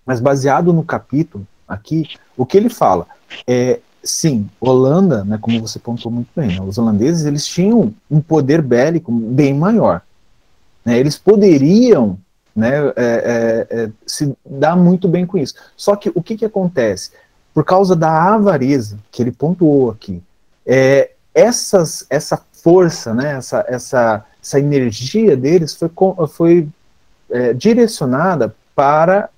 Mas 0.06 0.20
baseado 0.20 0.72
no 0.72 0.84
capítulo 0.84 1.46
aqui, 1.68 2.08
o 2.38 2.46
que 2.46 2.58
ele 2.58 2.70
fala 2.70 3.08
é, 3.48 3.80
sim, 4.04 4.50
Holanda, 4.60 5.24
né, 5.24 5.38
como 5.40 5.60
você 5.60 5.80
pontuou 5.80 6.14
muito 6.14 6.30
bem, 6.36 6.56
né, 6.56 6.62
os 6.62 6.78
holandeses 6.78 7.26
eles 7.26 7.46
tinham 7.46 7.94
um 8.10 8.20
poder 8.22 8.62
bélico 8.62 9.12
bem 9.12 9.54
maior, 9.54 10.02
né, 10.84 10.98
eles 10.98 11.18
poderiam 11.18 12.18
né, 12.56 12.88
é, 12.90 12.94
é, 12.96 13.68
é, 13.70 13.90
se 14.06 14.36
dar 14.46 14.76
muito 14.76 15.08
bem 15.08 15.26
com 15.26 15.38
isso. 15.38 15.54
Só 15.76 15.96
que 15.96 16.12
o 16.14 16.22
que, 16.22 16.36
que 16.36 16.46
acontece? 16.46 17.12
Por 17.54 17.64
causa 17.64 17.96
da 17.96 18.34
avareza 18.34 18.98
que 19.12 19.22
ele 19.22 19.32
pontuou 19.32 19.92
aqui, 19.92 20.22
é, 20.66 21.12
essas, 21.34 22.06
essa 22.10 22.42
força, 22.52 23.14
né, 23.14 23.38
essa, 23.38 23.66
essa, 23.68 24.26
essa 24.42 24.60
energia 24.60 25.36
deles 25.36 25.76
foi, 25.76 25.90
foi 26.28 26.68
é, 27.30 27.54
direcionada 27.54 28.54
para 28.76 29.30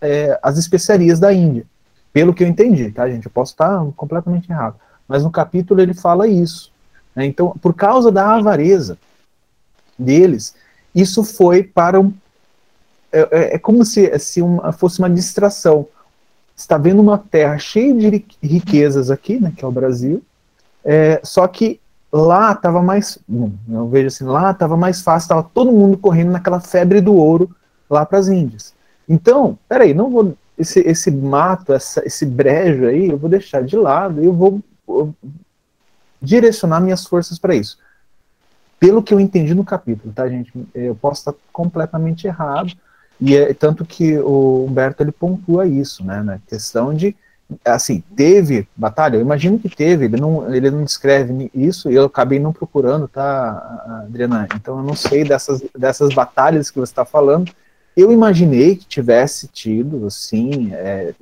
é, 0.00 0.38
as 0.42 0.56
especiarias 0.56 1.18
da 1.18 1.32
Índia, 1.32 1.64
pelo 2.12 2.34
que 2.34 2.42
eu 2.42 2.48
entendi, 2.48 2.90
tá, 2.90 3.08
gente? 3.08 3.26
Eu 3.26 3.32
posso 3.32 3.52
estar 3.52 3.84
completamente 3.96 4.50
errado, 4.50 4.76
mas 5.06 5.22
no 5.22 5.30
capítulo 5.30 5.80
ele 5.80 5.94
fala 5.94 6.26
isso. 6.26 6.72
Né, 7.14 7.26
então, 7.26 7.54
por 7.60 7.74
causa 7.74 8.10
da 8.10 8.36
avareza 8.36 8.98
deles, 9.98 10.54
isso 10.94 11.22
foi 11.22 11.62
para 11.62 12.00
um. 12.00 12.12
É, 13.12 13.20
é, 13.30 13.54
é 13.54 13.58
como 13.58 13.84
se, 13.84 14.16
se 14.18 14.40
uma, 14.40 14.72
fosse 14.72 14.98
uma 14.98 15.10
distração. 15.10 15.86
Está 16.56 16.76
vendo 16.76 17.00
uma 17.00 17.16
terra 17.16 17.58
cheia 17.58 17.94
de 17.94 18.24
riquezas 18.42 19.10
aqui, 19.10 19.40
né, 19.40 19.52
que 19.56 19.64
é 19.64 19.68
o 19.68 19.72
Brasil, 19.72 20.22
é, 20.84 21.20
só 21.24 21.46
que 21.46 21.80
lá 22.12 22.52
estava 22.52 22.82
mais, 22.82 23.18
bom, 23.26 23.52
eu 23.68 23.88
vejo 23.88 24.08
assim, 24.08 24.24
lá 24.24 24.50
estava 24.50 24.76
mais 24.76 25.00
fácil, 25.00 25.24
estava 25.24 25.42
todo 25.42 25.72
mundo 25.72 25.96
correndo 25.96 26.32
naquela 26.32 26.60
febre 26.60 27.00
do 27.00 27.14
ouro 27.14 27.50
lá 27.88 28.04
para 28.04 28.18
as 28.18 28.28
Índias. 28.28 28.74
Então, 29.08 29.58
peraí, 29.68 29.94
não 29.94 30.10
vou 30.10 30.34
esse, 30.60 30.80
esse 30.80 31.10
mato, 31.10 31.72
essa, 31.72 32.06
esse 32.06 32.26
brejo 32.26 32.86
aí, 32.86 33.08
eu 33.08 33.16
vou 33.16 33.30
deixar 33.30 33.62
de 33.62 33.76
lado 33.76 34.22
e 34.22 34.26
eu 34.26 34.32
vou 34.32 34.60
eu, 34.88 35.14
direcionar 36.20 36.80
minhas 36.80 37.06
forças 37.06 37.38
para 37.38 37.54
isso. 37.54 37.78
Pelo 38.78 39.02
que 39.02 39.12
eu 39.12 39.20
entendi 39.20 39.54
no 39.54 39.64
capítulo, 39.64 40.12
tá, 40.12 40.28
gente? 40.28 40.52
Eu 40.74 40.94
posso 40.94 41.20
estar 41.20 41.34
completamente 41.52 42.26
errado, 42.26 42.72
e 43.20 43.36
é 43.36 43.52
tanto 43.52 43.84
que 43.84 44.18
o 44.18 44.66
Humberto 44.66 45.02
ele 45.02 45.12
pontua 45.12 45.66
isso, 45.66 46.04
né, 46.04 46.22
na 46.22 46.38
questão 46.38 46.94
de 46.94 47.14
assim, 47.64 48.02
teve 48.14 48.68
batalha, 48.76 49.16
eu 49.16 49.20
imagino 49.20 49.58
que 49.58 49.68
teve, 49.68 50.04
ele 50.04 50.16
não, 50.16 50.54
ele 50.54 50.70
não 50.70 50.84
descreve 50.84 51.50
isso, 51.52 51.90
e 51.90 51.94
eu 51.96 52.04
acabei 52.04 52.38
não 52.38 52.52
procurando, 52.52 53.08
tá, 53.08 54.04
Adriana? 54.06 54.46
Então 54.54 54.78
eu 54.78 54.84
não 54.84 54.94
sei 54.94 55.24
dessas, 55.24 55.60
dessas 55.76 56.14
batalhas 56.14 56.70
que 56.70 56.78
você 56.78 56.92
está 56.92 57.04
falando. 57.04 57.52
Eu 58.00 58.10
imaginei 58.10 58.76
que 58.76 58.86
tivesse 58.86 59.46
tido, 59.48 60.10
sim, 60.10 60.72
é, 60.72 61.12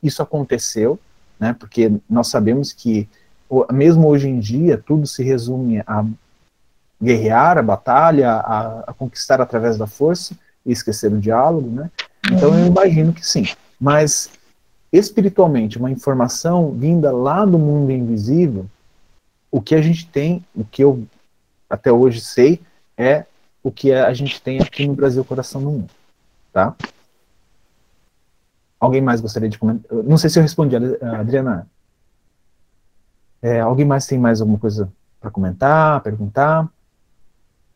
isso 0.00 0.22
aconteceu, 0.22 0.98
né, 1.40 1.56
porque 1.58 1.90
nós 2.08 2.28
sabemos 2.28 2.72
que, 2.72 3.08
mesmo 3.72 4.06
hoje 4.06 4.28
em 4.28 4.38
dia, 4.38 4.78
tudo 4.78 5.08
se 5.08 5.24
resume 5.24 5.80
a 5.80 6.04
guerrear, 7.02 7.58
a 7.58 7.62
batalha, 7.62 8.30
a, 8.30 8.80
a 8.86 8.92
conquistar 8.92 9.40
através 9.40 9.76
da 9.76 9.88
força, 9.88 10.36
e 10.64 10.70
esquecer 10.70 11.12
o 11.12 11.18
diálogo, 11.18 11.68
né? 11.68 11.90
Então 12.30 12.56
eu 12.56 12.66
imagino 12.66 13.12
que 13.12 13.26
sim. 13.26 13.46
Mas 13.80 14.30
espiritualmente, 14.92 15.78
uma 15.78 15.90
informação 15.90 16.70
vinda 16.70 17.10
lá 17.10 17.44
do 17.44 17.58
mundo 17.58 17.90
invisível, 17.90 18.66
o 19.50 19.60
que 19.60 19.74
a 19.74 19.82
gente 19.82 20.06
tem, 20.06 20.44
o 20.54 20.64
que 20.64 20.84
eu 20.84 21.02
até 21.68 21.90
hoje 21.90 22.20
sei, 22.20 22.60
é 22.96 23.24
o 23.64 23.70
que 23.72 23.92
a 23.92 24.12
gente 24.14 24.40
tem 24.40 24.60
aqui 24.60 24.86
no 24.86 24.94
Brasil 24.94 25.24
Coração 25.24 25.60
do 25.60 25.70
Mundo. 25.70 25.99
Tá? 26.52 26.74
Alguém 28.78 29.00
mais 29.00 29.20
gostaria 29.20 29.48
de 29.48 29.58
comentar? 29.58 29.90
Não 30.04 30.16
sei 30.16 30.30
se 30.30 30.38
eu 30.38 30.42
respondi, 30.42 30.74
Adriana. 30.76 31.68
É, 33.42 33.60
alguém 33.60 33.86
mais 33.86 34.06
tem 34.06 34.18
mais 34.18 34.40
alguma 34.40 34.58
coisa 34.58 34.92
para 35.20 35.30
comentar, 35.30 36.02
perguntar? 36.02 36.68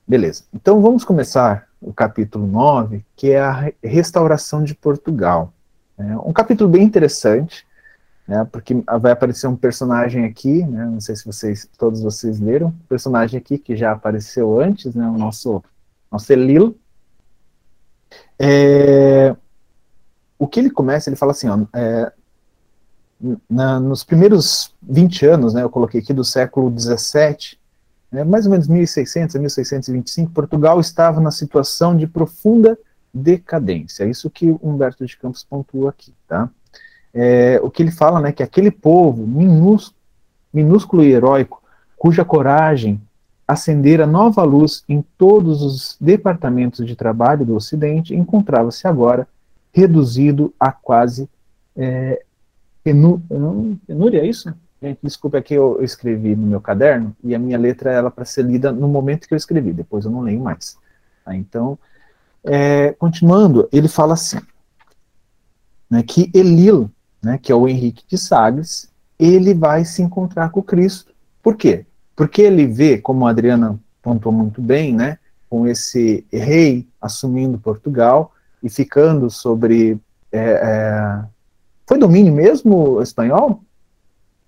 Beleza. 0.06 0.44
Então 0.52 0.80
vamos 0.80 1.04
começar 1.04 1.66
o 1.80 1.92
capítulo 1.92 2.46
9, 2.46 3.04
que 3.14 3.30
é 3.30 3.40
a 3.40 3.72
restauração 3.82 4.64
de 4.64 4.74
Portugal. 4.74 5.52
É 5.96 6.16
um 6.16 6.32
capítulo 6.32 6.68
bem 6.68 6.82
interessante, 6.82 7.66
né, 8.26 8.46
porque 8.50 8.74
vai 9.00 9.12
aparecer 9.12 9.46
um 9.46 9.56
personagem 9.56 10.24
aqui, 10.24 10.64
né, 10.64 10.86
não 10.86 11.00
sei 11.00 11.14
se 11.14 11.24
vocês, 11.24 11.68
todos 11.78 12.02
vocês 12.02 12.40
leram, 12.40 12.68
um 12.68 12.86
personagem 12.88 13.38
aqui 13.38 13.58
que 13.58 13.76
já 13.76 13.92
apareceu 13.92 14.58
antes, 14.60 14.94
né, 14.94 15.06
o 15.06 15.18
nosso, 15.18 15.62
nosso 16.10 16.32
Elil. 16.32 16.76
É, 18.38 19.34
o 20.38 20.46
que 20.46 20.60
ele 20.60 20.70
começa, 20.70 21.08
ele 21.08 21.16
fala 21.16 21.32
assim, 21.32 21.48
ó, 21.48 21.58
é, 21.72 22.12
na, 23.48 23.80
nos 23.80 24.04
primeiros 24.04 24.74
20 24.82 25.26
anos, 25.26 25.54
né, 25.54 25.62
eu 25.62 25.70
coloquei 25.70 26.00
aqui 26.00 26.12
do 26.12 26.24
século 26.24 26.70
17, 26.70 27.58
né, 28.10 28.24
mais 28.24 28.44
ou 28.44 28.52
menos 28.52 28.68
1600 28.68 29.36
a 29.36 29.38
1625, 29.38 30.32
Portugal 30.32 30.80
estava 30.80 31.20
na 31.20 31.30
situação 31.30 31.96
de 31.96 32.06
profunda 32.06 32.78
decadência. 33.12 34.04
É 34.04 34.10
isso 34.10 34.28
que 34.28 34.56
Humberto 34.62 35.06
de 35.06 35.16
Campos 35.16 35.44
pontua 35.44 35.90
aqui, 35.90 36.12
tá? 36.26 36.50
É, 37.12 37.60
o 37.62 37.70
que 37.70 37.80
ele 37.80 37.92
fala, 37.92 38.20
né, 38.20 38.32
que 38.32 38.42
aquele 38.42 38.72
povo 38.72 39.24
minúsculo, 39.24 39.96
minúsculo 40.52 41.04
e 41.04 41.12
heróico, 41.12 41.62
cuja 41.96 42.24
coragem 42.24 43.00
acendera 43.46 44.06
nova 44.06 44.42
luz 44.42 44.82
em 44.88 45.04
todos 45.18 45.62
os 45.62 45.96
departamentos 46.00 46.86
de 46.86 46.96
trabalho 46.96 47.44
do 47.44 47.54
Ocidente, 47.54 48.14
encontrava-se 48.14 48.86
agora 48.86 49.28
reduzido 49.72 50.54
a 50.58 50.72
quase 50.72 51.28
é, 51.76 52.22
penúria, 52.82 54.20
é 54.20 54.26
isso? 54.26 54.54
Gente, 54.80 54.98
desculpa, 55.02 55.38
aqui 55.38 55.54
eu, 55.54 55.76
eu 55.78 55.84
escrevi 55.84 56.36
no 56.36 56.46
meu 56.46 56.60
caderno 56.60 57.16
e 57.24 57.34
a 57.34 57.38
minha 57.38 57.58
letra 57.58 57.90
ela 57.90 58.10
para 58.10 58.24
ser 58.24 58.44
lida 58.44 58.70
no 58.70 58.86
momento 58.86 59.26
que 59.26 59.34
eu 59.34 59.38
escrevi, 59.38 59.72
depois 59.72 60.04
eu 60.04 60.10
não 60.10 60.20
leio 60.20 60.40
mais. 60.40 60.76
Tá? 61.24 61.34
Então, 61.34 61.78
é, 62.44 62.92
continuando, 62.92 63.68
ele 63.72 63.88
fala 63.88 64.14
assim, 64.14 64.38
né, 65.90 66.02
que 66.02 66.30
Elil, 66.34 66.90
né, 67.22 67.38
que 67.38 67.50
é 67.50 67.54
o 67.54 67.66
Henrique 67.66 68.04
de 68.06 68.18
Sagres, 68.18 68.92
ele 69.18 69.54
vai 69.54 69.84
se 69.84 70.02
encontrar 70.02 70.50
com 70.50 70.62
Cristo. 70.62 71.14
Por 71.42 71.56
quê? 71.56 71.86
Porque 72.14 72.42
ele 72.42 72.66
vê, 72.66 72.98
como 72.98 73.26
a 73.26 73.30
Adriana 73.30 73.78
pontuou 74.02 74.34
muito 74.34 74.60
bem, 74.60 74.94
né, 74.94 75.18
com 75.48 75.66
esse 75.66 76.26
rei 76.32 76.86
assumindo 77.00 77.58
Portugal 77.58 78.32
e 78.62 78.68
ficando 78.68 79.30
sobre. 79.30 79.98
É, 80.32 80.38
é, 80.40 81.24
foi 81.86 81.98
domínio 81.98 82.32
mesmo 82.32 83.00
espanhol? 83.02 83.62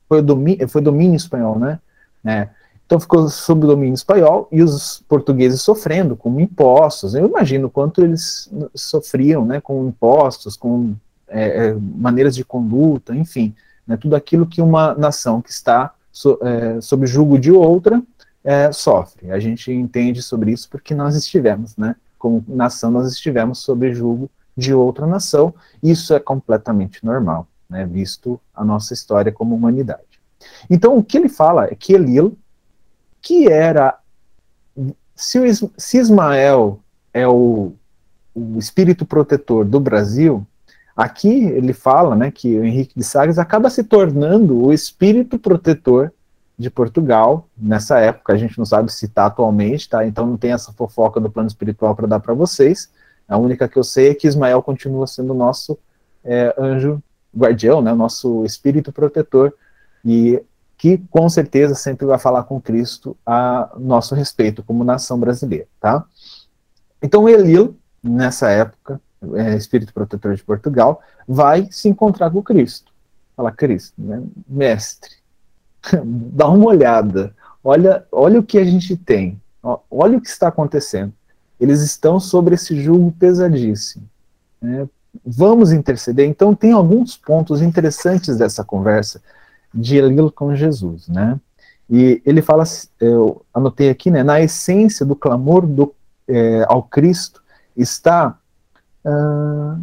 Foi 0.09 0.23
domínio, 0.23 0.69
foi 0.69 0.81
domínio 0.81 1.17
espanhol, 1.17 1.59
né? 1.59 1.81
né? 2.23 2.51
Então 2.87 3.01
ficou 3.01 3.29
sob 3.29 3.67
domínio 3.67 3.95
espanhol 3.95 4.49
e 4.53 4.63
os 4.63 5.05
portugueses 5.09 5.61
sofrendo 5.61 6.17
com 6.17 6.41
impostos. 6.41 7.15
Eu 7.15 7.27
imagino 7.27 7.69
quanto 7.69 8.03
eles 8.03 8.49
sofriam 8.75 9.45
né, 9.45 9.61
com 9.61 9.89
impostos, 9.89 10.57
com 10.57 10.95
é, 11.27 11.67
é, 11.67 11.75
maneiras 11.75 12.37
de 12.37 12.45
conduta, 12.45 13.15
enfim, 13.15 13.55
né, 13.85 13.97
tudo 13.97 14.15
aquilo 14.15 14.47
que 14.47 14.63
uma 14.63 14.95
nação 14.95 15.43
que 15.43 15.51
está 15.51 15.93
so, 16.17 16.39
é, 16.41 16.81
sob 16.81 17.07
julgo 17.07 17.39
de 17.39 17.53
outra 17.53 18.03
é, 18.43 18.73
sofre. 18.73 19.31
A 19.31 19.39
gente 19.39 19.71
entende 19.71 20.23
sobre 20.23 20.51
isso 20.51 20.67
porque 20.71 20.95
nós 20.95 21.15
estivemos, 21.15 21.77
né, 21.77 21.95
como 22.19 22.43
nação, 22.49 22.91
nós 22.91 23.13
estivemos 23.13 23.59
sob 23.59 23.93
julgo 23.93 24.31
de 24.57 24.73
outra 24.73 25.07
nação, 25.07 25.55
isso 25.83 26.15
é 26.15 26.19
completamente 26.19 27.05
normal, 27.05 27.47
né, 27.69 27.85
visto 27.85 28.41
a 28.55 28.65
nossa 28.65 28.95
história 28.95 29.31
como 29.31 29.55
humanidade. 29.55 30.19
Então, 30.71 30.97
o 30.97 31.05
que 31.05 31.19
ele 31.19 31.29
fala 31.29 31.67
é 31.67 31.75
que 31.75 31.93
Elil, 31.93 32.39
que 33.21 33.49
era. 33.49 33.99
Se, 35.15 35.39
o, 35.39 35.71
se 35.77 35.99
Ismael 35.99 36.81
é 37.13 37.29
o, 37.29 37.75
o 38.35 38.59
espírito 38.59 39.05
protetor 39.05 39.67
do 39.67 39.79
Brasil, 39.79 40.47
aqui 40.97 41.29
ele 41.29 41.73
fala 41.73 42.17
né, 42.17 42.31
que 42.31 42.59
o 42.59 42.65
Henrique 42.65 42.95
de 42.97 43.05
Sagres 43.05 43.39
acaba 43.39 43.69
se 43.69 43.85
tornando 43.85 44.65
o 44.65 44.73
espírito 44.73 45.39
protetor 45.39 46.13
de 46.59 46.71
Portugal 46.71 47.47
nessa 47.57 47.99
época. 47.99 48.33
A 48.33 48.37
gente 48.37 48.57
não 48.57 48.65
sabe 48.65 48.91
se 48.91 49.05
está 49.05 49.27
atualmente, 49.27 49.89
tá? 49.89 50.07
Então 50.07 50.27
não 50.27 50.37
tem 50.37 50.53
essa 50.53 50.73
fofoca 50.73 51.21
do 51.21 51.31
plano 51.31 51.49
espiritual 51.49 51.95
para 51.95 52.07
dar 52.07 52.21
para 52.21 52.33
vocês. 52.33 52.91
A 53.29 53.37
única 53.37 53.69
que 53.69 53.79
eu 53.79 53.85
sei 53.85 54.11
é 54.11 54.15
que 54.15 54.27
Ismael 54.27 54.63
continua 54.63 55.07
sendo 55.07 55.33
o 55.33 55.37
nosso 55.37 55.79
é, 56.25 56.55
anjo 56.59 57.03
guardião, 57.37 57.83
né, 57.83 57.93
nosso 57.93 58.45
espírito 58.45 58.91
protetor. 58.91 59.53
E 60.05 60.43
que 60.79 60.99
com 61.11 61.29
certeza 61.29 61.75
sempre 61.75 62.07
vai 62.07 62.19
falar 62.19 62.45
com 62.45 62.61
Cristo 62.61 63.17
a 63.25 63.71
nosso 63.79 64.15
respeito 64.15 64.63
como 64.63 64.85
nação 64.85 65.19
brasileira, 65.19 65.67
tá? 65.81 66.05
Então 67.03 67.29
Elil, 67.29 67.77
nessa 68.03 68.51
época, 68.51 69.01
é, 69.35 69.57
espírito 69.57 69.93
protetor 69.93 70.35
de 70.35 70.43
Portugal, 70.43 71.01
vai 71.27 71.69
se 71.71 71.89
encontrar 71.89 72.31
com 72.31 72.43
Cristo. 72.43 72.93
Fala, 73.37 73.53
Cristo, 73.53 73.95
né, 73.99 74.23
mestre, 74.49 75.11
dá 76.05 76.49
uma 76.49 76.67
olhada, 76.67 77.35
olha, 77.63 78.05
olha 78.11 78.41
o 78.41 78.43
que 78.43 78.59
a 78.59 78.65
gente 78.65 78.97
tem, 78.97 79.41
olha 79.91 80.19
o 80.19 80.21
que 80.21 80.29
está 80.29 80.49
acontecendo. 80.49 81.13
Eles 81.59 81.81
estão 81.81 82.21
sobre 82.21 82.55
esse 82.55 82.81
jugo 82.81 83.13
pesadíssimo. 83.13 84.09
Né? 84.61 84.89
Vamos 85.25 85.73
interceder. 85.73 86.29
Então, 86.29 86.55
tem 86.55 86.73
alguns 86.73 87.17
pontos 87.17 87.63
interessantes 87.63 88.37
dessa 88.37 88.63
conversa 88.63 89.23
de 89.73 89.97
Elilo 89.97 90.31
com 90.31 90.55
Jesus, 90.55 91.09
né? 91.09 91.39
E 91.89 92.21
ele 92.27 92.43
fala, 92.43 92.65
eu 93.01 93.43
anotei 93.55 93.89
aqui, 93.91 94.11
né? 94.11 94.23
Na 94.23 94.41
essência 94.41 95.07
do 95.07 95.15
clamor 95.15 95.67
do, 95.67 95.95
é, 96.27 96.65
ao 96.69 96.83
Cristo 96.83 97.43
está 97.77 98.39
uh, 99.07 99.81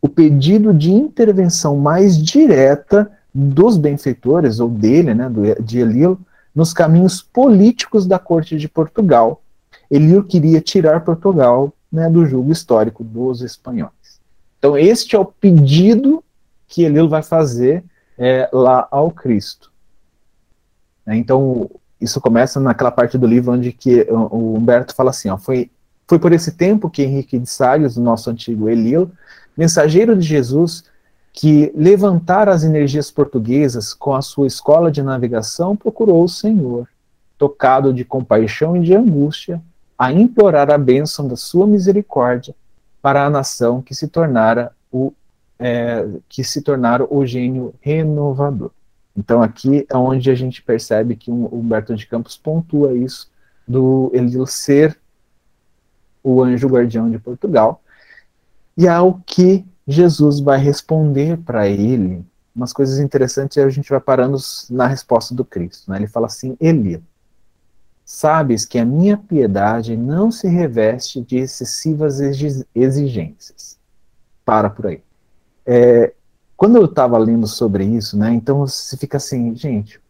o 0.00 0.08
pedido 0.08 0.72
de 0.72 0.90
intervenção 0.90 1.76
mais 1.76 2.16
direta 2.16 3.10
dos 3.34 3.76
benfeitores, 3.76 4.60
ou 4.60 4.68
dele, 4.68 5.14
né, 5.14 5.28
do, 5.28 5.62
de 5.62 5.78
Elilo, 5.80 6.18
nos 6.54 6.72
caminhos 6.72 7.22
políticos 7.22 8.06
da 8.06 8.18
corte 8.18 8.56
de 8.56 8.68
Portugal. 8.68 9.42
Elilo 9.90 10.24
queria 10.24 10.60
tirar 10.60 11.04
Portugal 11.04 11.72
né, 11.90 12.08
do 12.08 12.24
jugo 12.26 12.52
histórico 12.52 13.02
dos 13.02 13.42
espanhóis. 13.42 13.92
Então, 14.58 14.76
este 14.78 15.16
é 15.16 15.18
o 15.18 15.24
pedido 15.24 16.22
que 16.68 16.84
Elilo 16.84 17.08
vai 17.08 17.22
fazer 17.22 17.84
é, 18.18 18.48
lá 18.52 18.86
ao 18.90 19.10
Cristo. 19.10 19.72
É, 21.06 21.16
então, 21.16 21.70
isso 22.00 22.20
começa 22.20 22.60
naquela 22.60 22.90
parte 22.90 23.18
do 23.18 23.26
livro 23.26 23.52
onde 23.52 23.72
que 23.72 24.06
o 24.10 24.56
Humberto 24.56 24.94
fala 24.94 25.10
assim, 25.10 25.28
ó, 25.28 25.36
foi, 25.36 25.70
foi 26.06 26.18
por 26.18 26.32
esse 26.32 26.52
tempo 26.52 26.90
que 26.90 27.02
Henrique 27.02 27.38
de 27.38 27.48
Salles, 27.48 27.96
nosso 27.96 28.30
antigo 28.30 28.68
Elilo, 28.68 29.10
mensageiro 29.56 30.16
de 30.16 30.26
Jesus, 30.26 30.84
que 31.32 31.72
levantar 31.74 32.48
as 32.48 32.62
energias 32.62 33.10
portuguesas 33.10 33.94
com 33.94 34.14
a 34.14 34.20
sua 34.20 34.46
escola 34.46 34.90
de 34.90 35.02
navegação, 35.02 35.76
procurou 35.76 36.22
o 36.22 36.28
Senhor, 36.28 36.86
tocado 37.38 37.92
de 37.92 38.04
compaixão 38.04 38.76
e 38.76 38.80
de 38.80 38.94
angústia, 38.94 39.62
a 39.98 40.12
implorar 40.12 40.70
a 40.70 40.76
bênção 40.76 41.26
da 41.26 41.36
sua 41.36 41.66
misericórdia 41.66 42.54
para 43.00 43.24
a 43.24 43.30
nação 43.30 43.80
que 43.80 43.94
se 43.94 44.08
tornara 44.08 44.72
o 44.90 45.12
é, 45.58 46.06
que 46.28 46.42
se 46.42 46.60
tornara 46.60 47.06
o 47.08 47.24
gênio 47.24 47.72
renovador. 47.80 48.70
Então 49.16 49.40
aqui 49.40 49.86
é 49.88 49.96
onde 49.96 50.30
a 50.30 50.34
gente 50.34 50.60
percebe 50.60 51.14
que 51.14 51.30
o 51.30 51.48
Humberto 51.52 51.94
de 51.94 52.06
Campos 52.06 52.36
pontua 52.36 52.92
isso 52.94 53.30
do 53.66 54.10
ele 54.12 54.44
ser 54.46 54.98
o 56.22 56.42
anjo 56.42 56.68
guardião 56.68 57.10
de 57.10 57.18
Portugal 57.18 57.82
e 58.76 58.88
ao 58.88 59.20
que 59.26 59.64
Jesus 59.86 60.40
vai 60.40 60.58
responder 60.58 61.38
para 61.38 61.68
ele 61.68 62.24
umas 62.54 62.72
coisas 62.72 62.98
interessantes 62.98 63.58
a 63.58 63.68
gente 63.68 63.88
vai 63.88 64.00
parando 64.00 64.36
na 64.70 64.86
resposta 64.86 65.34
do 65.34 65.44
Cristo. 65.44 65.90
Né? 65.90 65.98
Ele 65.98 66.06
fala 66.06 66.26
assim: 66.26 66.56
Eli, 66.60 67.02
sabes 68.04 68.64
que 68.64 68.78
a 68.78 68.84
minha 68.84 69.16
piedade 69.16 69.96
não 69.96 70.30
se 70.30 70.48
reveste 70.48 71.20
de 71.20 71.38
excessivas 71.38 72.20
exigências. 72.74 73.78
Para 74.44 74.68
por 74.68 74.86
aí. 74.88 75.02
É, 75.64 76.12
quando 76.56 76.76
eu 76.76 76.84
estava 76.84 77.16
lendo 77.16 77.46
sobre 77.46 77.84
isso, 77.84 78.18
né, 78.18 78.32
então 78.32 78.58
você 78.58 78.96
fica 78.96 79.16
assim, 79.16 79.54
gente, 79.54 80.00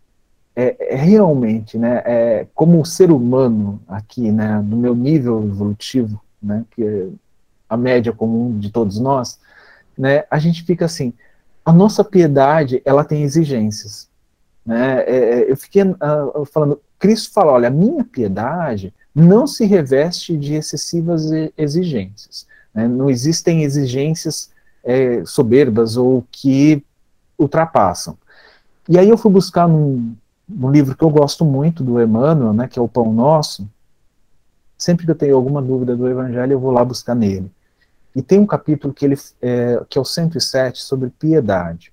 é, 0.54 0.94
é 0.94 0.96
realmente, 0.96 1.78
né, 1.78 2.02
é, 2.04 2.46
como 2.54 2.84
ser 2.84 3.10
humano 3.10 3.80
aqui, 3.88 4.30
né, 4.30 4.60
no 4.60 4.76
meu 4.76 4.94
nível 4.94 5.42
evolutivo, 5.44 6.20
né, 6.42 6.64
que 6.70 6.82
é 6.84 7.08
a 7.68 7.76
média 7.76 8.12
comum 8.12 8.58
de 8.58 8.70
todos 8.70 8.98
nós, 8.98 9.38
né, 9.96 10.24
a 10.30 10.38
gente 10.38 10.62
fica 10.62 10.84
assim, 10.84 11.12
a 11.64 11.72
nossa 11.72 12.04
piedade, 12.04 12.82
ela 12.84 13.04
tem 13.04 13.22
exigências, 13.22 14.08
né, 14.64 15.02
é, 15.06 15.16
é 15.16 15.50
eu 15.50 15.56
fiquei 15.56 15.82
uh, 15.82 16.44
falando, 16.52 16.80
Cristo 16.98 17.32
fala, 17.32 17.52
olha, 17.52 17.68
a 17.68 17.70
minha 17.70 18.04
piedade 18.04 18.92
não 19.14 19.46
se 19.46 19.64
reveste 19.64 20.36
de 20.36 20.54
excessivas 20.54 21.30
exigências, 21.56 22.46
né, 22.74 22.86
não 22.86 23.08
existem 23.08 23.62
exigências 23.62 24.50
é, 24.84 25.24
soberbas 25.24 25.96
ou 25.96 26.26
que 26.30 26.84
ultrapassam. 27.38 28.18
E 28.88 28.98
aí 28.98 29.08
eu 29.08 29.16
fui 29.16 29.30
buscar 29.30 29.68
num, 29.68 30.14
num 30.54 30.70
livro 30.70 30.96
que 30.96 31.02
eu 31.02 31.10
gosto 31.10 31.44
muito 31.44 31.82
do 31.82 32.00
Emmanuel, 32.00 32.52
né, 32.52 32.68
que 32.68 32.78
é 32.78 32.82
o 32.82 32.88
Pão 32.88 33.12
Nosso, 33.12 33.68
sempre 34.76 35.04
que 35.04 35.10
eu 35.10 35.16
tenho 35.16 35.36
alguma 35.36 35.62
dúvida 35.62 35.96
do 35.96 36.08
Evangelho, 36.08 36.52
eu 36.52 36.60
vou 36.60 36.70
lá 36.70 36.84
buscar 36.84 37.14
nele. 37.14 37.50
E 38.14 38.22
tem 38.22 38.38
um 38.38 38.46
capítulo 38.46 38.92
que, 38.92 39.04
ele, 39.04 39.16
é, 39.40 39.82
que 39.88 39.96
é 39.96 40.00
o 40.00 40.04
107 40.04 40.82
sobre 40.82 41.08
piedade. 41.08 41.92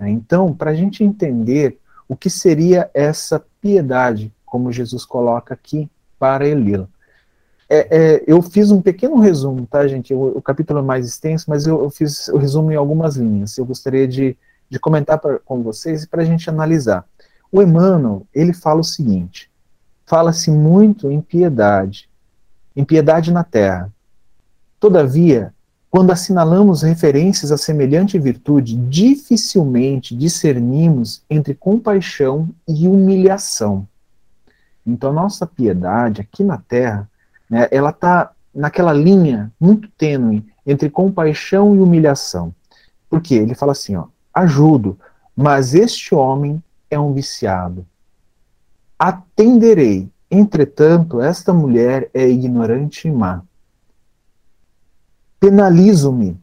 Então, 0.00 0.54
para 0.54 0.70
a 0.70 0.74
gente 0.74 1.02
entender 1.02 1.78
o 2.08 2.16
que 2.16 2.30
seria 2.30 2.90
essa 2.94 3.44
piedade, 3.60 4.32
como 4.46 4.72
Jesus 4.72 5.04
coloca 5.04 5.52
aqui 5.52 5.90
para 6.18 6.46
Elila. 6.46 6.88
É, 7.68 7.96
é, 7.96 8.24
eu 8.26 8.40
fiz 8.40 8.70
um 8.70 8.80
pequeno 8.80 9.18
resumo, 9.18 9.66
tá, 9.66 9.86
gente? 9.86 10.14
O, 10.14 10.38
o 10.38 10.42
capítulo 10.42 10.78
é 10.78 10.82
mais 10.82 11.06
extenso, 11.06 11.44
mas 11.48 11.66
eu, 11.66 11.82
eu, 11.82 11.90
fiz 11.90 12.28
o 12.28 12.38
resumo 12.38 12.72
em 12.72 12.76
algumas 12.76 13.16
linhas. 13.16 13.58
Eu 13.58 13.66
gostaria 13.66 14.08
de, 14.08 14.36
de 14.70 14.78
comentar 14.78 15.18
pra, 15.18 15.38
com 15.40 15.62
vocês 15.62 16.06
para 16.06 16.22
a 16.22 16.24
gente 16.24 16.48
analisar. 16.48 17.04
O 17.50 17.62
Emmanuel, 17.62 18.26
ele 18.34 18.52
fala 18.52 18.80
o 18.80 18.84
seguinte: 18.84 19.50
fala-se 20.06 20.50
muito 20.50 21.10
em 21.10 21.20
piedade, 21.20 22.08
em 22.76 22.84
piedade 22.84 23.32
na 23.32 23.44
terra. 23.44 23.92
Todavia, 24.78 25.52
quando 25.90 26.12
assinalamos 26.12 26.82
referências 26.82 27.50
a 27.50 27.56
semelhante 27.56 28.18
virtude, 28.18 28.76
dificilmente 28.76 30.14
discernimos 30.14 31.22
entre 31.30 31.54
compaixão 31.54 32.48
e 32.68 32.86
humilhação. 32.86 33.88
Então, 34.86 35.12
nossa 35.12 35.46
piedade 35.46 36.20
aqui 36.20 36.44
na 36.44 36.58
Terra, 36.58 37.08
né, 37.48 37.68
ela 37.70 37.90
está 37.90 38.32
naquela 38.54 38.92
linha 38.92 39.52
muito 39.60 39.88
tênue 39.96 40.44
entre 40.66 40.90
compaixão 40.90 41.74
e 41.74 41.80
humilhação. 41.80 42.54
Por 43.08 43.20
quê? 43.20 43.34
Ele 43.34 43.54
fala 43.54 43.72
assim: 43.72 43.96
ó, 43.96 44.06
ajudo, 44.32 44.98
mas 45.34 45.74
este 45.74 46.14
homem 46.14 46.62
é 46.90 46.98
um 46.98 47.12
viciado. 47.12 47.86
Atenderei, 48.98 50.08
entretanto, 50.30 51.20
esta 51.20 51.52
mulher 51.52 52.10
é 52.12 52.28
ignorante 52.28 53.08
e 53.08 53.10
má 53.10 53.42
penalizo-me. 55.40 56.36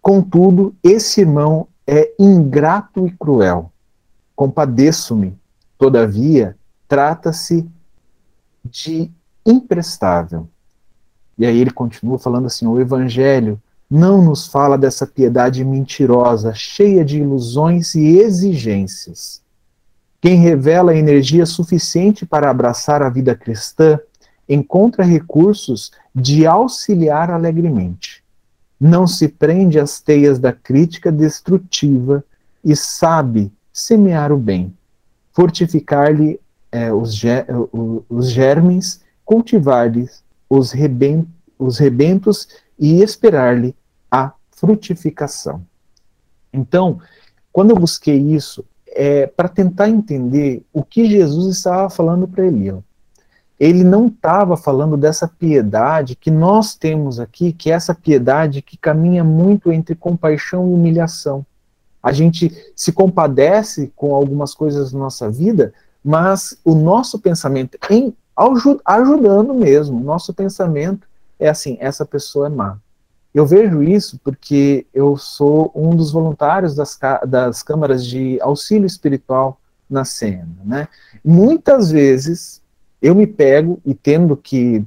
Contudo, 0.00 0.74
esse 0.82 1.20
irmão 1.20 1.68
é 1.86 2.12
ingrato 2.18 3.06
e 3.06 3.10
cruel. 3.10 3.70
Compadeço-me. 4.34 5.36
Todavia, 5.78 6.56
trata-se 6.88 7.68
de 8.64 9.10
imprestável. 9.44 10.48
E 11.36 11.44
aí 11.44 11.58
ele 11.58 11.70
continua 11.70 12.18
falando 12.18 12.46
assim: 12.46 12.66
o 12.66 12.80
Evangelho 12.80 13.60
não 13.90 14.22
nos 14.22 14.46
fala 14.46 14.78
dessa 14.78 15.06
piedade 15.06 15.64
mentirosa, 15.64 16.54
cheia 16.54 17.04
de 17.04 17.20
ilusões 17.20 17.94
e 17.94 18.18
exigências. 18.18 19.41
Quem 20.22 20.36
revela 20.36 20.94
energia 20.94 21.44
suficiente 21.44 22.24
para 22.24 22.48
abraçar 22.48 23.02
a 23.02 23.08
vida 23.08 23.34
cristã 23.34 23.98
encontra 24.48 25.02
recursos 25.02 25.90
de 26.14 26.46
auxiliar 26.46 27.28
alegremente. 27.28 28.22
Não 28.78 29.04
se 29.04 29.26
prende 29.26 29.80
às 29.80 30.00
teias 30.00 30.38
da 30.38 30.52
crítica 30.52 31.10
destrutiva 31.10 32.24
e 32.64 32.76
sabe 32.76 33.52
semear 33.72 34.30
o 34.30 34.38
bem, 34.38 34.72
fortificar-lhe 35.32 36.38
é, 36.70 36.92
os, 36.92 37.20
os, 38.08 38.30
germes, 38.30 39.00
cultivar-lhe 39.24 40.08
os, 40.48 40.70
rebent, 40.70 41.26
os 41.58 41.78
rebentos 41.78 42.46
e 42.78 43.02
esperar-lhe 43.02 43.74
a 44.08 44.32
frutificação. 44.52 45.66
Então, 46.52 47.00
quando 47.52 47.70
eu 47.70 47.76
busquei 47.76 48.18
isso, 48.18 48.64
é 48.94 49.26
para 49.26 49.48
tentar 49.48 49.88
entender 49.88 50.62
o 50.72 50.82
que 50.82 51.08
Jesus 51.08 51.56
estava 51.56 51.90
falando 51.90 52.28
para 52.28 52.46
Elias 52.46 52.82
ele 53.62 53.84
não 53.84 54.08
estava 54.08 54.56
falando 54.56 54.96
dessa 54.96 55.28
piedade 55.28 56.16
que 56.16 56.32
nós 56.32 56.74
temos 56.74 57.20
aqui, 57.20 57.52
que 57.52 57.70
é 57.70 57.74
essa 57.74 57.94
piedade 57.94 58.60
que 58.60 58.76
caminha 58.76 59.22
muito 59.22 59.70
entre 59.70 59.94
compaixão 59.94 60.68
e 60.68 60.74
humilhação. 60.74 61.46
A 62.02 62.10
gente 62.10 62.50
se 62.74 62.90
compadece 62.90 63.92
com 63.94 64.16
algumas 64.16 64.52
coisas 64.52 64.92
na 64.92 64.98
nossa 64.98 65.30
vida, 65.30 65.72
mas 66.04 66.58
o 66.64 66.74
nosso 66.74 67.20
pensamento, 67.20 67.78
em 67.88 68.12
ajudando 68.84 69.54
mesmo, 69.54 70.00
nosso 70.00 70.34
pensamento 70.34 71.06
é 71.38 71.48
assim: 71.48 71.76
essa 71.78 72.04
pessoa 72.04 72.48
é 72.48 72.50
má. 72.50 72.78
Eu 73.34 73.46
vejo 73.46 73.82
isso 73.82 74.20
porque 74.22 74.86
eu 74.92 75.16
sou 75.16 75.72
um 75.74 75.96
dos 75.96 76.12
voluntários 76.12 76.74
das, 76.74 76.98
das 77.26 77.62
câmaras 77.62 78.04
de 78.04 78.38
auxílio 78.40 78.86
espiritual 78.86 79.58
na 79.88 80.04
cena. 80.04 80.48
Né? 80.64 80.88
Muitas 81.24 81.90
vezes 81.90 82.60
eu 83.00 83.14
me 83.14 83.26
pego 83.26 83.80
e 83.84 83.94
tendo 83.94 84.36
que 84.36 84.84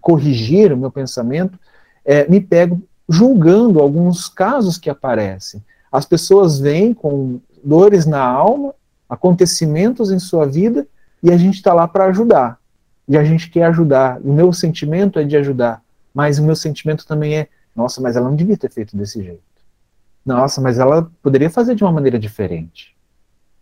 corrigir 0.00 0.72
o 0.72 0.76
meu 0.76 0.90
pensamento, 0.90 1.58
é, 2.04 2.28
me 2.28 2.40
pego 2.40 2.82
julgando 3.08 3.80
alguns 3.80 4.28
casos 4.28 4.78
que 4.78 4.90
aparecem. 4.90 5.62
As 5.90 6.04
pessoas 6.04 6.60
vêm 6.60 6.94
com 6.94 7.40
dores 7.64 8.06
na 8.06 8.22
alma 8.22 8.74
acontecimentos 9.08 10.10
em 10.10 10.18
sua 10.18 10.46
vida 10.46 10.86
e 11.22 11.30
a 11.30 11.36
gente 11.36 11.56
está 11.56 11.74
lá 11.74 11.88
para 11.88 12.04
ajudar. 12.06 12.58
E 13.08 13.18
a 13.18 13.24
gente 13.24 13.50
quer 13.50 13.64
ajudar. 13.64 14.20
O 14.22 14.32
meu 14.32 14.52
sentimento 14.52 15.18
é 15.18 15.24
de 15.24 15.36
ajudar, 15.36 15.82
mas 16.14 16.38
o 16.38 16.44
meu 16.44 16.54
sentimento 16.54 17.04
também 17.04 17.36
é: 17.36 17.48
nossa, 17.74 18.00
mas 18.00 18.16
ela 18.16 18.28
não 18.28 18.36
devia 18.36 18.56
ter 18.56 18.70
feito 18.70 18.96
desse 18.96 19.22
jeito. 19.22 19.42
Nossa, 20.24 20.60
mas 20.60 20.78
ela 20.78 21.10
poderia 21.22 21.50
fazer 21.50 21.74
de 21.74 21.82
uma 21.82 21.92
maneira 21.92 22.18
diferente. 22.18 22.94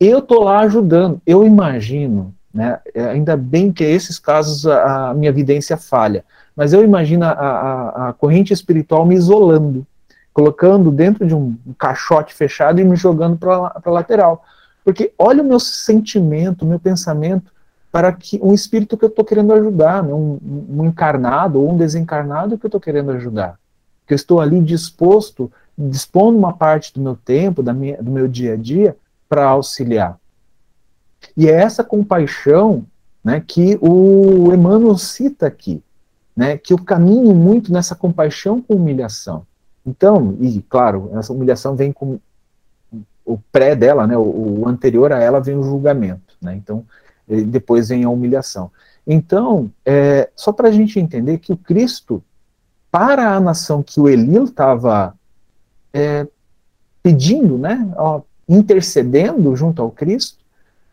Eu 0.01 0.21
tô 0.21 0.43
lá 0.45 0.61
ajudando. 0.61 1.21
Eu 1.27 1.45
imagino, 1.45 2.35
né? 2.53 2.81
Ainda 3.11 3.37
bem 3.37 3.73
que 3.73 3.85
esses 3.85 4.19
casos 4.19 4.67
a, 4.67 5.11
a 5.11 5.15
minha 5.15 5.29
evidência 5.29 5.77
falha, 5.77 6.25
mas 6.57 6.73
eu 6.73 6.83
imagino 6.83 7.25
a, 7.25 7.31
a, 7.31 8.09
a 8.09 8.13
corrente 8.13 8.53
espiritual 8.53 9.07
me 9.07 9.15
isolando 9.15 9.87
colocando 10.39 10.93
dentro 10.93 11.27
de 11.27 11.35
um, 11.35 11.57
caixote 11.77 12.33
fechado 12.33 12.81
e 12.81 12.85
me 12.85 12.95
jogando 12.95 13.37
para 13.37 13.73
a 13.85 13.91
lateral. 13.91 14.45
Porque 14.85 15.13
olha 15.19 15.43
o 15.43 15.45
meu 15.45 15.59
sentimento, 15.59 16.63
o 16.63 16.69
meu 16.69 16.79
pensamento 16.79 17.51
para 17.91 18.13
que 18.13 18.39
um 18.41 18.55
espírito 18.55 18.97
que 18.97 19.05
eu 19.05 19.09
estou 19.09 19.25
querendo 19.25 19.53
ajudar, 19.53 20.01
né, 20.01 20.15
um, 20.15 20.39
um, 20.71 20.85
encarnado 20.85 21.61
ou 21.61 21.73
um 21.73 21.77
desencarnado 21.77 22.57
que 22.57 22.65
eu 22.65 22.69
estou 22.69 22.81
querendo 22.81 23.11
ajudar. 23.11 23.59
Que 24.09 24.15
eu 24.15 24.17
estou 24.17 24.41
ali 24.41 24.61
disposto, 24.61 25.53
dispondo 25.77 26.37
uma 26.37 26.53
parte 26.53 26.93
do 26.93 27.01
meu 27.01 27.15
tempo, 27.15 27.63
da 27.63 27.73
minha, 27.73 28.03
do 28.03 28.11
meu 28.11 28.27
dia 28.27 28.55
a 28.55 28.57
dia, 28.57 28.97
para 29.29 29.45
auxiliar. 29.45 30.19
E 31.37 31.47
é 31.47 31.53
essa 31.53 31.85
compaixão 31.85 32.85
né, 33.23 33.43
que 33.47 33.79
o 33.81 34.53
Emmanuel 34.53 34.97
cita 34.97 35.47
aqui, 35.47 35.83
né, 36.35 36.57
que 36.57 36.73
eu 36.73 36.79
caminho 36.79 37.35
muito 37.35 37.73
nessa 37.73 37.95
compaixão 37.95 38.61
com 38.63 38.75
humilhação. 38.75 39.47
Então, 39.87 40.37
e 40.41 40.61
claro, 40.63 41.11
essa 41.15 41.33
humilhação 41.33 41.77
vem 41.77 41.93
com 41.93 42.19
o 43.25 43.39
pré 43.53 43.77
dela, 43.77 44.07
né, 44.07 44.17
o, 44.17 44.61
o 44.61 44.69
anterior 44.69 45.13
a 45.13 45.23
ela 45.23 45.41
vem 45.41 45.57
o 45.57 45.63
julgamento, 45.63 46.35
né, 46.41 46.55
então 46.57 46.85
depois 47.47 47.89
vem 47.89 48.05
a 48.05 48.11
humilhação. 48.11 48.71
Então, 49.07 49.71
é, 49.85 50.31
só 50.35 50.53
para 50.53 50.69
a 50.69 50.73
gente 50.73 50.99
entender 50.99 51.39
que 51.39 51.53
o 51.53 51.57
Cristo, 51.57 52.23
para 52.91 53.35
a 53.35 53.41
nação 53.41 53.83
que 53.83 54.01
o 54.01 54.09
Elil 54.09 54.45
estava 54.45 55.15
é, 55.93 56.27
pedindo, 57.03 57.59
né, 57.59 57.93
ó, 57.97 58.23
intercedendo 58.49 59.55
junto 59.55 59.83
ao 59.83 59.91
Cristo, 59.91 60.39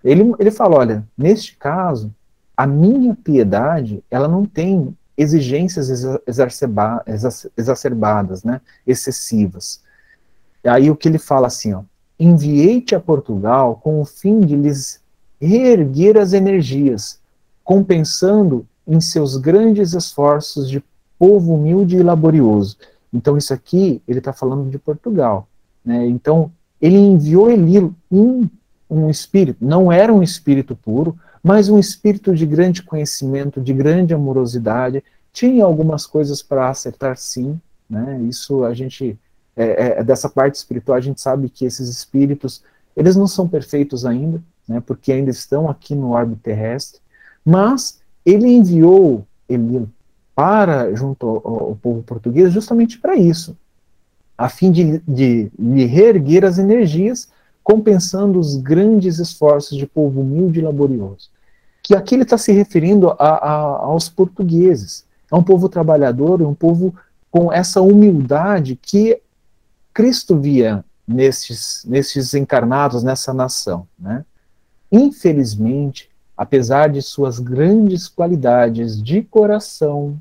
ele, 0.04 0.34
ele 0.38 0.52
fala, 0.52 0.78
olha, 0.78 1.08
neste 1.18 1.56
caso, 1.56 2.14
a 2.56 2.68
minha 2.68 3.16
piedade, 3.16 4.04
ela 4.10 4.28
não 4.28 4.46
tem 4.46 4.96
exigências 5.18 5.90
exacerba, 6.28 7.04
exacerbadas, 7.58 8.44
né, 8.44 8.62
excessivas. 8.86 9.82
Aí 10.64 10.90
o 10.92 10.96
que 10.96 11.08
ele 11.08 11.18
fala 11.18 11.48
assim, 11.48 11.74
ó, 11.74 11.84
enviei-te 12.20 12.96
a 12.96 13.00
Portugal 13.00 13.80
com 13.82 14.02
o 14.02 14.06
fim 14.06 14.42
de 14.42 14.56
lhes 14.56 15.02
reerguer 15.40 16.18
as 16.18 16.34
energias, 16.34 17.20
compensando 17.64 18.66
em 18.88 19.00
seus 19.00 19.38
grandes 19.38 19.94
esforços 19.94 20.70
de 20.70 20.84
povo 21.18 21.56
humilde 21.56 21.98
e 21.98 22.04
laborioso. 22.04 22.78
Então 23.12 23.38
isso 23.38 23.54
aqui 23.54 24.02
ele 24.08 24.20
está 24.20 24.34
falando 24.34 24.70
de 24.70 24.78
Portugal, 24.78 25.48
né? 25.84 26.06
Então 26.08 26.52
ele 26.82 26.98
enviou 26.98 27.50
Eli 27.50 27.80
um, 28.12 28.50
um 28.90 29.10
espírito, 29.10 29.64
não 29.64 29.92
era 29.92 30.14
um 30.14 30.22
espírito 30.22 30.76
puro, 30.76 31.18
mas 31.42 31.70
um 31.70 31.80
espírito 31.80 32.34
de 32.36 32.46
grande 32.46 32.84
conhecimento, 32.84 33.62
de 33.62 33.74
grande 33.74 34.14
amorosidade, 34.14 35.04
tinha 35.32 35.64
algumas 35.64 36.06
coisas 36.06 36.42
para 36.42 36.70
acertar 36.70 37.18
sim, 37.18 37.60
né? 37.90 38.22
Isso 38.24 38.64
a 38.64 38.74
gente 38.74 39.18
é, 39.56 40.00
é, 40.00 40.04
dessa 40.04 40.28
parte 40.28 40.56
espiritual 40.56 40.98
a 40.98 41.02
gente 41.02 41.22
sabe 41.22 41.50
que 41.50 41.66
esses 41.66 41.88
espíritos 41.88 42.62
eles 42.96 43.16
não 43.16 43.28
são 43.28 43.48
perfeitos 43.48 44.06
ainda, 44.06 44.42
né? 44.68 44.82
Porque 44.86 45.12
ainda 45.12 45.32
estão 45.32 45.70
aqui 45.70 45.96
no 45.96 46.12
orbe 46.12 46.36
terrestre, 46.36 47.00
mas 47.46 48.00
ele 48.26 48.48
enviou 48.48 49.26
ele 49.48 49.88
para 50.36 50.94
junto 50.94 51.26
ao, 51.28 51.36
ao 51.70 51.76
povo 51.82 52.04
português 52.04 52.52
justamente 52.52 53.00
para 53.00 53.16
isso, 53.16 53.58
a 54.38 54.50
fim 54.50 54.72
de, 54.72 55.00
de 55.08 55.50
lhe 55.58 55.86
reerguer 55.86 56.44
as 56.44 56.58
energias, 56.58 57.30
compensando 57.64 58.38
os 58.38 58.58
grandes 58.58 59.18
esforços 59.18 59.78
de 59.78 59.88
povo 59.88 60.22
humilde 60.22 60.60
e 60.60 60.64
laborioso 60.64 61.30
que 61.86 61.94
aqui 61.94 62.16
ele 62.16 62.24
está 62.24 62.36
se 62.36 62.52
referindo 62.52 63.12
a, 63.12 63.16
a, 63.20 63.52
aos 63.86 64.10
portugueses. 64.10 65.06
É 65.32 65.36
um 65.36 65.44
povo 65.44 65.70
trabalhador, 65.70 66.42
um 66.42 66.56
povo 66.56 66.96
com 67.30 67.54
essa 67.54 67.80
humildade 67.80 68.76
que 68.76 69.22
Cristo 69.94 70.36
via 70.36 70.84
nestes, 71.08 71.86
nestes 71.88 72.34
encarnados, 72.34 73.04
nessa 73.04 73.32
nação. 73.36 73.88
Né? 74.00 74.26
Infelizmente, 74.92 76.10
apesar 76.36 76.90
de 76.90 77.04
suas 77.04 77.38
grandes 77.40 78.08
qualidades 78.08 79.00
de 79.00 79.22
coração, 79.22 80.20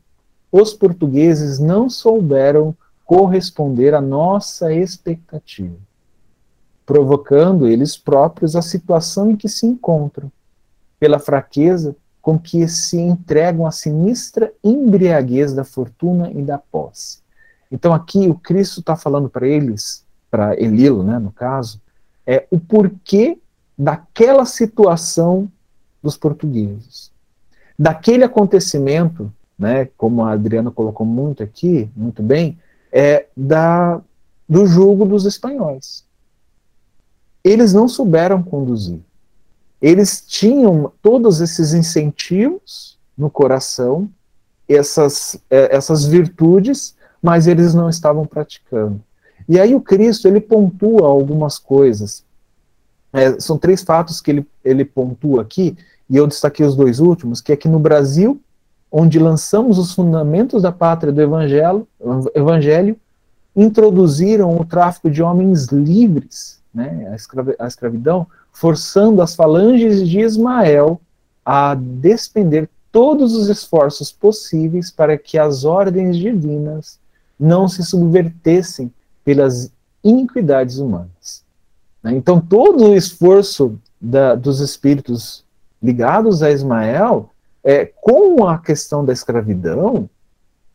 os 0.57 0.72
portugueses 0.72 1.59
não 1.59 1.90
souberam 1.90 2.76
corresponder 3.05 3.92
à 3.92 4.00
nossa 4.00 4.72
expectativa, 4.72 5.74
provocando 6.86 7.66
eles 7.66 7.96
próprios 7.96 8.55
a 8.55 8.62
situação 8.62 9.32
em 9.32 9.36
que 9.36 9.48
se 9.48 9.66
encontram 9.66 10.30
pela 11.00 11.18
fraqueza 11.18 11.96
com 12.22 12.38
que 12.38 12.68
se 12.68 12.96
entregam 12.96 13.66
à 13.66 13.72
sinistra 13.72 14.52
embriaguez 14.62 15.52
da 15.52 15.64
fortuna 15.64 16.30
e 16.30 16.40
da 16.40 16.57
posse. 16.57 17.18
Então 17.68 17.92
aqui 17.92 18.28
o 18.28 18.36
Cristo 18.36 18.78
está 18.78 18.94
falando 18.94 19.28
para 19.28 19.48
eles, 19.48 20.05
para 20.30 20.55
Elilo, 20.55 21.02
né, 21.02 21.18
no 21.18 21.32
caso, 21.32 21.80
é 22.24 22.46
o 22.48 22.61
porquê 22.61 23.40
daquela 23.76 24.44
situação 24.44 25.50
dos 26.00 26.16
portugueses. 26.16 27.11
Daquele 27.76 28.22
acontecimento, 28.22 29.32
né, 29.64 29.88
como 29.96 30.22
a 30.22 30.32
Adriana 30.32 30.70
colocou 30.70 31.06
muito 31.06 31.42
aqui, 31.42 31.90
muito 31.96 32.22
bem, 32.22 32.58
é 32.92 33.26
da, 33.36 34.00
do 34.48 34.66
jugo 34.66 35.04
dos 35.04 35.24
espanhóis. 35.24 36.04
Eles 37.42 37.72
não 37.72 37.88
souberam 37.88 38.42
conduzir 38.42 39.00
eles 39.84 40.24
tinham 40.26 40.90
todos 41.02 41.42
esses 41.42 41.74
incentivos 41.74 42.98
no 43.18 43.28
coração, 43.28 44.08
essas, 44.66 45.38
é, 45.50 45.76
essas 45.76 46.06
virtudes, 46.06 46.96
mas 47.22 47.46
eles 47.46 47.74
não 47.74 47.90
estavam 47.90 48.24
praticando. 48.24 48.98
E 49.46 49.60
aí 49.60 49.74
o 49.74 49.82
Cristo, 49.82 50.26
ele 50.26 50.40
pontua 50.40 51.06
algumas 51.06 51.58
coisas. 51.58 52.24
É, 53.12 53.38
são 53.38 53.58
três 53.58 53.82
fatos 53.82 54.22
que 54.22 54.30
ele, 54.30 54.46
ele 54.64 54.86
pontua 54.86 55.42
aqui, 55.42 55.76
e 56.08 56.16
eu 56.16 56.26
destaquei 56.26 56.64
os 56.64 56.74
dois 56.74 56.98
últimos, 56.98 57.42
que 57.42 57.52
é 57.52 57.56
que 57.56 57.68
no 57.68 57.78
Brasil, 57.78 58.40
onde 58.97 59.18
lançamos 59.18 59.76
os 59.76 59.92
fundamentos 59.92 60.62
da 60.62 60.70
pátria 60.70 61.12
do 61.12 61.20
evangelho, 61.20 61.84
evangelho 62.32 62.97
introduziram 63.57 64.57
o 64.57 64.64
tráfico 64.64 65.11
de 65.11 65.20
homens 65.20 65.66
livres, 65.66 66.61
né, 66.72 67.12
a, 67.59 67.66
escravidão, 67.66 68.24
forçando 68.53 69.20
as 69.20 69.34
falanges 69.34 70.09
de 70.09 70.20
Ismael 70.20 71.01
a 71.45 71.74
despender 71.74 72.70
todos 72.92 73.34
os 73.34 73.49
esforços 73.49 74.12
possíveis 74.12 74.92
para 74.92 75.18
que 75.18 75.36
as 75.38 75.64
ordens 75.64 76.16
divinas 76.16 76.97
não 77.38 77.66
se 77.66 77.82
subvertessem 77.82 78.92
pelas 79.24 79.72
iniquidades 80.05 80.78
humanas. 80.78 81.42
Né? 82.01 82.12
Então, 82.12 82.40
todo 82.40 82.90
o 82.90 82.95
esforço 82.95 83.76
da, 84.01 84.36
dos 84.36 84.61
espíritos 84.61 85.45
ligados 85.82 86.45
a 86.45 86.53
Ismael, 86.53 87.34
é, 87.64 87.86
com 87.86 88.46
a 88.46 88.58
questão 88.58 89.04
da 89.04 89.12
escravidão, 89.12 90.08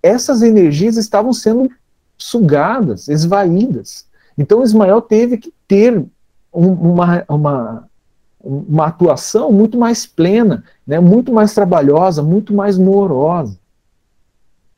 essas 0.02 0.42
energias 0.42 0.98
estavam 0.98 1.32
sendo 1.32 1.70
sugadas, 2.18 3.08
esvaídas. 3.08 4.08
Então, 4.38 4.64
Ismael 4.64 5.02
teve 5.02 5.38
que 5.38 5.54
ter 5.68 6.04
uma, 6.52 7.24
uma, 7.30 7.88
uma 8.44 8.88
atuação 8.88 9.52
muito 9.52 9.78
mais 9.78 10.06
plena, 10.06 10.64
né, 10.86 11.00
muito 11.00 11.32
mais 11.32 11.54
trabalhosa, 11.54 12.24
muito 12.24 12.54
mais 12.54 12.78
morosa. 12.78 13.58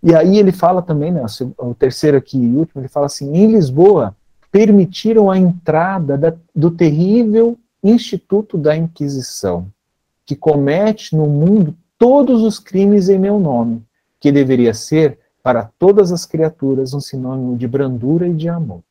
E 0.03 0.13
aí 0.15 0.37
ele 0.37 0.51
fala 0.51 0.81
também, 0.81 1.11
né, 1.11 1.23
o 1.57 1.73
terceiro 1.73 2.17
aqui 2.17 2.37
e 2.37 2.55
último, 2.55 2.81
ele 2.81 2.87
fala 2.87 3.05
assim, 3.05 3.33
em 3.33 3.51
Lisboa 3.51 4.15
permitiram 4.51 5.31
a 5.31 5.37
entrada 5.37 6.17
da, 6.17 6.33
do 6.53 6.69
terrível 6.69 7.57
Instituto 7.83 8.57
da 8.57 8.75
Inquisição, 8.75 9.67
que 10.25 10.35
comete 10.35 11.15
no 11.15 11.25
mundo 11.25 11.75
todos 12.01 12.41
os 12.41 12.57
crimes 12.57 13.09
em 13.09 13.19
meu 13.19 13.39
nome, 13.39 13.85
que 14.19 14.31
deveria 14.31 14.73
ser 14.73 15.19
para 15.43 15.69
todas 15.77 16.11
as 16.11 16.25
criaturas 16.25 16.95
um 16.95 16.99
sinônimo 16.99 17.55
de 17.55 17.67
brandura 17.67 18.27
e 18.27 18.33
de 18.33 18.49
amor. 18.49 18.81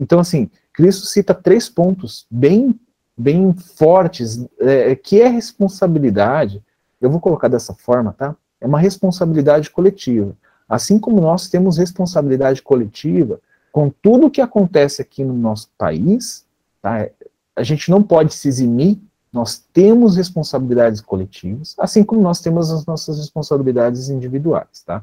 Então, 0.00 0.18
assim, 0.18 0.50
Cristo 0.72 1.06
cita 1.06 1.32
três 1.32 1.68
pontos 1.68 2.26
bem, 2.28 2.74
bem 3.16 3.54
fortes, 3.54 4.44
é, 4.58 4.96
que 4.96 5.20
é 5.20 5.28
responsabilidade, 5.28 6.60
eu 7.00 7.08
vou 7.08 7.20
colocar 7.20 7.46
dessa 7.46 7.72
forma, 7.72 8.12
tá? 8.12 8.34
É 8.60 8.66
uma 8.66 8.80
responsabilidade 8.80 9.70
coletiva. 9.70 10.36
Assim 10.68 10.98
como 10.98 11.20
nós 11.20 11.48
temos 11.48 11.78
responsabilidade 11.78 12.62
coletiva 12.62 13.40
com 13.70 13.90
tudo 14.02 14.28
que 14.28 14.40
acontece 14.40 15.00
aqui 15.00 15.22
no 15.22 15.34
nosso 15.34 15.70
país, 15.78 16.44
tá? 16.82 17.08
a 17.54 17.62
gente 17.62 17.88
não 17.92 18.02
pode 18.02 18.34
se 18.34 18.48
eximir, 18.48 18.98
nós 19.32 19.58
temos 19.72 20.16
responsabilidades 20.16 21.00
coletivas, 21.00 21.74
assim 21.78 22.02
como 22.02 22.20
nós 22.20 22.40
temos 22.40 22.70
as 22.70 22.86
nossas 22.86 23.18
responsabilidades 23.18 24.08
individuais, 24.08 24.82
tá? 24.84 25.02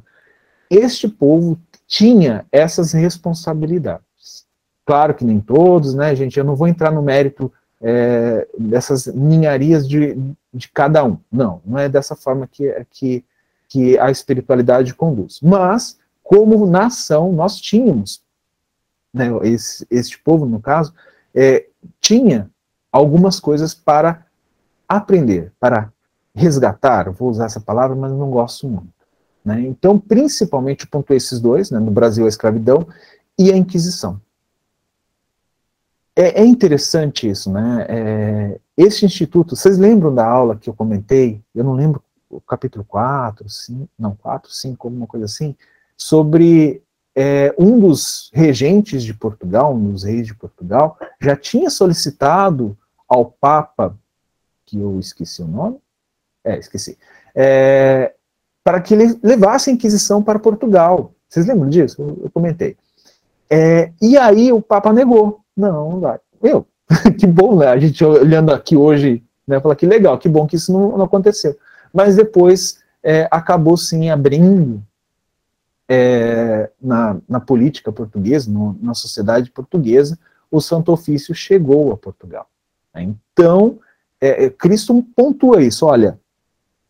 Este 0.70 1.08
povo 1.08 1.60
tinha 1.88 2.46
essas 2.52 2.92
responsabilidades. 2.92 4.46
Claro 4.86 5.14
que 5.14 5.24
nem 5.24 5.40
todos, 5.40 5.94
né, 5.94 6.16
gente? 6.16 6.38
Eu 6.38 6.44
não 6.44 6.56
vou 6.56 6.68
entrar 6.68 6.92
no 6.92 7.02
mérito 7.02 7.52
é, 7.82 8.48
dessas 8.58 9.06
ninharias 9.08 9.88
de, 9.88 10.18
de 10.54 10.70
cada 10.70 11.04
um. 11.04 11.18
Não, 11.32 11.62
não 11.66 11.78
é 11.78 11.88
dessa 11.88 12.16
forma 12.16 12.48
que, 12.48 12.74
que, 12.90 13.24
que 13.68 13.98
a 14.00 14.10
espiritualidade 14.10 14.94
conduz. 14.94 15.40
Mas, 15.42 16.00
como 16.24 16.66
nação, 16.66 17.32
nós 17.32 17.58
tínhamos, 17.58 18.24
né, 19.14 19.28
esse, 19.44 19.86
este 19.92 20.20
povo, 20.20 20.46
no 20.46 20.60
caso, 20.60 20.94
é, 21.34 21.68
tinha 22.00 22.50
algumas 22.96 23.42
coisas 23.42 23.74
para 23.74 24.26
aprender, 24.88 25.52
para 25.60 25.92
resgatar, 26.34 27.12
vou 27.12 27.30
usar 27.30 27.46
essa 27.46 27.60
palavra, 27.60 27.94
mas 27.94 28.10
não 28.14 28.30
gosto 28.30 28.70
muito. 28.70 28.88
Né? 29.44 29.62
Então, 29.62 30.00
principalmente, 30.00 30.88
pontuei 30.88 31.18
esses 31.18 31.42
dois, 31.42 31.70
né, 31.70 31.78
no 31.78 31.92
Brasil 31.92 32.26
a 32.26 32.30
escravidão 32.30 32.88
e 33.38 33.52
a 33.52 33.58
Inquisição. 33.58 34.22
É, 36.16 36.42
é 36.42 36.46
interessante 36.46 37.30
isso, 37.30 37.52
né? 37.52 37.86
É, 37.90 38.60
este 38.78 39.06
instituto, 39.06 39.58
vocês 39.58 39.78
lembram 39.78 40.16
da 40.16 40.26
aula 40.26 40.56
que 40.56 40.70
eu 40.70 40.74
comentei? 40.74 41.42
Eu 41.54 41.66
não 41.66 41.74
lembro 41.74 42.02
o 42.30 42.40
capítulo 42.40 42.86
4, 42.86 43.50
5, 43.50 43.90
não, 44.00 44.16
4, 44.16 44.50
5, 44.50 44.88
alguma 44.88 45.06
coisa 45.06 45.26
assim, 45.26 45.54
sobre 45.98 46.82
é, 47.14 47.54
um 47.58 47.78
dos 47.78 48.32
regentes 48.34 49.04
de 49.04 49.14
Portugal, 49.14 49.76
um 49.76 49.92
dos 49.92 50.04
reis 50.04 50.26
de 50.26 50.34
Portugal, 50.34 50.98
já 51.20 51.36
tinha 51.36 51.70
solicitado 51.70 52.78
ao 53.08 53.26
Papa, 53.26 53.98
que 54.66 54.80
eu 54.80 55.00
esqueci 55.00 55.42
o 55.42 55.48
nome, 55.48 55.78
é, 56.44 56.58
esqueci, 56.58 56.98
é, 57.36 58.14
para 58.64 58.82
que 58.82 58.94
ele 58.94 59.20
levasse 59.22 59.70
a 59.70 59.74
Inquisição 59.74 60.24
para 60.24 60.40
Portugal. 60.40 61.14
Vocês 61.28 61.46
lembram 61.46 61.70
disso? 61.70 62.02
Eu, 62.02 62.22
eu 62.24 62.32
comentei. 62.32 62.78
É, 63.50 63.92
e 64.02 64.18
aí 64.18 64.52
o 64.52 64.62
Papa 64.62 64.92
negou. 64.92 65.42
Não, 65.56 65.92
não 65.92 66.00
vai. 66.00 66.20
Meu, 66.42 66.66
que 67.20 67.28
bom, 67.28 67.58
né? 67.58 67.68
A 67.68 67.78
gente 67.78 68.04
olhando 68.04 68.52
aqui 68.52 68.76
hoje, 68.76 69.24
né, 69.48 69.60
fala 69.60 69.76
que 69.76 69.86
legal, 69.86 70.18
que 70.18 70.30
bom 70.30 70.48
que 70.48 70.56
isso 70.56 70.72
não, 70.72 70.98
não 70.98 71.06
aconteceu. 71.06 71.56
Mas 71.94 72.16
depois 72.16 72.80
é, 73.04 73.28
acabou 73.32 73.78
sim 73.78 74.10
abrindo 74.10 74.84
é, 75.88 76.70
na, 76.82 77.18
na, 77.28 77.40
política 77.40 77.92
portuguesa, 77.92 78.52
no, 78.52 78.78
na 78.82 78.94
sociedade 78.94 79.52
portuguesa, 79.52 80.18
o 80.50 80.60
Santo 80.60 80.92
Ofício 80.92 81.34
chegou 81.34 81.92
a 81.92 81.98
Portugal. 81.98 82.48
Né? 82.96 83.14
Então, 83.34 83.80
é, 84.22 84.46
é 84.46 84.50
Cristo 84.50 85.06
pontua 85.16 85.62
isso, 85.62 85.86
olha, 85.86 86.20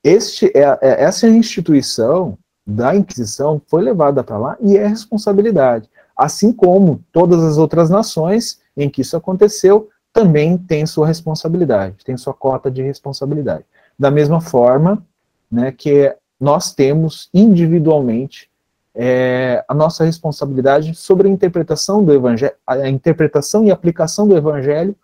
este, 0.04 0.46
é, 0.56 0.62
é, 0.82 1.04
essa 1.04 1.28
instituição 1.28 2.38
da 2.66 2.96
Inquisição 2.96 3.62
foi 3.68 3.82
levada 3.82 4.24
para 4.24 4.38
lá 4.38 4.58
e 4.62 4.78
é 4.78 4.88
responsabilidade. 4.88 5.90
Assim 6.16 6.54
como 6.54 7.04
todas 7.12 7.44
as 7.44 7.58
outras 7.58 7.90
nações 7.90 8.60
em 8.78 8.90
que 8.90 9.02
isso 9.02 9.18
aconteceu 9.18 9.90
também 10.14 10.58
tem 10.58 10.86
sua 10.86 11.08
responsabilidade, 11.08 12.06
tem 12.06 12.16
sua 12.18 12.34
cota 12.34 12.72
de 12.72 12.82
responsabilidade. 12.82 13.66
Da 13.98 14.10
mesma 14.10 14.40
forma 14.40 15.04
né, 15.52 15.72
que 15.72 16.16
nós 16.40 16.74
temos 16.74 17.30
individualmente 17.34 18.50
é, 18.94 19.64
a 19.68 19.74
nossa 19.74 20.06
responsabilidade 20.06 20.96
sobre 20.96 21.28
a 21.28 21.32
interpretação 21.32 22.04
do 22.04 22.14
evangelho, 22.14 22.54
a 22.66 22.88
interpretação 22.88 23.66
e 23.66 23.72
aplicação 23.72 24.28
do 24.28 24.38
evangelho 24.38 24.96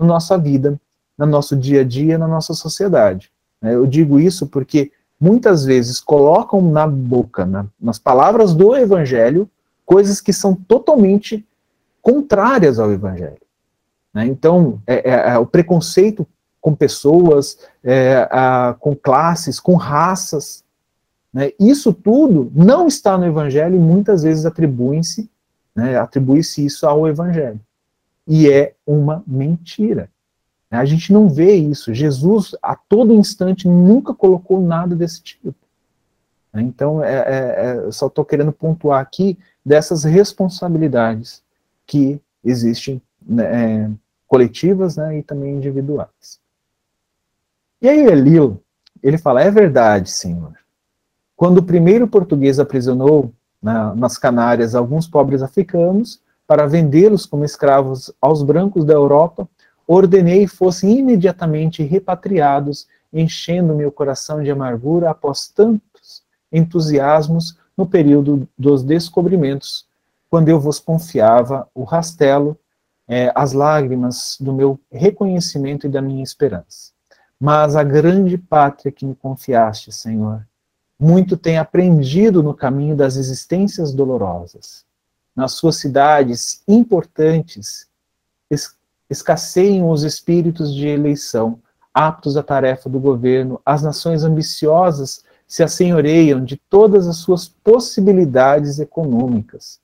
na 0.00 0.06
nossa 0.06 0.38
vida, 0.38 0.80
no 1.16 1.26
nosso 1.26 1.56
dia 1.56 1.82
a 1.82 1.84
dia, 1.84 2.18
na 2.18 2.26
nossa 2.26 2.54
sociedade. 2.54 3.30
Né? 3.60 3.74
Eu 3.74 3.86
digo 3.86 4.18
isso 4.18 4.46
porque 4.46 4.90
muitas 5.20 5.64
vezes 5.64 6.00
colocam 6.00 6.60
na 6.62 6.86
boca, 6.86 7.44
na, 7.44 7.66
nas 7.80 7.98
palavras 7.98 8.54
do 8.54 8.74
Evangelho, 8.74 9.48
coisas 9.84 10.20
que 10.20 10.32
são 10.32 10.54
totalmente 10.54 11.46
contrárias 12.00 12.78
ao 12.78 12.90
Evangelho. 12.90 13.42
Né? 14.14 14.26
Então, 14.26 14.80
é, 14.86 15.10
é, 15.10 15.30
é, 15.32 15.38
o 15.38 15.46
preconceito 15.46 16.26
com 16.60 16.74
pessoas, 16.74 17.58
é, 17.84 18.28
a, 18.30 18.74
com 18.78 18.94
classes, 18.94 19.60
com 19.60 19.74
raças, 19.74 20.64
né? 21.32 21.52
isso 21.60 21.92
tudo 21.92 22.50
não 22.54 22.86
está 22.86 23.16
no 23.16 23.26
Evangelho 23.26 23.76
e 23.76 23.78
muitas 23.78 24.22
vezes 24.22 24.46
atribui-se 24.46 25.30
né, 25.74 25.96
atribui-se 25.96 26.64
isso 26.64 26.86
ao 26.86 27.06
Evangelho. 27.06 27.60
E 28.32 28.48
é 28.48 28.74
uma 28.86 29.24
mentira. 29.26 30.08
A 30.70 30.84
gente 30.84 31.12
não 31.12 31.28
vê 31.28 31.56
isso. 31.56 31.92
Jesus, 31.92 32.54
a 32.62 32.76
todo 32.76 33.12
instante, 33.12 33.66
nunca 33.66 34.14
colocou 34.14 34.60
nada 34.60 34.94
desse 34.94 35.20
tipo. 35.20 35.52
Então, 36.54 37.02
é, 37.02 37.12
é, 37.12 37.86
é, 37.88 37.90
só 37.90 38.06
estou 38.06 38.24
querendo 38.24 38.52
pontuar 38.52 39.00
aqui 39.00 39.36
dessas 39.66 40.04
responsabilidades 40.04 41.42
que 41.84 42.20
existem 42.44 43.02
né, 43.20 43.86
é, 43.86 43.90
coletivas 44.28 44.96
né, 44.96 45.18
e 45.18 45.24
também 45.24 45.56
individuais. 45.56 46.38
E 47.82 47.88
aí, 47.88 48.06
Elil, 48.06 48.62
ele 49.02 49.18
fala: 49.18 49.42
é 49.42 49.50
verdade, 49.50 50.08
Senhor. 50.08 50.54
Quando 51.34 51.58
o 51.58 51.64
primeiro 51.64 52.06
português 52.06 52.60
aprisionou 52.60 53.32
na, 53.60 53.92
nas 53.96 54.16
Canárias 54.16 54.76
alguns 54.76 55.08
pobres 55.08 55.42
africanos 55.42 56.22
para 56.50 56.66
vendê-los 56.66 57.26
como 57.26 57.44
escravos 57.44 58.12
aos 58.20 58.42
brancos 58.42 58.84
da 58.84 58.92
Europa, 58.92 59.48
ordenei 59.86 60.48
fossem 60.48 60.98
imediatamente 60.98 61.84
repatriados, 61.84 62.88
enchendo 63.12 63.72
meu 63.72 63.92
coração 63.92 64.42
de 64.42 64.50
amargura 64.50 65.10
após 65.10 65.46
tantos 65.46 66.24
entusiasmos 66.50 67.56
no 67.76 67.86
período 67.86 68.48
dos 68.58 68.82
descobrimentos, 68.82 69.86
quando 70.28 70.48
eu 70.48 70.58
vos 70.58 70.80
confiava 70.80 71.68
o 71.72 71.84
rastelo, 71.84 72.58
é, 73.06 73.30
as 73.32 73.52
lágrimas 73.52 74.36
do 74.40 74.52
meu 74.52 74.76
reconhecimento 74.90 75.86
e 75.86 75.88
da 75.88 76.02
minha 76.02 76.24
esperança. 76.24 76.90
Mas 77.38 77.76
a 77.76 77.84
grande 77.84 78.36
pátria 78.36 78.90
que 78.90 79.06
me 79.06 79.14
confiaste, 79.14 79.92
Senhor, 79.92 80.44
muito 80.98 81.36
tem 81.36 81.58
aprendido 81.58 82.42
no 82.42 82.54
caminho 82.54 82.96
das 82.96 83.14
existências 83.14 83.92
dolorosas. 83.92 84.89
Nas 85.34 85.52
suas 85.52 85.76
cidades 85.76 86.62
importantes, 86.66 87.88
escasseiam 89.08 89.90
os 89.90 90.02
espíritos 90.02 90.74
de 90.74 90.86
eleição, 90.86 91.58
aptos 91.92 92.36
à 92.36 92.42
tarefa 92.42 92.88
do 92.88 93.00
governo, 93.00 93.60
as 93.64 93.82
nações 93.82 94.22
ambiciosas 94.22 95.24
se 95.46 95.62
assenhoreiam 95.62 96.44
de 96.44 96.56
todas 96.56 97.08
as 97.08 97.16
suas 97.16 97.48
possibilidades 97.48 98.78
econômicas. 98.78 99.80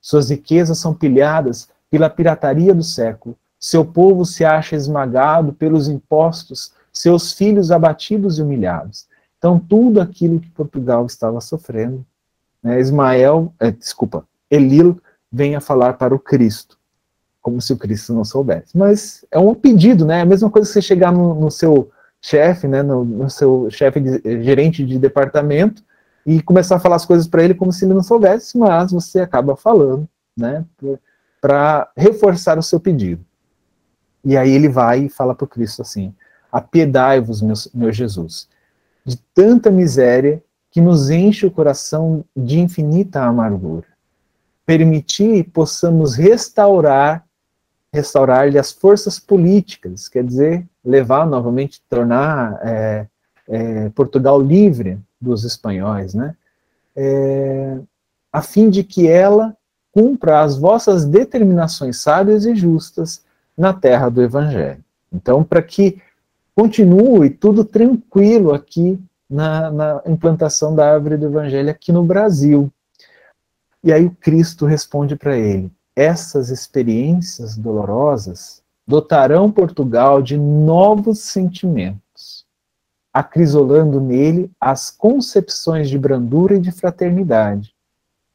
Suas 0.00 0.30
riquezas 0.30 0.78
são 0.78 0.94
pilhadas 0.94 1.68
pela 1.90 2.08
pirataria 2.08 2.72
do 2.72 2.84
século, 2.84 3.36
seu 3.58 3.84
povo 3.84 4.24
se 4.24 4.44
acha 4.44 4.76
esmagado 4.76 5.52
pelos 5.52 5.88
impostos, 5.88 6.72
seus 6.92 7.32
filhos 7.32 7.72
abatidos 7.72 8.38
e 8.38 8.42
humilhados. 8.42 9.06
Então, 9.36 9.58
tudo 9.58 10.00
aquilo 10.00 10.38
que 10.38 10.50
Portugal 10.50 11.04
estava 11.06 11.40
sofrendo, 11.40 12.04
né, 12.62 12.80
Ismael, 12.80 13.52
é, 13.58 13.70
desculpa, 13.70 14.24
Elil 14.50 15.00
vem 15.30 15.54
a 15.54 15.60
falar 15.60 15.94
para 15.94 16.14
o 16.14 16.18
Cristo 16.18 16.78
como 17.40 17.62
se 17.62 17.72
o 17.72 17.78
Cristo 17.78 18.12
não 18.12 18.24
soubesse. 18.24 18.76
Mas 18.76 19.24
é 19.30 19.38
um 19.38 19.54
pedido, 19.54 20.04
né? 20.04 20.18
É 20.18 20.22
a 20.22 20.26
mesma 20.26 20.50
coisa 20.50 20.68
que 20.68 20.72
você 20.74 20.82
chegar 20.82 21.10
no, 21.10 21.34
no 21.34 21.50
seu 21.50 21.90
chefe, 22.20 22.66
né, 22.66 22.82
no, 22.82 23.04
no 23.04 23.30
seu 23.30 23.70
chefe 23.70 24.00
de, 24.00 24.42
gerente 24.42 24.84
de 24.84 24.98
departamento 24.98 25.82
e 26.26 26.42
começar 26.42 26.76
a 26.76 26.80
falar 26.80 26.96
as 26.96 27.06
coisas 27.06 27.26
para 27.26 27.42
ele 27.42 27.54
como 27.54 27.72
se 27.72 27.84
ele 27.84 27.94
não 27.94 28.02
soubesse, 28.02 28.58
mas 28.58 28.92
você 28.92 29.20
acaba 29.20 29.56
falando, 29.56 30.06
né, 30.36 30.64
para 31.40 31.90
reforçar 31.96 32.58
o 32.58 32.62
seu 32.62 32.80
pedido. 32.80 33.24
E 34.24 34.36
aí 34.36 34.50
ele 34.50 34.68
vai 34.68 35.04
e 35.04 35.08
fala 35.08 35.34
para 35.34 35.44
o 35.44 35.48
Cristo 35.48 35.80
assim: 35.82 36.12
Apiedai-vos, 36.50 37.40
meu, 37.40 37.54
meu 37.72 37.92
Jesus, 37.92 38.48
de 39.04 39.16
tanta 39.32 39.70
miséria 39.70 40.42
que 40.70 40.80
nos 40.80 41.08
enche 41.08 41.46
o 41.46 41.50
coração 41.50 42.24
de 42.36 42.58
infinita 42.58 43.22
amargura. 43.22 43.86
Permitir 44.68 45.44
possamos 45.44 46.14
restaurar 46.14 47.24
restaurar-lhe 47.90 48.58
as 48.58 48.70
forças 48.70 49.18
políticas, 49.18 50.08
quer 50.08 50.22
dizer, 50.22 50.66
levar 50.84 51.26
novamente, 51.26 51.80
tornar 51.88 52.60
é, 52.62 53.06
é, 53.48 53.88
Portugal 53.90 54.38
livre 54.40 54.98
dos 55.18 55.42
espanhóis, 55.42 56.12
né? 56.12 56.34
É, 56.94 57.78
a 58.30 58.42
fim 58.42 58.68
de 58.68 58.84
que 58.84 59.08
ela 59.08 59.56
cumpra 59.90 60.42
as 60.42 60.58
vossas 60.58 61.06
determinações 61.06 62.00
sábias 62.00 62.44
e 62.44 62.54
justas 62.54 63.24
na 63.56 63.72
terra 63.72 64.10
do 64.10 64.22
Evangelho. 64.22 64.84
Então, 65.10 65.42
para 65.42 65.62
que 65.62 66.00
continue 66.54 67.30
tudo 67.30 67.64
tranquilo 67.64 68.52
aqui 68.52 69.00
na, 69.30 69.70
na 69.70 70.02
implantação 70.06 70.74
da 70.74 70.92
árvore 70.92 71.16
do 71.16 71.26
Evangelho 71.26 71.70
aqui 71.70 71.90
no 71.90 72.04
Brasil. 72.04 72.70
E 73.82 73.92
aí 73.92 74.06
o 74.06 74.10
Cristo 74.10 74.66
responde 74.66 75.16
para 75.16 75.36
ele: 75.36 75.70
essas 75.94 76.48
experiências 76.48 77.56
dolorosas, 77.56 78.62
dotarão 78.86 79.52
Portugal 79.52 80.22
de 80.22 80.36
novos 80.36 81.20
sentimentos, 81.20 82.46
acrisolando 83.12 84.00
nele 84.00 84.50
as 84.60 84.90
concepções 84.90 85.90
de 85.90 85.98
brandura 85.98 86.56
e 86.56 86.60
de 86.60 86.72
fraternidade, 86.72 87.74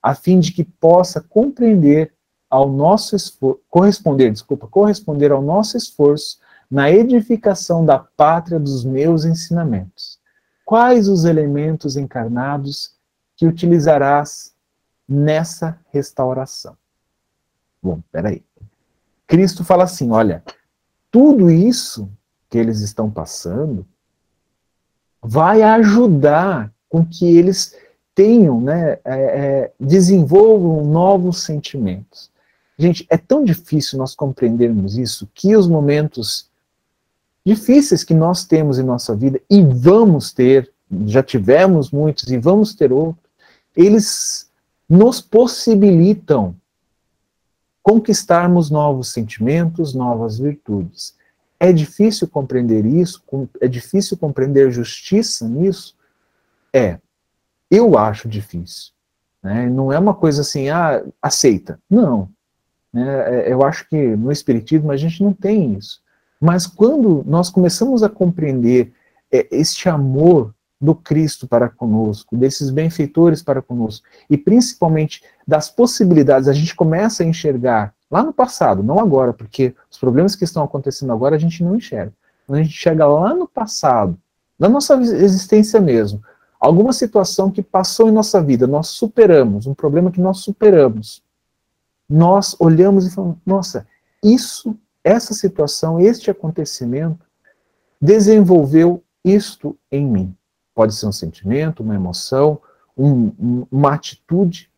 a 0.02 0.14
fim 0.14 0.40
de 0.40 0.52
que 0.52 0.64
possa 0.64 1.22
compreender 1.22 2.14
ao 2.50 2.70
nosso 2.70 3.16
esforço, 3.16 3.62
corresponder, 3.68 4.32
desculpa, 4.32 4.68
corresponder 4.68 5.32
ao 5.32 5.42
nosso 5.42 5.76
esforço 5.76 6.38
na 6.70 6.92
edificação 6.92 7.84
da 7.84 7.98
pátria 7.98 8.60
dos 8.60 8.86
meus 8.86 9.26
ensinamentos. 9.26 10.20
Quais 10.64 11.08
os 11.08 11.26
elementos 11.26 11.98
encarnados 11.98 12.94
que 13.36 13.48
utilizarás 13.48 14.53
nessa 15.08 15.80
restauração? 15.92 16.76
Bom, 17.82 18.02
peraí. 18.12 18.44
Cristo 19.28 19.64
fala 19.64 19.84
assim: 19.84 20.12
olha, 20.12 20.44
tudo 21.12 21.50
isso 21.50 22.10
que 22.50 22.58
eles 22.58 22.82
estão 22.82 23.10
passando 23.10 23.86
vai 25.22 25.62
ajudar 25.62 26.72
com 26.90 27.06
que 27.06 27.26
eles 27.38 27.76
tenham, 28.14 28.62
né, 28.62 29.00
é, 29.04 29.04
é, 29.06 29.72
desenvolvam 29.80 30.86
novos 30.86 31.44
sentimentos. 31.44 32.30
Gente, 32.78 33.06
é 33.10 33.18
tão 33.18 33.44
difícil 33.44 33.98
nós 33.98 34.16
compreendermos 34.16 34.98
isso 34.98 35.28
que 35.34 35.56
os 35.56 35.68
momentos 35.68 36.50
difíceis 37.46 38.04
que 38.04 38.14
nós 38.14 38.46
temos 38.46 38.80
em 38.80 38.84
nossa 38.84 39.16
vida 39.16 39.42
e 39.50 39.62
vamos 39.62 40.32
ter, 40.32 40.72
já 41.06 41.22
tivemos 41.22 41.92
muitos 41.92 42.32
e 42.32 42.38
vamos 42.38 42.74
ter 42.74 42.92
outros, 42.92 43.24
eles 43.76 44.43
nos 44.90 45.22
possibilitam 45.22 46.56
conquistarmos 47.82 48.70
novos 48.70 49.12
sentimentos, 49.12 49.94
novas 49.94 50.40
virtudes. 50.40 51.16
É 51.60 51.72
difícil 51.72 52.28
compreender 52.28 52.86
isso? 52.86 53.22
É 53.62 53.68
difícil 53.68 54.18
compreender 54.18 54.72
justiça 54.72 55.48
nisso? 55.48 55.96
É. 56.74 57.00
Eu 57.70 57.98
acho 57.98 58.28
difícil. 58.28 58.92
Né? 59.42 59.70
Não 59.70 59.92
é 59.92 60.00
uma 60.00 60.14
coisa 60.14 60.42
assim, 60.42 60.70
ah, 60.70 61.04
aceita. 61.22 61.80
Não. 61.90 62.30
Né? 62.92 63.46
É, 63.48 63.52
eu 63.52 63.64
acho 63.64 63.88
que 63.90 64.16
no 64.16 64.32
Espiritismo 64.32 64.92
a 64.92 64.98
gente 64.98 65.22
não 65.22 65.34
tem 65.34 65.76
isso. 65.76 66.02
Mas 66.40 66.68
quando 66.68 67.24
nós 67.26 67.50
começamos 67.50 68.04
a 68.04 68.10
compreender 68.10 68.94
é, 69.32 69.48
este 69.52 69.90
amor 69.90 70.54
do 70.84 70.94
Cristo 70.94 71.48
para 71.48 71.70
conosco, 71.70 72.36
desses 72.36 72.70
benfeitores 72.70 73.42
para 73.42 73.62
conosco, 73.62 74.06
e 74.30 74.38
principalmente 74.38 75.24
das 75.48 75.70
possibilidades, 75.70 76.50
a 76.50 76.54
gente 76.54 76.76
começa 76.76 77.24
a 77.24 77.26
enxergar 77.26 77.94
lá 78.12 78.22
no 78.22 78.34
passado, 78.34 78.84
não 78.84 79.00
agora, 79.00 79.32
porque 79.32 79.74
os 79.90 79.98
problemas 79.98 80.36
que 80.36 80.44
estão 80.44 80.62
acontecendo 80.62 81.14
agora 81.14 81.38
a 81.38 81.40
gente 81.40 81.64
não 81.64 81.78
enxerga. 81.78 82.12
A 82.50 82.58
gente 82.58 82.74
chega 82.74 83.08
lá 83.08 83.34
no 83.34 83.48
passado, 83.48 84.18
na 84.60 84.68
nossa 84.68 84.96
existência 84.96 85.80
mesmo, 85.80 86.22
alguma 86.60 86.92
situação 86.92 87.50
que 87.50 87.62
passou 87.62 88.10
em 88.10 88.12
nossa 88.12 88.42
vida, 88.42 88.68
nós 88.68 88.88
superamos, 88.88 89.66
um 89.66 89.74
problema 89.74 90.12
que 90.12 90.20
nós 90.20 90.40
superamos, 90.40 91.24
nós 92.10 92.58
olhamos 92.60 93.08
e 93.08 93.10
falamos, 93.10 93.38
nossa, 93.46 93.88
isso, 94.22 94.78
essa 95.02 95.34
situação, 95.34 95.98
este 95.98 96.30
acontecimento 96.30 97.26
desenvolveu 98.02 99.02
isto 99.24 99.78
em 99.90 100.06
mim. 100.06 100.36
Pode 100.74 100.96
ser 100.96 101.06
um 101.06 101.12
sentimento, 101.12 101.84
uma 101.84 101.96
emoção, 101.96 102.60
um, 102.98 103.66
uma 103.72 103.94
atitude 103.94 104.70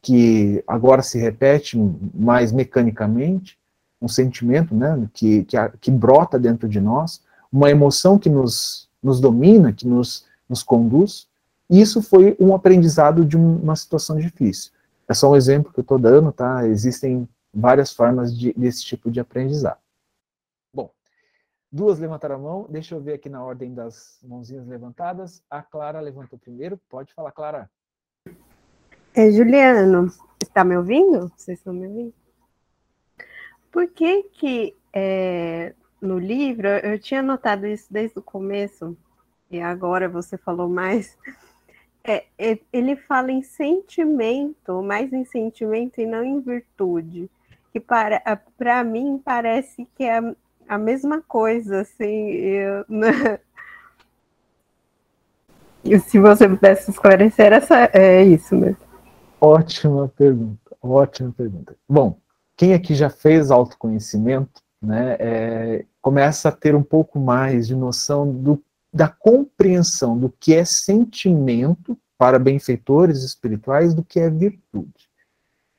que 0.00 0.62
agora 0.66 1.02
se 1.02 1.18
repete 1.18 1.78
mais 2.14 2.52
mecanicamente, 2.52 3.58
um 4.00 4.08
sentimento 4.08 4.74
né, 4.74 5.08
que, 5.14 5.44
que, 5.44 5.56
que 5.80 5.90
brota 5.90 6.38
dentro 6.38 6.68
de 6.68 6.80
nós, 6.80 7.22
uma 7.50 7.70
emoção 7.70 8.18
que 8.18 8.28
nos, 8.28 8.88
nos 9.02 9.20
domina, 9.20 9.72
que 9.72 9.86
nos, 9.86 10.26
nos 10.48 10.62
conduz. 10.62 11.26
Isso 11.70 12.02
foi 12.02 12.36
um 12.38 12.54
aprendizado 12.54 13.24
de 13.24 13.36
uma 13.36 13.74
situação 13.76 14.18
difícil. 14.18 14.72
É 15.08 15.14
só 15.14 15.30
um 15.30 15.36
exemplo 15.36 15.72
que 15.72 15.80
eu 15.80 15.82
estou 15.82 15.98
dando, 15.98 16.32
tá? 16.32 16.66
Existem 16.66 17.28
várias 17.52 17.92
formas 17.92 18.36
de, 18.36 18.52
desse 18.54 18.84
tipo 18.84 19.10
de 19.10 19.20
aprendizado. 19.20 19.78
Duas 21.74 21.98
levantaram 21.98 22.36
a 22.36 22.38
mão. 22.38 22.66
Deixa 22.70 22.94
eu 22.94 23.00
ver 23.00 23.14
aqui 23.14 23.28
na 23.28 23.42
ordem 23.42 23.74
das 23.74 24.20
mãozinhas 24.22 24.64
levantadas. 24.64 25.42
A 25.50 25.60
Clara 25.60 25.98
levantou 25.98 26.38
primeiro. 26.38 26.80
Pode 26.88 27.12
falar, 27.12 27.32
Clara. 27.32 27.68
É, 29.12 29.28
Juliano, 29.32 30.06
está 30.40 30.62
me 30.62 30.76
ouvindo? 30.76 31.32
Vocês 31.36 31.58
estão 31.58 31.74
me 31.74 31.88
ouvindo? 31.88 32.14
Por 33.72 33.88
que 33.88 34.22
que 34.22 34.76
é, 34.92 35.74
no 36.00 36.16
livro, 36.16 36.68
eu 36.68 36.96
tinha 36.96 37.20
notado 37.20 37.66
isso 37.66 37.92
desde 37.92 38.20
o 38.20 38.22
começo, 38.22 38.96
e 39.50 39.60
agora 39.60 40.08
você 40.08 40.38
falou 40.38 40.68
mais, 40.68 41.18
é, 42.04 42.26
é, 42.38 42.56
ele 42.72 42.94
fala 42.94 43.32
em 43.32 43.42
sentimento, 43.42 44.80
mais 44.80 45.12
em 45.12 45.24
sentimento 45.24 46.00
e 46.00 46.06
não 46.06 46.22
em 46.22 46.40
virtude. 46.40 47.28
Que 47.72 47.80
para, 47.80 48.22
para 48.56 48.84
mim 48.84 49.20
parece 49.24 49.88
que 49.96 50.04
é 50.04 50.20
a 50.68 50.78
mesma 50.78 51.22
coisa, 51.22 51.80
assim. 51.80 52.30
Eu, 52.30 52.84
né? 52.88 53.38
Se 56.08 56.18
você 56.18 56.48
pudesse 56.48 56.90
esclarecer, 56.90 57.52
essa, 57.52 57.90
é 57.92 58.24
isso 58.24 58.56
mesmo. 58.56 58.78
Ótima 59.40 60.08
pergunta, 60.08 60.74
ótima 60.80 61.30
pergunta. 61.36 61.76
Bom, 61.86 62.18
quem 62.56 62.72
aqui 62.72 62.94
já 62.94 63.10
fez 63.10 63.50
autoconhecimento, 63.50 64.62
né, 64.80 65.16
é, 65.18 65.84
começa 66.00 66.48
a 66.48 66.52
ter 66.52 66.74
um 66.74 66.82
pouco 66.82 67.18
mais 67.18 67.66
de 67.66 67.74
noção 67.74 68.30
do, 68.30 68.62
da 68.92 69.08
compreensão 69.08 70.16
do 70.16 70.30
que 70.30 70.54
é 70.54 70.64
sentimento 70.64 71.98
para 72.16 72.38
benfeitores 72.38 73.22
espirituais 73.22 73.92
do 73.92 74.02
que 74.02 74.20
é 74.20 74.30
virtude. 74.30 75.03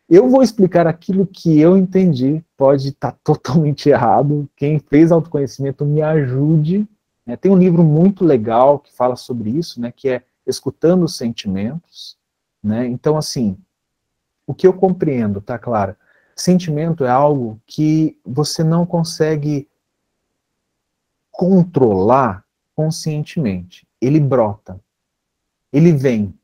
Eu 0.08 0.30
vou 0.30 0.44
explicar 0.44 0.86
aquilo 0.86 1.26
que 1.26 1.60
eu 1.60 1.76
entendi, 1.76 2.44
pode 2.56 2.90
estar 2.90 3.12
tá 3.12 3.18
totalmente 3.24 3.90
errado. 3.90 4.48
Quem 4.56 4.80
fez 4.80 5.12
autoconhecimento 5.12 5.84
me 5.84 6.02
ajude. 6.02 6.88
Né? 7.26 7.36
Tem 7.36 7.52
um 7.52 7.58
livro 7.58 7.84
muito 7.84 8.24
legal 8.24 8.80
que 8.80 8.94
fala 8.94 9.16
sobre 9.16 9.50
isso, 9.50 9.82
né? 9.82 9.92
que 9.92 10.10
é 10.10 10.24
Escutando 10.46 11.04
os 11.06 11.18
Sentimentos. 11.18 12.18
Né? 12.64 12.86
Então, 12.88 13.18
assim, 13.18 13.58
o 14.46 14.54
que 14.54 14.68
eu 14.68 14.74
compreendo, 14.74 15.42
tá 15.42 15.58
claro? 15.58 15.96
Sentimento 16.36 17.04
é 17.04 17.10
algo 17.10 17.60
que 17.66 18.20
você 18.24 18.64
não 18.64 18.86
consegue 18.86 19.68
controlar 21.32 22.46
conscientemente. 22.76 23.88
Ele 24.02 24.20
brota, 24.20 24.80
ele 25.72 25.94
vem, 25.94 26.38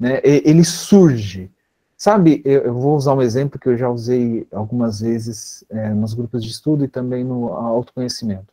né? 0.00 0.20
ele 0.24 0.64
surge. 0.64 1.50
Sabe, 1.96 2.42
eu, 2.44 2.62
eu, 2.62 2.74
vou 2.74 2.94
usar 2.94 3.14
um 3.14 3.22
exemplo 3.22 3.58
que 3.58 3.68
eu 3.68 3.76
já 3.76 3.88
usei 3.88 4.46
algumas 4.52 5.00
vezes 5.00 5.64
é, 5.70 5.88
nos 5.94 6.12
grupos 6.12 6.44
de 6.44 6.50
estudo 6.50 6.84
e 6.84 6.88
também 6.88 7.24
no 7.24 7.54
autoconhecimento. 7.54 8.52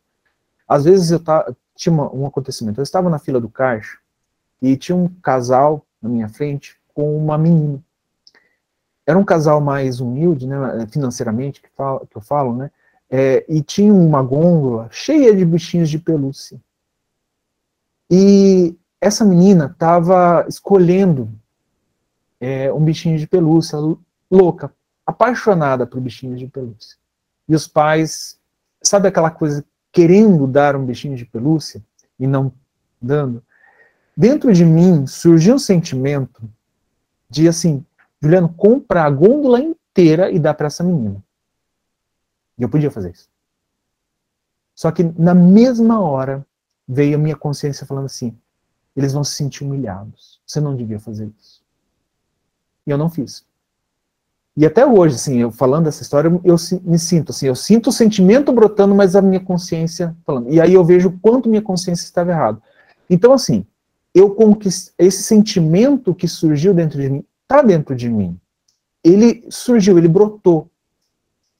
Às 0.66 0.84
vezes 0.84 1.10
eu 1.10 1.20
tá, 1.20 1.54
tinha 1.76 1.92
uma, 1.92 2.10
um 2.14 2.26
acontecimento, 2.26 2.80
eu 2.80 2.82
estava 2.82 3.10
na 3.10 3.18
fila 3.18 3.38
do 3.38 3.50
caixa 3.50 3.98
e 4.62 4.76
tinha 4.78 4.96
um 4.96 5.08
casal 5.22 5.84
na 6.00 6.08
minha 6.08 6.28
frente 6.28 6.76
com 6.94 7.14
uma 7.18 7.36
menina. 7.36 7.82
Era 9.06 9.18
um 9.18 9.24
casal 9.24 9.60
mais 9.60 10.00
humilde, 10.00 10.46
né, 10.46 10.86
financeiramente, 10.90 11.60
que, 11.60 11.68
falo, 11.76 12.06
que 12.06 12.16
eu 12.16 12.22
falo, 12.22 12.56
né, 12.56 12.70
é, 13.10 13.44
e 13.46 13.62
tinha 13.62 13.92
uma 13.92 14.22
gôndola 14.22 14.88
cheia 14.90 15.36
de 15.36 15.44
bichinhos 15.44 15.90
de 15.90 15.98
pelúcia. 15.98 16.58
E 18.10 18.74
essa 18.98 19.22
menina 19.22 19.66
estava 19.66 20.46
escolhendo 20.48 21.30
é, 22.44 22.70
um 22.70 22.84
bichinho 22.84 23.18
de 23.18 23.26
pelúcia, 23.26 23.78
louca, 24.30 24.70
apaixonada 25.06 25.86
por 25.86 25.98
bichinhos 25.98 26.38
de 26.38 26.46
pelúcia. 26.46 26.98
E 27.48 27.54
os 27.54 27.66
pais, 27.66 28.38
sabe 28.82 29.08
aquela 29.08 29.30
coisa, 29.30 29.64
querendo 29.90 30.46
dar 30.46 30.76
um 30.76 30.84
bichinho 30.84 31.16
de 31.16 31.24
pelúcia 31.24 31.82
e 32.20 32.26
não 32.26 32.52
dando? 33.00 33.42
Dentro 34.14 34.52
de 34.52 34.62
mim 34.62 35.06
surgiu 35.06 35.54
um 35.54 35.58
sentimento 35.58 36.42
de 37.30 37.48
assim, 37.48 37.82
Juliano, 38.20 38.50
compra 38.50 39.04
a 39.04 39.10
gôndola 39.10 39.60
inteira 39.60 40.30
e 40.30 40.38
dá 40.38 40.52
para 40.52 40.66
essa 40.66 40.84
menina. 40.84 41.24
E 42.58 42.62
eu 42.62 42.68
podia 42.68 42.90
fazer 42.90 43.10
isso. 43.10 43.28
Só 44.74 44.90
que 44.90 45.02
na 45.02 45.34
mesma 45.34 45.98
hora 45.98 46.46
veio 46.86 47.16
a 47.16 47.18
minha 47.18 47.36
consciência 47.36 47.86
falando 47.86 48.06
assim: 48.06 48.36
eles 48.94 49.14
vão 49.14 49.24
se 49.24 49.34
sentir 49.34 49.64
humilhados. 49.64 50.40
Você 50.46 50.60
não 50.60 50.76
devia 50.76 51.00
fazer 51.00 51.32
isso. 51.38 51.53
E 52.86 52.90
eu 52.90 52.98
não 52.98 53.08
fiz. 53.08 53.44
E 54.56 54.64
até 54.64 54.86
hoje, 54.86 55.16
assim, 55.16 55.38
eu 55.38 55.50
falando 55.50 55.88
essa 55.88 56.02
história, 56.02 56.28
eu, 56.44 56.56
me 56.84 56.98
sinto 56.98 57.30
assim, 57.30 57.46
eu 57.46 57.56
sinto 57.56 57.88
o 57.88 57.92
sentimento 57.92 58.52
brotando, 58.52 58.94
mas 58.94 59.16
a 59.16 59.22
minha 59.22 59.40
consciência 59.40 60.14
falando. 60.24 60.52
E 60.52 60.60
aí 60.60 60.74
eu 60.74 60.84
vejo 60.84 61.08
o 61.08 61.18
quanto 61.18 61.48
minha 61.48 61.62
consciência 61.62 62.04
estava 62.04 62.30
errado. 62.30 62.62
Então, 63.10 63.32
assim, 63.32 63.66
eu 64.14 64.30
conquist... 64.30 64.92
esse 64.96 65.24
sentimento 65.24 66.14
que 66.14 66.28
surgiu 66.28 66.72
dentro 66.72 67.00
de 67.00 67.10
mim, 67.10 67.24
está 67.42 67.62
dentro 67.62 67.96
de 67.96 68.08
mim. 68.08 68.38
Ele 69.02 69.44
surgiu, 69.50 69.98
ele 69.98 70.08
brotou. 70.08 70.68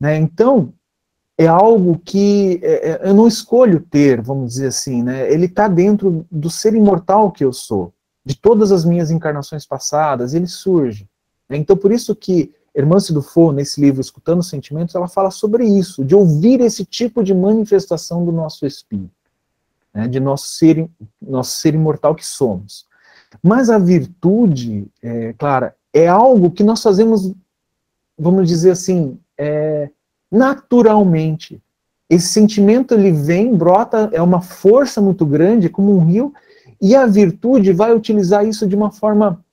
Né? 0.01 0.17
Então, 0.17 0.73
é 1.37 1.49
algo 1.49 1.99
que 1.99 2.61
é, 2.63 2.91
é, 2.91 3.09
eu 3.09 3.15
não 3.15 3.27
escolho 3.27 3.81
ter, 3.81 4.23
vamos 4.23 4.55
dizer 4.55 4.69
assim, 4.69 5.03
né? 5.03 5.31
Ele 5.33 5.47
está 5.47 5.67
dentro 5.67 6.25
do 6.31 6.49
ser 6.49 6.75
imortal 6.75 7.33
que 7.33 7.45
eu 7.45 7.53
sou, 7.53 7.93
de 8.25 8.37
todas 8.37 8.71
as 8.71 8.85
minhas 8.85 9.11
encarnações 9.11 9.67
passadas, 9.67 10.33
ele 10.33 10.47
surge. 10.47 11.09
Então, 11.51 11.77
por 11.77 11.93
isso 11.93 12.15
que 12.15 12.53
Hermance 12.75 13.13
Dufour, 13.13 13.53
nesse 13.53 13.81
livro 13.81 14.01
Escutando 14.01 14.41
os 14.41 14.49
Sentimentos, 14.49 14.95
ela 14.95 15.07
fala 15.07 15.31
sobre 15.31 15.65
isso, 15.65 16.05
de 16.05 16.15
ouvir 16.15 16.61
esse 16.61 16.85
tipo 16.85 17.23
de 17.23 17.33
manifestação 17.33 18.25
do 18.25 18.33
nosso 18.33 18.67
espírito, 18.67 19.11
né? 19.93 20.09
de 20.09 20.19
nosso 20.19 20.49
ser, 20.49 20.89
nosso 21.23 21.59
ser 21.59 21.75
imortal 21.75 22.15
que 22.15 22.27
somos. 22.27 22.87
Mas 23.43 23.71
a 23.71 23.79
virtude, 23.79 24.87
é, 25.01 25.33
Clara, 25.35 25.77
é 25.93 26.09
algo 26.09 26.51
que 26.51 26.65
nós 26.65 26.83
fazemos, 26.83 27.33
vamos 28.19 28.49
dizer 28.49 28.73
assim, 28.73 29.19
é, 29.39 29.91
naturalmente. 30.31 31.61
Esse 32.11 32.29
sentimento 32.29 32.93
ele 32.93 33.13
vem, 33.13 33.55
brota, 33.55 34.11
é 34.13 34.21
uma 34.21 34.41
força 34.41 35.01
muito 35.01 35.25
grande, 35.25 35.69
como 35.69 35.97
um 35.97 36.05
rio, 36.05 36.35
e 36.81 36.95
a 36.95 37.07
virtude 37.07 37.73
vai 37.73 37.95
utilizar 37.95 38.47
isso 38.47 38.67
de 38.67 38.75
uma 38.75 38.91
forma 38.91 39.44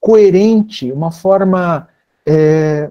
coerente, 0.00 0.92
uma 0.92 1.10
forma 1.10 1.88
é, 2.26 2.90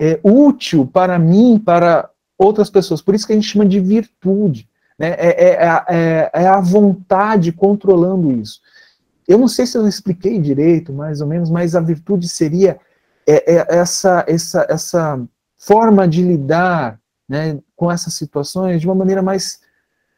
é, 0.00 0.20
útil 0.22 0.86
para 0.86 1.18
mim, 1.18 1.58
para 1.58 2.10
outras 2.38 2.70
pessoas. 2.70 3.02
Por 3.02 3.14
isso 3.14 3.26
que 3.26 3.32
a 3.32 3.36
gente 3.36 3.48
chama 3.48 3.66
de 3.66 3.80
virtude. 3.80 4.68
Né? 4.98 5.10
É, 5.18 5.44
é, 5.44 5.84
é, 5.88 6.30
é 6.32 6.46
a 6.46 6.60
vontade 6.60 7.52
controlando 7.52 8.32
isso. 8.32 8.60
Eu 9.26 9.38
não 9.38 9.48
sei 9.48 9.66
se 9.66 9.78
eu 9.78 9.86
expliquei 9.86 10.38
direito, 10.38 10.92
mais 10.92 11.20
ou 11.20 11.26
menos, 11.26 11.50
mas 11.50 11.76
a 11.76 11.80
virtude 11.80 12.28
seria 12.28 12.78
é, 13.26 13.54
é 13.54 13.66
essa, 13.68 14.24
essa, 14.26 14.66
essa 14.68 15.20
forma 15.56 16.08
de 16.08 16.22
lidar 16.22 16.98
né, 17.28 17.58
com 17.76 17.90
essas 17.90 18.14
situações 18.14 18.80
de 18.80 18.88
uma 18.88 18.94
maneira 18.94 19.22
mais 19.22 19.60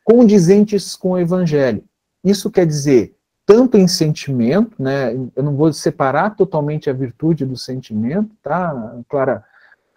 condizentes 0.03 0.97
com 0.97 1.11
o 1.11 1.19
evangelho. 1.19 1.85
Isso 2.25 2.51
quer 2.51 2.67
dizer, 2.67 3.15
tanto 3.45 3.77
em 3.77 3.89
sentimento, 3.89 4.81
né, 4.81 5.13
eu 5.35 5.43
não 5.43 5.57
vou 5.57 5.73
separar 5.73 6.37
totalmente 6.37 6.89
a 6.89 6.93
virtude 6.93 7.45
do 7.45 7.57
sentimento, 7.57 8.31
tá, 8.43 9.01
Clara? 9.09 9.45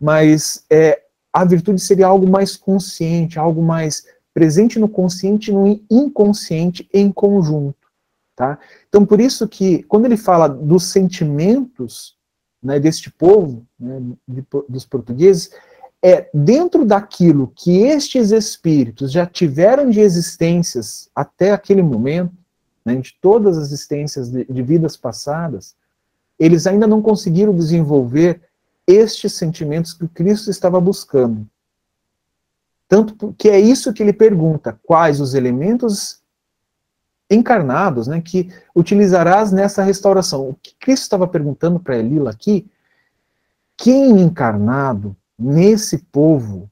Mas 0.02 0.66
é, 0.70 1.04
a 1.32 1.46
virtude 1.46 1.80
seria 1.80 2.08
algo 2.08 2.28
mais 2.28 2.58
consciente, 2.58 3.38
algo 3.38 3.62
mais 3.62 4.06
presente 4.34 4.80
no 4.80 4.90
consciente 4.90 5.52
e 5.52 5.54
no 5.54 5.80
inconsciente 5.90 6.90
em 6.94 7.12
conjunto, 7.12 7.88
tá? 8.36 8.60
Então, 8.90 9.06
por 9.06 9.22
isso 9.22 9.48
que, 9.48 9.84
quando 9.84 10.06
ele 10.06 10.18
fala 10.18 10.48
dos 10.50 10.86
sentimentos, 10.86 12.16
né, 12.62 12.80
deste 12.80 13.12
povo, 13.12 13.66
né, 13.80 14.02
de, 14.28 14.44
dos 14.68 14.86
portugueses, 14.86 15.52
é 16.04 16.30
dentro 16.34 16.86
daquilo 16.86 17.52
que 17.56 17.80
estes 17.84 18.32
espíritos 18.32 19.12
já 19.12 19.26
tiveram 19.26 19.90
de 19.90 20.00
existências 20.00 21.10
até 21.16 21.52
aquele 21.52 21.82
momento, 21.82 22.34
né, 22.86 22.96
de 22.96 23.18
todas 23.20 23.58
as 23.58 23.68
existências 23.68 24.30
de, 24.30 24.46
de 24.46 24.62
vidas 24.62 24.96
passadas, 24.96 25.76
eles 26.38 26.68
ainda 26.68 26.86
não 26.86 27.02
conseguiram 27.02 27.56
desenvolver 27.56 28.42
estes 28.86 29.34
sentimentos 29.34 29.94
que 29.94 30.08
Cristo 30.08 30.52
estava 30.52 30.80
buscando. 30.80 31.48
Tanto 32.88 33.34
que 33.38 33.50
é 33.50 33.60
isso 33.60 33.92
que 33.92 34.04
ele 34.04 34.14
pergunta: 34.14 34.80
quais 34.84 35.20
os 35.20 35.34
elementos 35.34 36.22
encarnados, 37.30 38.08
né, 38.08 38.22
que 38.22 38.50
utilizarás 38.76 39.52
nessa 39.52 39.82
restauração. 39.82 40.50
O 40.50 40.54
que 40.54 40.76
Cristo 40.80 41.04
estava 41.04 41.28
perguntando 41.28 41.80
para 41.80 41.98
Elila 41.98 42.30
aqui, 42.30 42.70
quem 43.76 44.22
encarnado 44.22 45.16
nesse 45.38 45.98
povo 45.98 46.70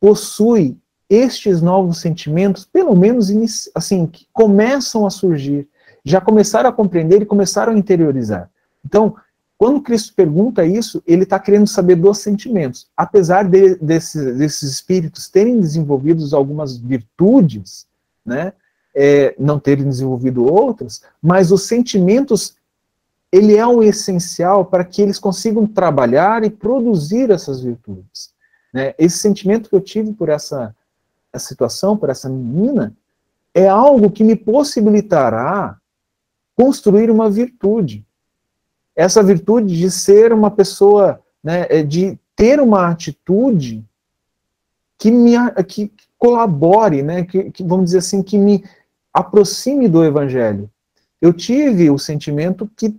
possui 0.00 0.78
estes 1.08 1.62
novos 1.62 2.00
sentimentos, 2.00 2.64
pelo 2.64 2.94
menos 2.96 3.30
assim, 3.74 4.06
que 4.06 4.26
começam 4.32 5.06
a 5.06 5.10
surgir, 5.10 5.68
já 6.04 6.20
começaram 6.20 6.70
a 6.70 6.72
compreender 6.72 7.22
e 7.22 7.26
começaram 7.26 7.72
a 7.72 7.78
interiorizar. 7.78 8.50
Então, 8.84 9.16
quando 9.58 9.80
Cristo 9.80 10.12
pergunta 10.14 10.64
isso, 10.64 11.02
ele 11.06 11.22
está 11.22 11.38
querendo 11.38 11.66
saber 11.66 11.96
dos 11.96 12.18
sentimentos. 12.18 12.86
Apesar 12.96 13.48
de, 13.48 13.76
desses, 13.76 14.36
desses 14.36 14.70
espíritos 14.70 15.28
terem 15.28 15.58
desenvolvido 15.58 16.24
algumas 16.36 16.76
virtudes, 16.76 17.86
né, 18.24 18.52
é, 18.94 19.34
não 19.38 19.58
terem 19.58 19.88
desenvolvido 19.88 20.44
outras, 20.44 21.02
mas 21.22 21.50
os 21.50 21.62
sentimentos, 21.62 22.56
ele 23.32 23.56
é 23.56 23.66
o 23.66 23.82
essencial 23.82 24.64
para 24.64 24.84
que 24.84 25.00
eles 25.00 25.18
consigam 25.18 25.66
trabalhar 25.66 26.44
e 26.44 26.50
produzir 26.50 27.30
essas 27.30 27.60
virtudes. 27.60 28.30
Né? 28.72 28.94
Esse 28.98 29.18
sentimento 29.18 29.70
que 29.70 29.76
eu 29.76 29.80
tive 29.80 30.12
por 30.12 30.28
essa 30.28 30.74
situação, 31.38 31.96
por 31.96 32.08
essa 32.08 32.28
menina, 32.28 32.94
é 33.54 33.68
algo 33.68 34.10
que 34.10 34.24
me 34.24 34.36
possibilitará 34.36 35.78
construir 36.54 37.10
uma 37.10 37.30
virtude. 37.30 38.04
Essa 38.94 39.22
virtude 39.22 39.76
de 39.76 39.90
ser 39.90 40.32
uma 40.32 40.50
pessoa, 40.50 41.20
né, 41.42 41.66
é 41.68 41.82
de 41.82 42.18
ter 42.34 42.60
uma 42.60 42.88
atitude 42.88 43.84
que 44.98 45.10
me 45.10 45.32
que 45.66 45.92
colabore, 46.18 47.02
né, 47.02 47.24
que, 47.24 47.50
que 47.50 47.62
vamos 47.62 47.86
dizer 47.86 47.98
assim, 47.98 48.22
que 48.22 48.38
me 48.38 48.64
aproxime 49.12 49.88
do 49.88 50.04
Evangelho. 50.04 50.70
Eu 51.20 51.32
tive 51.32 51.90
o 51.90 51.98
sentimento 51.98 52.70
que, 52.76 52.94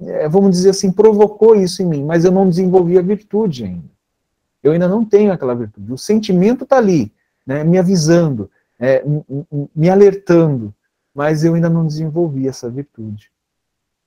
é, 0.00 0.28
vamos 0.28 0.52
dizer 0.52 0.70
assim, 0.70 0.92
provocou 0.92 1.54
isso 1.54 1.82
em 1.82 1.86
mim, 1.86 2.04
mas 2.04 2.24
eu 2.24 2.32
não 2.32 2.48
desenvolvi 2.48 2.98
a 2.98 3.02
virtude 3.02 3.64
ainda. 3.64 3.94
Eu 4.62 4.72
ainda 4.72 4.88
não 4.88 5.04
tenho 5.04 5.32
aquela 5.32 5.54
virtude. 5.54 5.92
O 5.92 5.98
sentimento 5.98 6.64
está 6.64 6.78
ali, 6.78 7.12
né, 7.46 7.64
me 7.64 7.78
avisando, 7.78 8.50
é, 8.78 9.02
me 9.74 9.88
alertando, 9.88 10.74
mas 11.14 11.44
eu 11.44 11.54
ainda 11.54 11.68
não 11.68 11.86
desenvolvi 11.86 12.48
essa 12.48 12.68
virtude. 12.70 13.30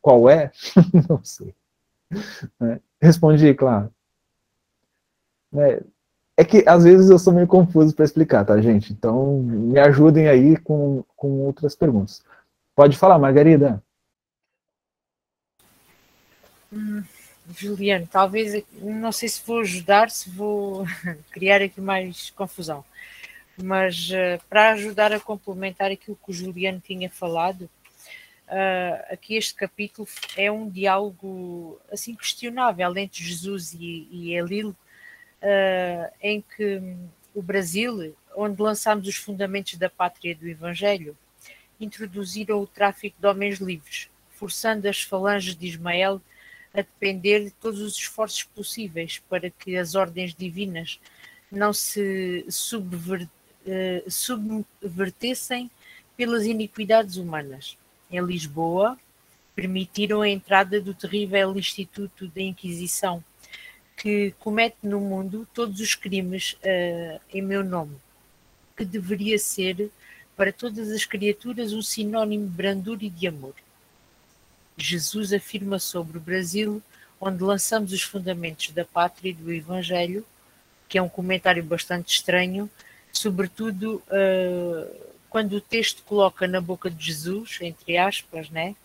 Qual 0.01 0.29
é? 0.29 0.51
não 1.09 1.23
sei. 1.23 1.53
É, 2.61 2.79
respondi, 3.01 3.53
claro. 3.53 3.91
É, 5.55 5.83
é 6.37 6.45
que 6.45 6.63
às 6.67 6.83
vezes 6.83 7.09
eu 7.09 7.17
sou 7.17 7.33
meio 7.33 7.47
confuso 7.47 7.95
para 7.95 8.05
explicar, 8.05 8.45
tá, 8.45 8.59
gente? 8.61 8.93
Então 8.93 9.39
me 9.41 9.79
ajudem 9.79 10.27
aí 10.27 10.57
com, 10.57 11.03
com 11.15 11.39
outras 11.39 11.75
perguntas. 11.75 12.23
Pode 12.75 12.97
falar, 12.97 13.17
Margarida. 13.17 13.81
Hum, 16.71 17.03
Juliano, 17.55 18.07
talvez, 18.11 18.63
não 18.81 19.11
sei 19.11 19.29
se 19.29 19.41
vou 19.45 19.61
ajudar, 19.61 20.11
se 20.11 20.29
vou 20.29 20.85
criar 21.31 21.61
aqui 21.61 21.81
mais 21.81 22.29
confusão, 22.31 22.83
mas 23.61 24.09
uh, 24.09 24.43
para 24.49 24.71
ajudar 24.71 25.11
a 25.11 25.19
complementar 25.19 25.91
aquilo 25.91 26.17
que 26.23 26.31
o 26.31 26.33
Juliano 26.33 26.79
tinha 26.79 27.09
falado, 27.09 27.63
uh, 28.47 29.13
aqui 29.13 29.35
este 29.35 29.55
capítulo 29.55 30.07
é 30.35 30.51
um 30.51 30.69
diálogo 30.69 31.79
assim 31.91 32.15
questionável 32.15 32.95
entre 32.97 33.23
Jesus 33.23 33.73
e, 33.73 34.07
e 34.11 34.33
Elil, 34.33 34.69
uh, 34.69 36.13
em 36.21 36.41
que 36.41 36.81
o 37.33 37.41
Brasil, 37.41 38.15
onde 38.35 38.61
lançámos 38.61 39.07
os 39.07 39.15
fundamentos 39.15 39.75
da 39.75 39.89
pátria 39.89 40.35
do 40.35 40.47
Evangelho, 40.47 41.17
introduziram 41.79 42.59
o 42.59 42.67
tráfico 42.67 43.19
de 43.19 43.27
homens 43.27 43.59
livres, 43.59 44.09
forçando 44.31 44.87
as 44.87 45.01
falanges 45.01 45.55
de 45.55 45.67
Ismael 45.67 46.21
a 46.73 46.77
depender 46.77 47.45
de 47.45 47.51
todos 47.51 47.79
os 47.81 47.95
esforços 47.95 48.43
possíveis 48.43 49.21
para 49.29 49.49
que 49.49 49.77
as 49.77 49.95
ordens 49.95 50.33
divinas 50.33 50.99
não 51.51 51.71
se 51.71 52.45
subver, 52.49 53.27
uh, 53.67 54.09
subvertessem 54.09 55.69
pelas 56.15 56.45
iniquidades 56.45 57.17
humanas. 57.17 57.77
Em 58.09 58.21
Lisboa, 58.21 58.97
permitiram 59.55 60.21
a 60.21 60.29
entrada 60.29 60.79
do 60.79 60.93
terrível 60.93 61.57
Instituto 61.57 62.27
da 62.27 62.41
Inquisição, 62.41 63.23
que 63.95 64.33
comete 64.39 64.77
no 64.83 64.99
mundo 64.99 65.47
todos 65.53 65.79
os 65.79 65.95
crimes 65.95 66.53
uh, 66.53 67.21
em 67.33 67.41
meu 67.41 67.63
nome, 67.63 67.95
que 68.75 68.85
deveria 68.85 69.37
ser 69.39 69.91
para 70.35 70.53
todas 70.53 70.91
as 70.91 71.03
criaturas 71.03 71.73
um 71.73 71.81
sinónimo 71.81 72.47
de 72.47 72.53
brandura 72.53 73.03
e 73.03 73.09
de 73.09 73.27
amor. 73.27 73.55
Jesus 74.77 75.33
afirma 75.33 75.79
sobre 75.79 76.19
o 76.19 76.21
Brasil, 76.21 76.81
onde 77.19 77.41
lançamos 77.43 77.91
os 77.91 78.03
fundamentos 78.03 78.69
da 78.69 78.85
pátria 78.85 79.31
e 79.31 79.33
do 79.33 79.51
Evangelho, 79.51 80.23
que 80.87 80.99
é 80.99 81.01
um 81.01 81.09
comentário 81.09 81.63
bastante 81.63 82.13
estranho, 82.13 82.69
sobretudo 83.11 84.01
uh, 84.07 85.07
quando 85.29 85.53
o 85.53 85.61
texto 85.61 86.03
coloca 86.03 86.47
na 86.47 86.61
boca 86.61 86.89
de 86.89 87.05
Jesus, 87.05 87.59
entre 87.61 87.97
aspas, 87.97 88.49
né? 88.49 88.75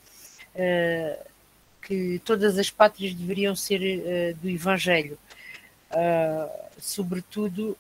Uh, 0.55 1.33
que 1.83 2.21
todas 2.25 2.59
as 2.59 2.71
pátrias 2.71 3.15
deveriam 3.15 3.57
ser 3.57 3.81
uh, 3.81 4.37
do 4.37 4.49
Evangelho, 4.49 5.19
sobretudo 6.79 7.77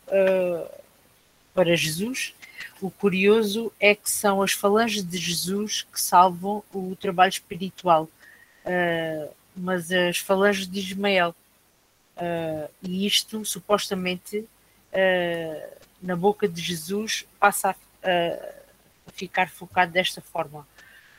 para 1.55 1.74
Jesus. 1.74 2.35
O 2.81 2.90
curioso 2.90 3.73
é 3.81 3.94
que 3.94 4.10
são 4.10 4.43
as 4.43 4.52
falanges 4.52 5.02
de 5.02 5.16
Jesus 5.16 5.86
que 5.90 6.01
salvam 6.01 6.62
o 6.74 6.94
trabalho 7.01 7.31
espiritual, 7.31 8.09
mas 9.56 9.90
as 9.90 10.19
falanges 10.19 10.69
de 10.69 10.81
Ismael. 10.81 11.35
e 12.82 13.06
isto 13.06 13.44
supostamente 13.47 14.44
uh, 14.93 15.81
na 16.02 16.16
boca 16.16 16.48
de 16.48 16.60
Jesus 16.60 17.24
passa 17.38 17.70
a, 17.70 17.74
a 19.06 19.10
ficar 19.12 19.48
focado 19.48 19.92
desta 19.92 20.20
forma, 20.20 20.66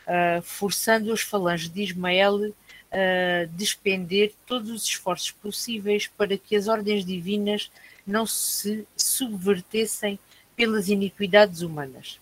uh, 0.05 0.41
forçando 0.41 1.11
os 1.14 1.22
falanges 1.22 1.69
de 1.69 1.84
Ismael 1.84 2.53
a 2.91 3.45
despender 3.49 4.34
todos 4.45 4.69
os 4.69 4.84
esforços 4.84 5.31
possíveis 5.31 6.05
para 6.05 6.38
que 6.38 6.55
as 6.55 6.68
ordens 6.68 7.03
divinas 7.03 7.72
não 8.05 8.26
se 8.26 8.85
subvertessem 8.95 10.19
pelas 10.55 10.89
iniquidades 10.89 11.61
humanas. 11.61 12.19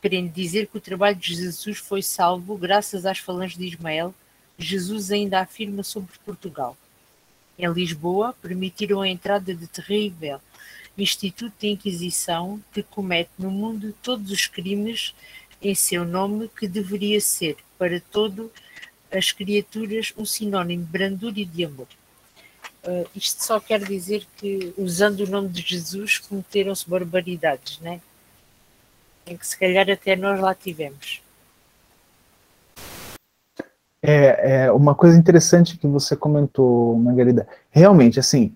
Querendo 0.00 0.32
dizer 0.32 0.66
que 0.66 0.78
o 0.78 0.80
trabalho 0.80 1.14
de 1.14 1.32
Jesus 1.32 1.78
foi 1.78 2.02
salvo 2.02 2.56
graças 2.56 3.06
às 3.06 3.18
falanges 3.18 3.56
de 3.56 3.66
Ismael, 3.66 4.12
Jesus 4.58 5.12
ainda 5.12 5.40
afirma 5.40 5.84
sobre 5.84 6.12
Portugal. 6.24 6.76
Em 7.56 7.70
Lisboa, 7.72 8.34
permitiram 8.42 9.00
a 9.00 9.08
entrada 9.08 9.54
de 9.54 9.66
terrível 9.68 10.40
Instituto 10.98 11.54
de 11.58 11.68
Inquisição 11.68 12.60
que 12.72 12.82
comete 12.82 13.30
no 13.38 13.50
mundo 13.50 13.94
todos 14.02 14.30
os 14.30 14.46
crimes 14.46 15.14
em 15.60 15.74
seu 15.74 16.04
nome 16.04 16.48
que 16.48 16.66
deveria 16.66 17.20
ser, 17.20 17.56
para 17.78 18.00
todo 18.10 18.50
as 19.10 19.30
criaturas, 19.30 20.12
um 20.16 20.24
sinónimo 20.24 20.84
de 20.84 20.90
brandura 20.90 21.38
e 21.38 21.44
de 21.44 21.64
amor. 21.64 21.86
Uh, 22.84 23.06
isto 23.14 23.44
só 23.44 23.60
quer 23.60 23.80
dizer 23.84 24.26
que, 24.36 24.74
usando 24.76 25.20
o 25.20 25.30
nome 25.30 25.48
de 25.48 25.62
Jesus, 25.62 26.18
cometeram-se 26.18 26.88
barbaridades, 26.88 27.78
né? 27.78 28.00
Em 29.24 29.36
que 29.36 29.46
se 29.46 29.56
calhar 29.56 29.88
até 29.88 30.16
nós 30.16 30.40
lá 30.40 30.52
tivemos. 30.52 31.22
É, 34.02 34.64
é 34.64 34.72
uma 34.72 34.96
coisa 34.96 35.16
interessante 35.16 35.78
que 35.78 35.86
você 35.86 36.16
comentou, 36.16 36.98
Margarida. 36.98 37.46
Realmente, 37.70 38.18
assim, 38.18 38.52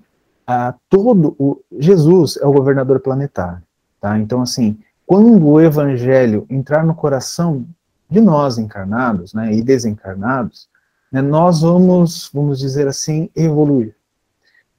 a, 0.46 0.74
todo 0.88 1.34
o 1.38 1.60
Jesus 1.78 2.36
é 2.36 2.46
o 2.46 2.52
governador 2.52 3.00
planetário, 3.00 3.62
tá? 4.00 4.18
Então, 4.18 4.42
assim, 4.42 4.78
quando 5.06 5.46
o 5.46 5.60
evangelho 5.60 6.46
entrar 6.48 6.84
no 6.84 6.94
coração 6.94 7.66
de 8.08 8.20
nós 8.20 8.58
encarnados, 8.58 9.34
né, 9.34 9.52
e 9.52 9.62
desencarnados, 9.62 10.68
né, 11.10 11.20
nós 11.20 11.62
vamos, 11.62 12.30
vamos 12.32 12.58
dizer 12.58 12.86
assim, 12.86 13.28
evoluir. 13.34 13.94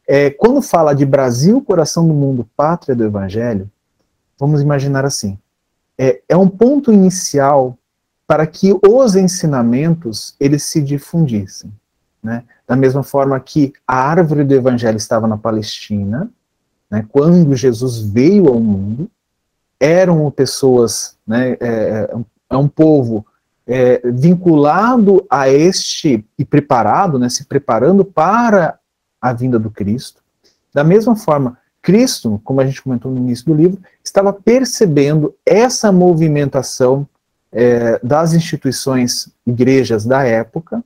É, 0.07 0.29
quando 0.29 0.61
fala 0.61 0.93
de 0.93 1.05
Brasil, 1.05 1.61
coração 1.61 2.07
do 2.07 2.13
mundo, 2.13 2.49
pátria 2.55 2.95
do 2.95 3.03
Evangelho, 3.03 3.69
vamos 4.39 4.61
imaginar 4.61 5.03
assim: 5.03 5.37
é, 5.97 6.21
é 6.29 6.37
um 6.37 6.47
ponto 6.47 6.93
inicial 6.93 7.77
para 8.25 8.47
que 8.47 8.73
os 8.87 9.15
ensinamentos 9.15 10.35
eles 10.39 10.63
se 10.63 10.81
difundissem. 10.81 11.73
Né? 12.23 12.43
Da 12.67 12.75
mesma 12.75 13.01
forma 13.01 13.39
que 13.39 13.71
a 13.87 13.95
árvore 13.95 14.43
do 14.43 14.53
Evangelho 14.53 14.97
estava 14.97 15.25
na 15.25 15.37
Palestina, 15.37 16.29
né, 16.91 17.05
quando 17.09 17.55
Jesus 17.55 18.01
veio 18.01 18.47
ao 18.47 18.59
mundo, 18.59 19.09
eram 19.79 20.29
pessoas, 20.29 21.15
né, 21.25 21.51
é, 21.51 21.57
é, 21.61 22.09
é 22.49 22.57
um 22.57 22.67
povo 22.67 23.25
é, 23.65 24.01
vinculado 24.11 25.25
a 25.29 25.49
este 25.49 26.25
e 26.37 26.43
preparado, 26.43 27.17
né, 27.17 27.29
se 27.29 27.45
preparando 27.45 28.03
para 28.03 28.77
a 29.21 29.31
vinda 29.31 29.57
do 29.57 29.71
Cristo. 29.71 30.21
Da 30.73 30.83
mesma 30.83 31.15
forma, 31.15 31.57
Cristo, 31.81 32.41
como 32.43 32.59
a 32.59 32.65
gente 32.65 32.81
comentou 32.81 33.11
no 33.11 33.17
início 33.17 33.45
do 33.45 33.53
livro, 33.53 33.79
estava 34.03 34.33
percebendo 34.33 35.33
essa 35.45 35.89
movimentação 35.89 37.07
é, 37.51 37.99
das 38.03 38.33
instituições 38.33 39.29
igrejas 39.45 40.05
da 40.05 40.23
época 40.23 40.83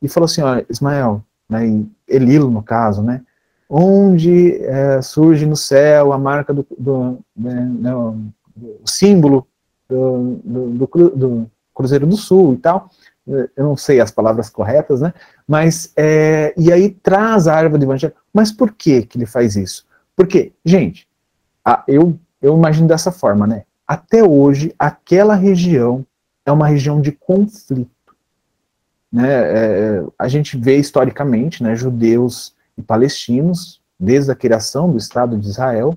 e 0.00 0.08
falou 0.08 0.26
assim: 0.26 0.42
olha, 0.42 0.66
Ismael, 0.68 1.22
né, 1.48 1.84
Elilo 2.08 2.50
no 2.50 2.62
caso, 2.62 3.02
né, 3.02 3.22
onde 3.68 4.56
é, 4.62 5.02
surge 5.02 5.46
no 5.46 5.56
céu 5.56 6.12
a 6.12 6.18
marca 6.18 6.52
do, 6.54 6.66
do, 6.78 7.18
né, 7.36 7.68
né 7.80 7.92
símbolo 8.84 9.46
do, 9.88 10.40
do, 10.44 11.10
do, 11.16 11.50
Cruzeiro 11.74 12.06
do 12.06 12.16
Sul 12.16 12.54
e 12.54 12.56
tal, 12.56 12.90
eu 13.26 13.64
não 13.64 13.76
sei 13.76 14.00
as 14.00 14.10
palavras 14.10 14.48
corretas, 14.48 15.00
né? 15.00 15.12
Mas, 15.46 15.92
é, 15.96 16.54
e 16.56 16.72
aí 16.72 16.90
traz 16.90 17.46
a 17.46 17.54
árvore 17.54 17.80
do 17.80 17.84
evangelho. 17.84 18.14
Mas 18.32 18.50
por 18.50 18.72
que 18.72 19.02
que 19.02 19.18
ele 19.18 19.26
faz 19.26 19.56
isso? 19.56 19.84
Porque, 20.14 20.52
gente, 20.64 21.06
a, 21.64 21.84
eu, 21.86 22.18
eu 22.40 22.56
imagino 22.56 22.88
dessa 22.88 23.12
forma, 23.12 23.46
né? 23.46 23.64
Até 23.86 24.22
hoje, 24.22 24.74
aquela 24.78 25.34
região 25.34 26.06
é 26.44 26.52
uma 26.52 26.66
região 26.66 27.00
de 27.00 27.12
conflito. 27.12 27.90
Né? 29.12 29.28
É, 29.28 30.04
a 30.18 30.28
gente 30.28 30.56
vê 30.56 30.76
historicamente, 30.76 31.62
né, 31.62 31.74
judeus 31.74 32.54
e 32.76 32.82
palestinos, 32.82 33.80
desde 33.98 34.30
a 34.30 34.34
criação 34.34 34.90
do 34.90 34.98
Estado 34.98 35.38
de 35.38 35.48
Israel, 35.48 35.96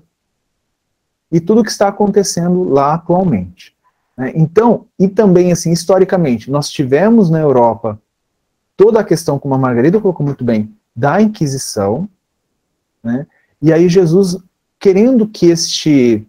e 1.30 1.40
tudo 1.40 1.62
que 1.62 1.70
está 1.70 1.88
acontecendo 1.88 2.64
lá 2.64 2.94
atualmente. 2.94 3.74
Né? 4.16 4.32
Então, 4.34 4.86
e 4.98 5.08
também, 5.08 5.52
assim, 5.52 5.70
historicamente, 5.70 6.50
nós 6.50 6.68
tivemos 6.68 7.30
na 7.30 7.40
Europa 7.40 8.00
toda 8.76 9.00
a 9.00 9.04
questão, 9.04 9.38
como 9.38 9.54
a 9.54 9.58
Margarida 9.58 10.00
colocou 10.00 10.24
muito 10.24 10.42
bem, 10.42 10.74
da 10.96 11.20
Inquisição, 11.20 12.08
né? 13.02 13.26
e 13.60 13.72
aí 13.72 13.88
Jesus, 13.88 14.38
querendo 14.78 15.26
que 15.28 15.46
este, 15.46 16.26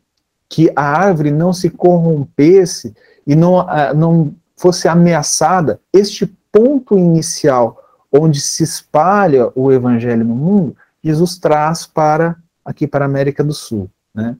que 0.50 0.72
a 0.76 0.84
árvore 0.84 1.32
não 1.32 1.54
se 1.54 1.70
corrompesse 1.70 2.94
e 3.26 3.36
não, 3.36 3.60
uh, 3.60 3.94
não 3.96 4.36
fosse 4.58 4.88
ameaçada, 4.88 5.80
este 5.94 6.32
ponto 6.52 6.98
inicial 6.98 7.82
onde 8.12 8.42
se 8.42 8.64
espalha 8.64 9.52
o 9.56 9.72
evangelho 9.72 10.26
no 10.26 10.36
mundo, 10.36 10.76
Jesus 11.04 11.38
traz 11.38 11.86
para 11.86 12.36
aqui 12.64 12.86
para 12.86 13.06
a 13.06 13.08
América 13.08 13.44
do 13.44 13.54
Sul, 13.54 13.90
né? 14.14 14.36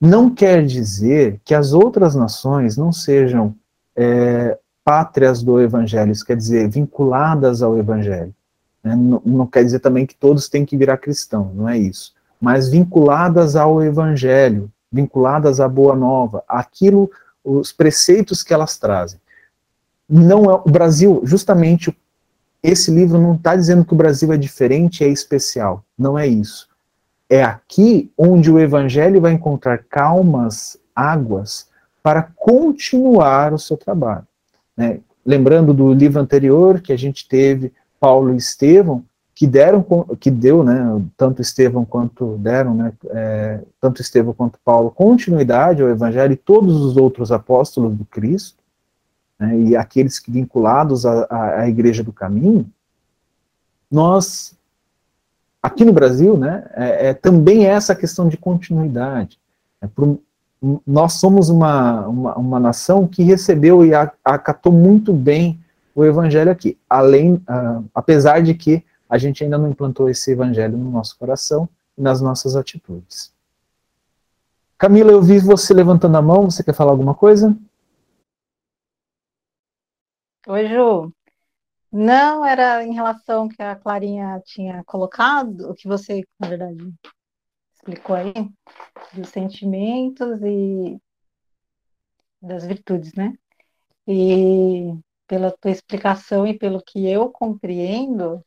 Não 0.00 0.30
quer 0.30 0.64
dizer 0.64 1.38
que 1.44 1.54
as 1.54 1.74
outras 1.74 2.14
nações 2.14 2.74
não 2.74 2.90
sejam 2.90 3.54
é, 3.94 4.58
pátrias 4.82 5.42
do 5.42 5.60
Evangelho, 5.60 6.10
isso 6.10 6.24
quer 6.24 6.36
dizer 6.36 6.70
vinculadas 6.70 7.62
ao 7.62 7.76
Evangelho. 7.76 8.34
Né? 8.82 8.96
Não, 8.96 9.20
não, 9.24 9.46
quer 9.46 9.62
dizer 9.62 9.80
também 9.80 10.06
que 10.06 10.14
todos 10.14 10.48
têm 10.48 10.64
que 10.64 10.76
virar 10.76 10.96
cristão, 10.96 11.52
não 11.54 11.68
é 11.68 11.76
isso. 11.76 12.14
Mas 12.40 12.70
vinculadas 12.70 13.56
ao 13.56 13.82
Evangelho, 13.84 14.72
vinculadas 14.90 15.60
à 15.60 15.68
Boa 15.68 15.94
Nova, 15.94 16.42
aquilo, 16.48 17.10
os 17.44 17.70
preceitos 17.70 18.42
que 18.42 18.54
elas 18.54 18.78
trazem. 18.78 19.20
Não 20.10 20.50
é 20.50 20.54
o 20.54 20.70
Brasil, 20.70 21.20
justamente 21.24 21.96
esse 22.62 22.90
livro 22.90 23.18
não 23.18 23.34
está 23.34 23.54
dizendo 23.54 23.84
que 23.84 23.94
o 23.94 23.96
Brasil 23.96 24.32
é 24.32 24.36
diferente, 24.36 25.04
é 25.04 25.08
especial. 25.08 25.84
Não 25.96 26.18
é 26.18 26.26
isso. 26.26 26.68
É 27.28 27.42
aqui 27.42 28.10
onde 28.18 28.50
o 28.50 28.58
evangelho 28.58 29.20
vai 29.20 29.32
encontrar 29.32 29.84
calmas 29.88 30.76
águas 30.94 31.68
para 32.02 32.22
continuar 32.36 33.54
o 33.54 33.58
seu 33.58 33.76
trabalho. 33.76 34.26
Né? 34.76 34.98
Lembrando 35.24 35.72
do 35.72 35.92
livro 35.92 36.20
anterior 36.20 36.80
que 36.80 36.92
a 36.92 36.98
gente 36.98 37.28
teve 37.28 37.72
Paulo 37.98 38.34
e 38.34 38.36
Estevão, 38.36 39.04
que 39.34 39.46
deram, 39.46 39.82
que 40.18 40.30
deu, 40.30 40.62
né, 40.62 41.00
tanto 41.16 41.40
Estevão 41.40 41.84
quanto 41.84 42.36
deram, 42.38 42.74
né, 42.74 42.92
é, 43.10 43.60
tanto 43.80 44.02
Estevão 44.02 44.34
quanto 44.34 44.58
Paulo, 44.62 44.90
continuidade 44.90 45.80
ao 45.80 45.88
Evangelho 45.88 46.32
e 46.32 46.36
todos 46.36 46.76
os 46.76 46.96
outros 46.96 47.32
apóstolos 47.32 47.96
do 47.96 48.04
Cristo, 48.04 48.59
né, 49.40 49.58
e 49.58 49.76
aqueles 49.76 50.18
que 50.18 50.30
vinculados 50.30 51.06
à, 51.06 51.62
à, 51.62 51.68
Igreja 51.68 52.04
do 52.04 52.12
Caminho, 52.12 52.70
nós 53.90 54.54
aqui 55.62 55.84
no 55.84 55.92
Brasil, 55.92 56.36
né, 56.36 56.70
é, 56.74 57.08
é 57.08 57.14
também 57.14 57.66
essa 57.66 57.94
questão 57.94 58.28
de 58.28 58.36
continuidade. 58.36 59.38
É 59.80 59.86
por, 59.86 60.20
nós 60.86 61.14
somos 61.14 61.48
uma, 61.48 62.06
uma, 62.06 62.34
uma, 62.36 62.60
nação 62.60 63.06
que 63.06 63.22
recebeu 63.22 63.84
e 63.84 63.92
acatou 64.22 64.70
muito 64.70 65.12
bem 65.12 65.58
o 65.94 66.04
evangelho 66.04 66.50
aqui, 66.50 66.76
além, 66.88 67.34
uh, 67.34 67.84
apesar 67.94 68.42
de 68.42 68.52
que 68.54 68.84
a 69.08 69.16
gente 69.16 69.42
ainda 69.42 69.56
não 69.56 69.70
implantou 69.70 70.08
esse 70.08 70.30
evangelho 70.30 70.76
no 70.76 70.90
nosso 70.90 71.18
coração 71.18 71.68
e 71.96 72.02
nas 72.02 72.20
nossas 72.20 72.56
atitudes. 72.56 73.32
Camila, 74.78 75.10
eu 75.10 75.22
vi 75.22 75.38
você 75.38 75.74
levantando 75.74 76.16
a 76.16 76.22
mão, 76.22 76.50
você 76.50 76.62
quer 76.62 76.74
falar 76.74 76.92
alguma 76.92 77.14
coisa? 77.14 77.56
Oi, 80.48 80.68
Ju. 80.68 81.12
Não, 81.92 82.46
era 82.46 82.82
em 82.82 82.94
relação 82.94 83.46
que 83.46 83.62
a 83.62 83.76
Clarinha 83.76 84.40
tinha 84.44 84.82
colocado, 84.84 85.70
o 85.70 85.74
que 85.74 85.86
você, 85.86 86.22
na 86.38 86.48
verdade, 86.48 86.94
explicou 87.74 88.16
aí, 88.16 88.32
dos 89.12 89.28
sentimentos 89.28 90.40
e 90.42 90.98
das 92.40 92.66
virtudes, 92.66 93.12
né? 93.12 93.36
E 94.08 94.94
pela 95.26 95.52
tua 95.52 95.70
explicação 95.70 96.46
e 96.46 96.58
pelo 96.58 96.82
que 96.82 97.06
eu 97.06 97.30
compreendo, 97.30 98.42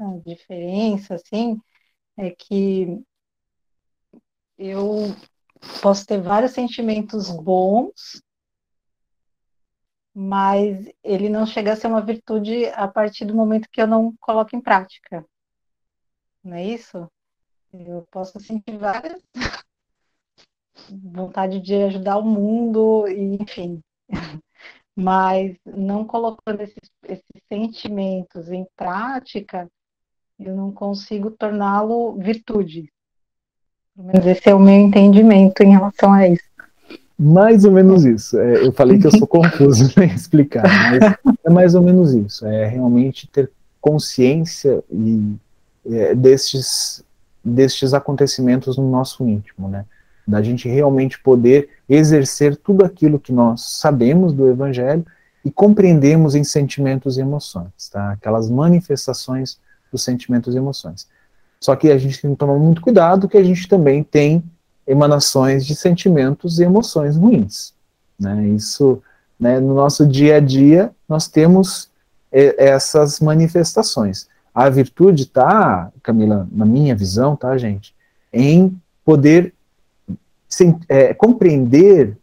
a 0.00 0.18
diferença, 0.24 1.16
assim, 1.16 1.60
é 2.16 2.30
que 2.30 3.02
eu 4.56 5.14
posso 5.82 6.06
ter 6.06 6.18
vários 6.18 6.52
sentimentos 6.52 7.30
bons 7.30 8.22
mas 10.18 10.88
ele 11.04 11.28
não 11.28 11.44
chega 11.44 11.74
a 11.74 11.76
ser 11.76 11.88
uma 11.88 12.00
virtude 12.00 12.64
a 12.68 12.88
partir 12.88 13.26
do 13.26 13.34
momento 13.34 13.68
que 13.70 13.82
eu 13.82 13.86
não 13.86 14.14
coloco 14.18 14.56
em 14.56 14.60
prática. 14.62 15.22
Não 16.42 16.56
é 16.56 16.64
isso? 16.64 17.06
Eu 17.70 18.02
posso 18.10 18.40
sentir 18.40 18.78
várias 18.78 19.20
vontade 20.88 21.60
de 21.60 21.74
ajudar 21.74 22.16
o 22.16 22.24
mundo, 22.24 23.06
enfim. 23.06 23.82
Mas 24.96 25.54
não 25.66 26.06
colocando 26.06 26.62
esses, 26.62 26.90
esses 27.04 27.42
sentimentos 27.46 28.50
em 28.50 28.66
prática, 28.74 29.70
eu 30.40 30.56
não 30.56 30.72
consigo 30.72 31.30
torná-lo 31.30 32.16
virtude. 32.16 32.90
Pelo 33.94 34.06
menos 34.06 34.26
esse 34.26 34.48
é 34.48 34.54
o 34.54 34.58
meu 34.58 34.76
entendimento 34.76 35.62
em 35.62 35.72
relação 35.72 36.10
a 36.10 36.26
isso. 36.26 36.55
Mais 37.18 37.64
ou 37.64 37.72
menos 37.72 38.04
isso. 38.04 38.38
É, 38.38 38.66
eu 38.66 38.72
falei 38.72 38.98
que 38.98 39.06
eu 39.06 39.10
sou 39.10 39.26
confuso 39.26 39.90
em 40.00 40.14
explicar, 40.14 40.64
mas 40.64 41.34
é 41.44 41.50
mais 41.50 41.74
ou 41.74 41.82
menos 41.82 42.12
isso. 42.12 42.46
É 42.46 42.66
realmente 42.66 43.26
ter 43.28 43.50
consciência 43.80 44.82
e, 44.90 45.34
é, 45.86 46.14
destes, 46.14 47.02
destes 47.42 47.94
acontecimentos 47.94 48.76
no 48.76 48.90
nosso 48.90 49.26
íntimo, 49.26 49.68
né? 49.68 49.86
Da 50.28 50.42
gente 50.42 50.68
realmente 50.68 51.18
poder 51.20 51.70
exercer 51.88 52.56
tudo 52.56 52.84
aquilo 52.84 53.18
que 53.18 53.32
nós 53.32 53.78
sabemos 53.78 54.32
do 54.32 54.48
Evangelho 54.48 55.06
e 55.44 55.50
compreendemos 55.50 56.34
em 56.34 56.42
sentimentos 56.42 57.16
e 57.16 57.20
emoções, 57.20 57.88
tá? 57.90 58.10
Aquelas 58.10 58.50
manifestações 58.50 59.58
dos 59.90 60.02
sentimentos 60.02 60.54
e 60.54 60.58
emoções. 60.58 61.08
Só 61.60 61.74
que 61.76 61.90
a 61.90 61.96
gente 61.96 62.20
tem 62.20 62.32
que 62.32 62.36
tomar 62.36 62.58
muito 62.58 62.82
cuidado 62.82 63.28
que 63.28 63.38
a 63.38 63.44
gente 63.44 63.66
também 63.68 64.02
tem 64.02 64.42
emanações 64.86 65.66
de 65.66 65.74
sentimentos 65.74 66.58
e 66.58 66.64
emoções 66.64 67.16
ruins. 67.16 67.74
Né? 68.18 68.48
Isso, 68.48 69.02
né, 69.38 69.60
no 69.60 69.74
nosso 69.74 70.06
dia 70.06 70.36
a 70.36 70.40
dia, 70.40 70.90
nós 71.08 71.28
temos 71.28 71.90
é, 72.30 72.66
essas 72.66 73.20
manifestações. 73.20 74.28
A 74.54 74.68
virtude 74.70 75.24
está, 75.24 75.90
Camila, 76.02 76.48
na 76.50 76.64
minha 76.64 76.94
visão, 76.94 77.36
tá, 77.36 77.56
gente, 77.58 77.94
em 78.32 78.74
poder 79.04 79.52
sem, 80.48 80.78
é, 80.88 81.12
compreender 81.12 82.16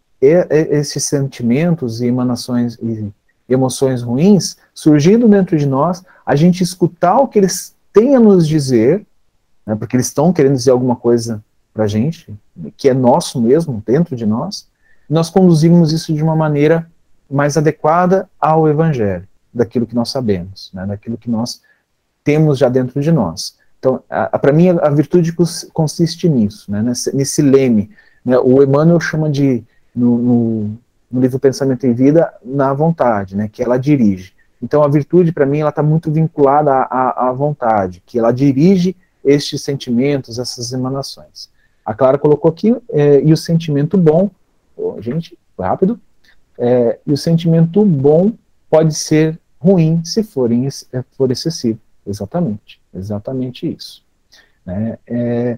esses 0.49 1.03
sentimentos 1.03 1.99
e 1.99 2.05
emanações 2.05 2.77
e 2.81 3.11
emoções 3.49 4.01
ruins 4.01 4.55
surgindo 4.73 5.27
dentro 5.27 5.57
de 5.57 5.65
nós, 5.65 6.01
a 6.25 6.33
gente 6.33 6.63
escutar 6.63 7.17
o 7.17 7.27
que 7.27 7.39
eles 7.39 7.75
têm 7.91 8.15
a 8.15 8.19
nos 8.19 8.47
dizer, 8.47 9.05
né, 9.65 9.75
porque 9.75 9.97
eles 9.97 10.07
estão 10.07 10.31
querendo 10.31 10.55
dizer 10.55 10.71
alguma 10.71 10.95
coisa 10.95 11.43
para 11.73 11.85
a 11.85 11.87
gente, 11.87 12.33
que 12.77 12.87
é 12.87 12.93
nosso 12.93 13.41
mesmo, 13.41 13.81
dentro 13.85 14.15
de 14.15 14.25
nós, 14.25 14.67
nós 15.09 15.29
conduzimos 15.29 15.91
isso 15.91 16.13
de 16.13 16.23
uma 16.23 16.35
maneira 16.35 16.89
mais 17.29 17.57
adequada 17.57 18.29
ao 18.39 18.67
Evangelho, 18.67 19.27
daquilo 19.53 19.87
que 19.87 19.95
nós 19.95 20.09
sabemos, 20.09 20.69
né, 20.73 20.85
daquilo 20.85 21.17
que 21.17 21.29
nós 21.29 21.61
temos 22.23 22.57
já 22.57 22.69
dentro 22.69 23.01
de 23.01 23.11
nós. 23.11 23.57
Então, 23.79 24.01
para 24.39 24.53
mim, 24.53 24.69
a, 24.69 24.89
virtude 24.89 25.33
consiste 25.73 26.29
nisso, 26.29 26.71
né, 26.71 26.81
nesse, 26.81 27.15
nesse 27.15 27.41
leme. 27.41 27.89
Né, 28.23 28.37
o 28.37 28.63
Emmanuel 28.63 28.99
chama 28.99 29.29
de, 29.29 29.63
no, 29.93 30.17
no, 30.17 30.79
no, 31.11 31.21
livro 31.21 31.39
Pensamento 31.39 31.85
em 31.85 31.93
Vida, 31.93 32.33
na 32.43 32.73
vontade, 32.73 33.35
né, 33.35 33.49
que 33.51 33.61
ela 33.61 33.77
dirige. 33.77 34.31
Então, 34.61 34.81
a 34.83 34.87
virtude, 34.87 35.33
para 35.33 35.45
mim, 35.45 35.59
ela 35.59 35.69
está 35.69 35.83
muito 35.83 36.09
vinculada 36.09 36.71
à, 36.71 37.27
à 37.27 37.31
vontade, 37.33 38.01
que 38.05 38.17
ela 38.17 38.31
dirige 38.31 38.95
estes 39.23 39.61
sentimentos, 39.61 40.39
essas 40.39 40.71
emanações. 40.71 41.49
A 41.85 41.93
Clara 41.93 42.17
colocou 42.17 42.49
aqui, 42.49 42.75
é, 42.89 43.21
e 43.21 43.33
o 43.33 43.37
sentimento 43.37 43.97
bom, 43.97 44.29
oh, 44.75 45.01
gente, 45.01 45.37
rápido, 45.59 45.99
é, 46.57 46.99
e 47.05 47.11
o 47.11 47.17
sentimento 47.17 47.83
bom 47.85 48.31
pode 48.69 48.93
ser 48.93 49.39
ruim 49.59 50.03
se 50.03 50.23
for, 50.23 50.51
em, 50.51 50.67
é, 50.67 51.03
for 51.17 51.31
excessivo. 51.31 51.79
Exatamente, 52.05 52.81
exatamente 52.93 53.71
isso. 53.71 54.03
Né? 54.65 54.97
É, 55.07 55.57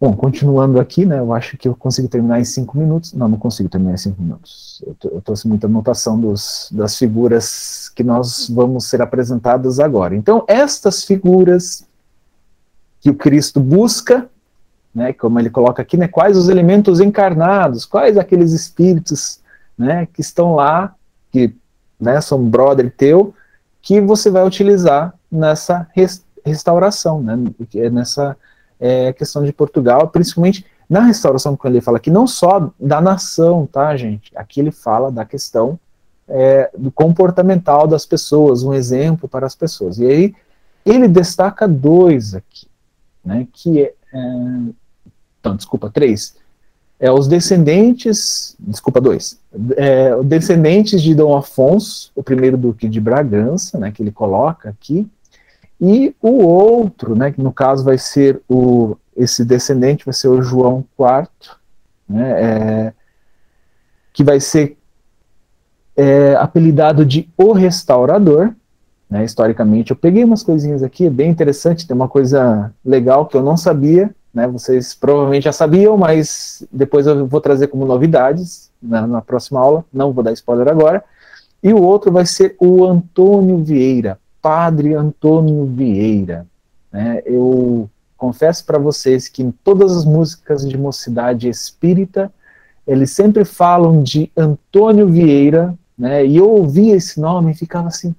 bom, 0.00 0.14
continuando 0.14 0.80
aqui, 0.80 1.04
né, 1.04 1.18
eu 1.18 1.32
acho 1.32 1.56
que 1.56 1.68
eu 1.68 1.74
consigo 1.74 2.08
terminar 2.08 2.40
em 2.40 2.44
cinco 2.44 2.76
minutos. 2.78 3.12
Não, 3.12 3.28
não 3.28 3.38
consigo 3.38 3.68
terminar 3.68 3.94
em 3.94 3.98
cinco 3.98 4.20
minutos. 4.22 4.82
Eu, 4.86 4.96
eu 5.12 5.20
trouxe 5.20 5.46
muita 5.46 5.66
anotação 5.66 6.18
dos, 6.18 6.70
das 6.72 6.96
figuras 6.96 7.90
que 7.90 8.02
nós 8.02 8.48
vamos 8.48 8.86
ser 8.86 9.02
apresentadas 9.02 9.78
agora. 9.78 10.16
Então, 10.16 10.44
estas 10.48 11.04
figuras 11.04 11.86
que 13.00 13.10
o 13.10 13.14
Cristo 13.14 13.60
busca 13.60 14.28
né, 14.96 15.12
como 15.12 15.38
ele 15.38 15.50
coloca 15.50 15.82
aqui, 15.82 15.94
né, 15.98 16.08
quais 16.08 16.38
os 16.38 16.48
elementos 16.48 17.00
encarnados, 17.00 17.84
quais 17.84 18.16
aqueles 18.16 18.52
espíritos, 18.52 19.40
né, 19.76 20.08
que 20.10 20.22
estão 20.22 20.54
lá, 20.54 20.94
que, 21.30 21.54
né, 22.00 22.18
são 22.22 22.42
brother 22.42 22.90
teu, 22.96 23.34
que 23.82 24.00
você 24.00 24.30
vai 24.30 24.42
utilizar 24.46 25.12
nessa 25.30 25.86
res, 25.94 26.24
restauração, 26.42 27.22
né, 27.22 27.36
nessa 27.92 28.38
é, 28.80 29.12
questão 29.12 29.44
de 29.44 29.52
Portugal, 29.52 30.08
principalmente 30.08 30.64
na 30.88 31.00
restauração, 31.00 31.54
quando 31.58 31.74
ele 31.74 31.84
fala 31.84 31.98
aqui, 31.98 32.10
não 32.10 32.26
só 32.26 32.72
da 32.80 32.98
nação, 32.98 33.68
tá, 33.70 33.94
gente, 33.98 34.32
aqui 34.34 34.60
ele 34.60 34.70
fala 34.70 35.12
da 35.12 35.26
questão 35.26 35.78
é, 36.26 36.70
do 36.74 36.90
comportamental 36.90 37.86
das 37.86 38.06
pessoas, 38.06 38.62
um 38.62 38.72
exemplo 38.72 39.28
para 39.28 39.44
as 39.44 39.54
pessoas, 39.54 39.98
e 39.98 40.06
aí 40.06 40.34
ele 40.86 41.06
destaca 41.06 41.68
dois 41.68 42.34
aqui, 42.34 42.66
né, 43.22 43.46
que 43.52 43.82
é, 43.82 43.92
é 44.14 44.85
não, 45.48 45.56
desculpa, 45.56 45.90
três, 45.90 46.34
é, 46.98 47.10
os 47.10 47.28
descendentes, 47.28 48.56
desculpa, 48.58 49.00
dois, 49.00 49.38
é, 49.76 50.22
descendentes 50.22 51.02
de 51.02 51.14
Dom 51.14 51.36
Afonso, 51.36 52.10
o 52.14 52.22
primeiro 52.22 52.56
duque 52.56 52.88
de 52.88 53.00
Bragança, 53.00 53.78
né, 53.78 53.90
que 53.90 54.02
ele 54.02 54.10
coloca 54.10 54.70
aqui, 54.70 55.06
e 55.80 56.14
o 56.22 56.42
outro, 56.42 57.14
né, 57.14 57.30
que 57.30 57.42
no 57.42 57.52
caso 57.52 57.84
vai 57.84 57.98
ser 57.98 58.40
o, 58.48 58.96
esse 59.14 59.44
descendente 59.44 60.04
vai 60.06 60.14
ser 60.14 60.28
o 60.28 60.40
João 60.40 60.84
IV, 60.98 61.28
né, 62.08 62.42
é, 62.42 62.92
que 64.12 64.24
vai 64.24 64.40
ser 64.40 64.78
é, 65.94 66.34
apelidado 66.36 67.04
de 67.04 67.28
O 67.36 67.52
Restaurador, 67.52 68.54
né, 69.08 69.24
historicamente. 69.24 69.90
Eu 69.90 69.96
peguei 69.96 70.24
umas 70.24 70.42
coisinhas 70.42 70.82
aqui, 70.82 71.06
é 71.06 71.10
bem 71.10 71.30
interessante, 71.30 71.86
tem 71.86 71.94
uma 71.94 72.08
coisa 72.08 72.72
legal 72.84 73.26
que 73.26 73.36
eu 73.36 73.42
não 73.42 73.56
sabia, 73.56 74.14
né, 74.36 74.46
vocês 74.46 74.92
provavelmente 74.92 75.44
já 75.44 75.52
sabiam, 75.52 75.96
mas 75.96 76.62
depois 76.70 77.06
eu 77.06 77.26
vou 77.26 77.40
trazer 77.40 77.68
como 77.68 77.86
novidades 77.86 78.70
na, 78.82 79.06
na 79.06 79.22
próxima 79.22 79.58
aula, 79.58 79.82
não 79.90 80.12
vou 80.12 80.22
dar 80.22 80.30
spoiler 80.34 80.68
agora. 80.68 81.02
E 81.62 81.72
o 81.72 81.80
outro 81.80 82.12
vai 82.12 82.26
ser 82.26 82.54
o 82.60 82.84
Antônio 82.84 83.64
Vieira, 83.64 84.18
Padre 84.42 84.92
Antônio 84.92 85.64
Vieira. 85.64 86.46
Né, 86.92 87.22
eu 87.24 87.88
confesso 88.18 88.66
para 88.66 88.78
vocês 88.78 89.26
que 89.26 89.42
em 89.42 89.50
todas 89.50 89.96
as 89.96 90.04
músicas 90.04 90.68
de 90.68 90.76
mocidade 90.76 91.48
espírita, 91.48 92.30
eles 92.86 93.12
sempre 93.12 93.42
falam 93.42 94.02
de 94.02 94.30
Antônio 94.36 95.08
Vieira, 95.08 95.74
né, 95.96 96.26
e 96.26 96.36
eu 96.36 96.50
ouvia 96.50 96.94
esse 96.94 97.18
nome 97.18 97.52
e 97.52 97.56
ficava 97.56 97.88
assim, 97.88 98.14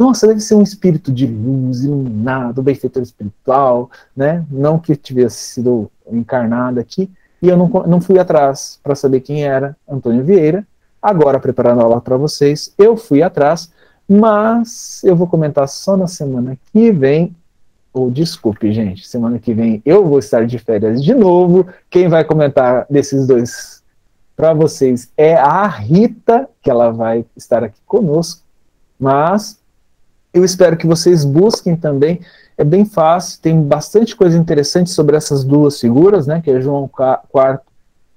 nossa, 0.00 0.26
deve 0.26 0.40
ser 0.40 0.54
um 0.54 0.62
espírito 0.62 1.12
de 1.12 1.26
luz, 1.26 1.84
iluminado, 1.84 2.62
benfeitor 2.62 3.02
espiritual, 3.02 3.90
né? 4.16 4.46
Não 4.50 4.78
que 4.78 4.96
tivesse 4.96 5.36
sido 5.36 5.90
encarnado 6.10 6.80
aqui. 6.80 7.10
E 7.42 7.50
eu 7.50 7.54
não, 7.54 7.68
não 7.86 8.00
fui 8.00 8.18
atrás 8.18 8.80
para 8.82 8.94
saber 8.94 9.20
quem 9.20 9.44
era 9.44 9.76
Antônio 9.86 10.24
Vieira. 10.24 10.66
Agora, 11.02 11.38
preparando 11.38 11.82
a 11.82 11.84
aula 11.84 12.00
para 12.00 12.16
vocês, 12.16 12.72
eu 12.78 12.96
fui 12.96 13.22
atrás, 13.22 13.70
mas 14.08 15.02
eu 15.04 15.14
vou 15.14 15.26
comentar 15.26 15.68
só 15.68 15.98
na 15.98 16.06
semana 16.06 16.56
que 16.72 16.90
vem. 16.90 17.36
Ou 17.92 18.06
oh, 18.06 18.10
desculpe, 18.10 18.72
gente, 18.72 19.06
semana 19.06 19.38
que 19.38 19.52
vem 19.52 19.82
eu 19.84 20.06
vou 20.06 20.18
estar 20.18 20.46
de 20.46 20.58
férias 20.58 21.04
de 21.04 21.14
novo. 21.14 21.66
Quem 21.90 22.08
vai 22.08 22.24
comentar 22.24 22.86
desses 22.88 23.26
dois 23.26 23.82
para 24.34 24.54
vocês 24.54 25.12
é 25.14 25.34
a 25.34 25.66
Rita, 25.66 26.48
que 26.62 26.70
ela 26.70 26.90
vai 26.90 27.26
estar 27.36 27.62
aqui 27.62 27.80
conosco. 27.84 28.42
Mas 28.98 29.59
eu 30.32 30.44
espero 30.44 30.76
que 30.76 30.86
vocês 30.86 31.24
busquem 31.24 31.76
também. 31.76 32.20
É 32.56 32.64
bem 32.64 32.84
fácil, 32.84 33.40
tem 33.40 33.60
bastante 33.60 34.14
coisa 34.14 34.36
interessante 34.36 34.90
sobre 34.90 35.16
essas 35.16 35.44
duas 35.44 35.80
figuras, 35.80 36.26
né, 36.26 36.40
que 36.40 36.50
é 36.50 36.60
João 36.60 36.84
IV 36.84 37.58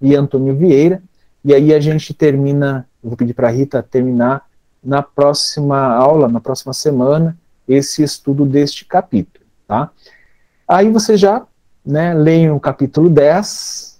e 0.01 0.15
Antônio 0.15 0.55
Vieira. 0.55 1.01
E 1.43 1.53
aí 1.53 1.73
a 1.73 1.79
gente 1.79 2.13
termina, 2.13 2.87
vou 3.03 3.17
pedir 3.17 3.33
para 3.33 3.47
a 3.47 3.51
Rita 3.51 3.81
terminar 3.81 4.45
na 4.83 5.01
próxima 5.01 5.79
aula, 5.79 6.27
na 6.27 6.41
próxima 6.41 6.73
semana, 6.73 7.37
esse 7.67 8.03
estudo 8.03 8.45
deste 8.45 8.85
capítulo, 8.85 9.45
tá? 9.65 9.89
Aí 10.67 10.89
você 10.89 11.15
já, 11.15 11.45
né, 11.85 12.13
leem 12.13 12.51
o 12.51 12.59
capítulo 12.59 13.09
10 13.09 13.99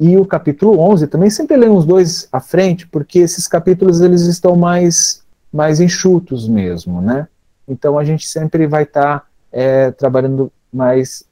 e 0.00 0.16
o 0.16 0.24
capítulo 0.24 0.78
11, 0.78 1.06
também 1.08 1.28
sempre 1.28 1.56
leem 1.56 1.70
os 1.70 1.84
dois 1.84 2.26
à 2.32 2.40
frente, 2.40 2.86
porque 2.86 3.18
esses 3.18 3.46
capítulos 3.46 4.00
eles 4.00 4.22
estão 4.22 4.56
mais 4.56 5.22
mais 5.52 5.78
enxutos 5.78 6.48
mesmo, 6.48 7.00
né? 7.00 7.28
Então 7.66 7.98
a 7.98 8.04
gente 8.04 8.28
sempre 8.28 8.66
vai 8.66 8.82
estar 8.82 9.20
tá, 9.20 9.26
é, 9.50 9.90
trabalhando 9.90 10.52
mais 10.72 11.28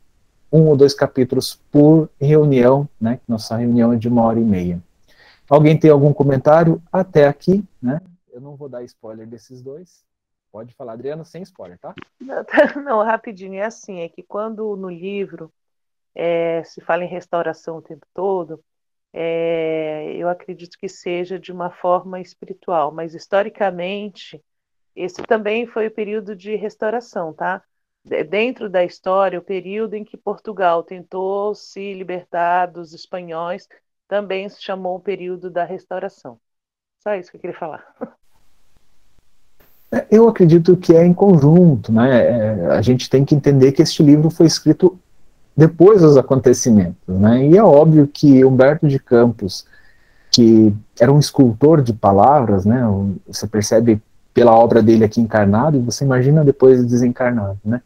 um 0.52 0.66
ou 0.66 0.76
dois 0.76 0.94
capítulos 0.94 1.60
por 1.70 2.10
reunião, 2.20 2.88
né? 3.00 3.20
Nossa 3.26 3.56
reunião 3.56 3.92
é 3.92 3.96
de 3.96 4.09
uma 4.09 4.22
hora 4.22 4.38
e 4.38 4.44
meia. 4.44 4.82
Alguém 5.48 5.78
tem 5.78 5.90
algum 5.90 6.12
comentário 6.12 6.80
até 6.92 7.26
aqui, 7.26 7.64
né? 7.80 8.00
Eu 8.30 8.40
não 8.40 8.56
vou 8.56 8.68
dar 8.68 8.82
spoiler 8.84 9.26
desses 9.26 9.62
dois. 9.62 10.04
Pode 10.50 10.74
falar, 10.74 10.92
Adriana, 10.92 11.24
sem 11.24 11.42
spoiler, 11.42 11.78
tá? 11.78 11.94
Não, 12.84 13.02
rapidinho, 13.02 13.54
é 13.54 13.64
assim, 13.64 14.00
é 14.00 14.09
que 14.09 14.22
quando 14.22 14.76
no 14.76 14.90
livro 14.90 15.50
é, 16.14 16.62
se 16.64 16.80
fala 16.82 17.04
em 17.04 17.09
restauração 17.09 17.78
o 17.78 17.82
tempo 17.82 18.06
todo, 18.12 18.62
é, 19.14 20.14
eu 20.14 20.28
acredito 20.28 20.78
que 20.78 20.88
seja 20.88 21.38
de 21.38 21.50
uma 21.52 21.70
forma 21.70 22.20
espiritual, 22.20 22.92
mas 22.92 23.14
historicamente 23.14 24.42
esse 24.94 25.23
também 25.23 25.66
foi 25.66 25.86
o 25.86 25.90
período 25.90 26.36
de 26.36 26.55
restauração, 26.55 27.32
tá? 27.32 27.62
Dentro 28.28 28.69
da 28.69 28.85
história, 28.85 29.39
o 29.39 29.43
período 29.43 29.94
em 29.94 30.05
que 30.05 30.16
Portugal 30.16 30.82
tentou 30.82 31.55
se 31.55 31.94
libertar 31.94 32.66
dos 32.66 32.93
espanhóis 32.93 33.69
também 34.09 34.48
se 34.48 34.62
chamou 34.62 34.97
o 34.97 35.01
período 35.01 35.51
da 35.51 35.64
restauração. 35.64 36.39
Só 37.02 37.14
isso 37.14 37.31
que 37.31 37.36
eu 37.36 37.40
queria 37.40 37.56
falar. 37.56 37.82
É, 39.90 40.06
eu 40.10 40.28
acredito 40.28 40.77
que 40.77 40.94
é 40.94 41.05
em 41.05 41.14
conjunto, 41.14 41.93
né? 41.93 42.27
É, 42.27 42.66
a 42.69 42.82
gente 42.82 43.09
tem 43.09 43.24
que 43.24 43.35
entender 43.35 43.73
que 43.73 43.82
este 43.82 44.02
livro 44.02 44.31
foi 44.31 44.47
escrito 44.47 44.98
depois 45.56 46.01
dos 46.01 46.16
acontecimentos, 46.16 46.97
né? 47.06 47.47
E 47.47 47.56
é 47.56 47.62
óbvio 47.62 48.09
que 48.09 48.44
Humberto 48.44 48.89
de 48.89 48.98
Campos, 48.98 49.66
que 50.31 50.74
era 50.98 51.12
um 51.12 51.19
escultor 51.19 51.82
de 51.82 51.93
palavras, 51.93 52.64
né? 52.64 52.82
Você 53.27 53.47
percebe 53.47 54.01
pela 54.32 54.52
obra 54.52 54.82
dele 54.82 55.04
aqui 55.04 55.20
encarnado 55.20 55.76
e 55.76 55.80
você 55.80 56.04
imagina 56.04 56.44
depois 56.44 56.84
desencarnado, 56.84 57.59
né? 57.64 57.80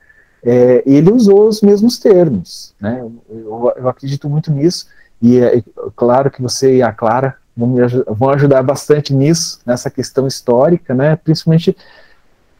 É, 0.44 0.82
ele 0.86 1.10
usou 1.10 1.48
os 1.48 1.60
mesmos 1.60 1.98
termos, 1.98 2.74
né? 2.81 3.05
Eu, 3.28 3.73
eu 3.77 3.89
acredito 3.89 4.28
muito 4.28 4.52
nisso 4.52 4.86
e 5.20 5.39
é, 5.39 5.62
claro 5.97 6.31
que 6.31 6.43
você 6.43 6.77
e 6.77 6.82
a 6.82 6.93
Clara 6.93 7.36
vão, 7.56 7.68
me, 7.68 7.81
vão 8.09 8.31
ajudar 8.31 8.62
bastante 8.62 9.12
nisso, 9.14 9.59
nessa 9.66 9.90
questão 9.90 10.27
histórica, 10.27 10.94
né? 10.94 11.16
Principalmente 11.16 11.77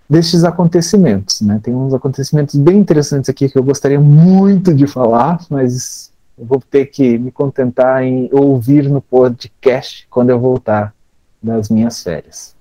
destes 0.09 0.43
acontecimentos, 0.43 1.41
né? 1.41 1.61
Tem 1.63 1.75
uns 1.75 1.95
acontecimentos 1.95 2.57
bem 2.57 2.79
interessantes 2.79 3.29
aqui 3.29 3.49
que 3.49 3.59
eu 3.59 3.63
gostaria 3.63 4.01
muito 4.01 4.75
de 4.75 4.87
falar, 4.87 5.39
mas 5.51 6.11
vou 6.37 6.61
ter 6.61 6.87
que 6.87 7.19
me 7.19 7.31
contentar 7.31 8.03
em 8.03 8.29
ouvir 8.33 8.89
no 8.89 9.01
podcast 9.01 10.07
quando 10.11 10.31
eu 10.31 10.41
voltar 10.41 10.95
das 11.43 11.69
minhas 11.69 12.03
férias. 12.03 12.56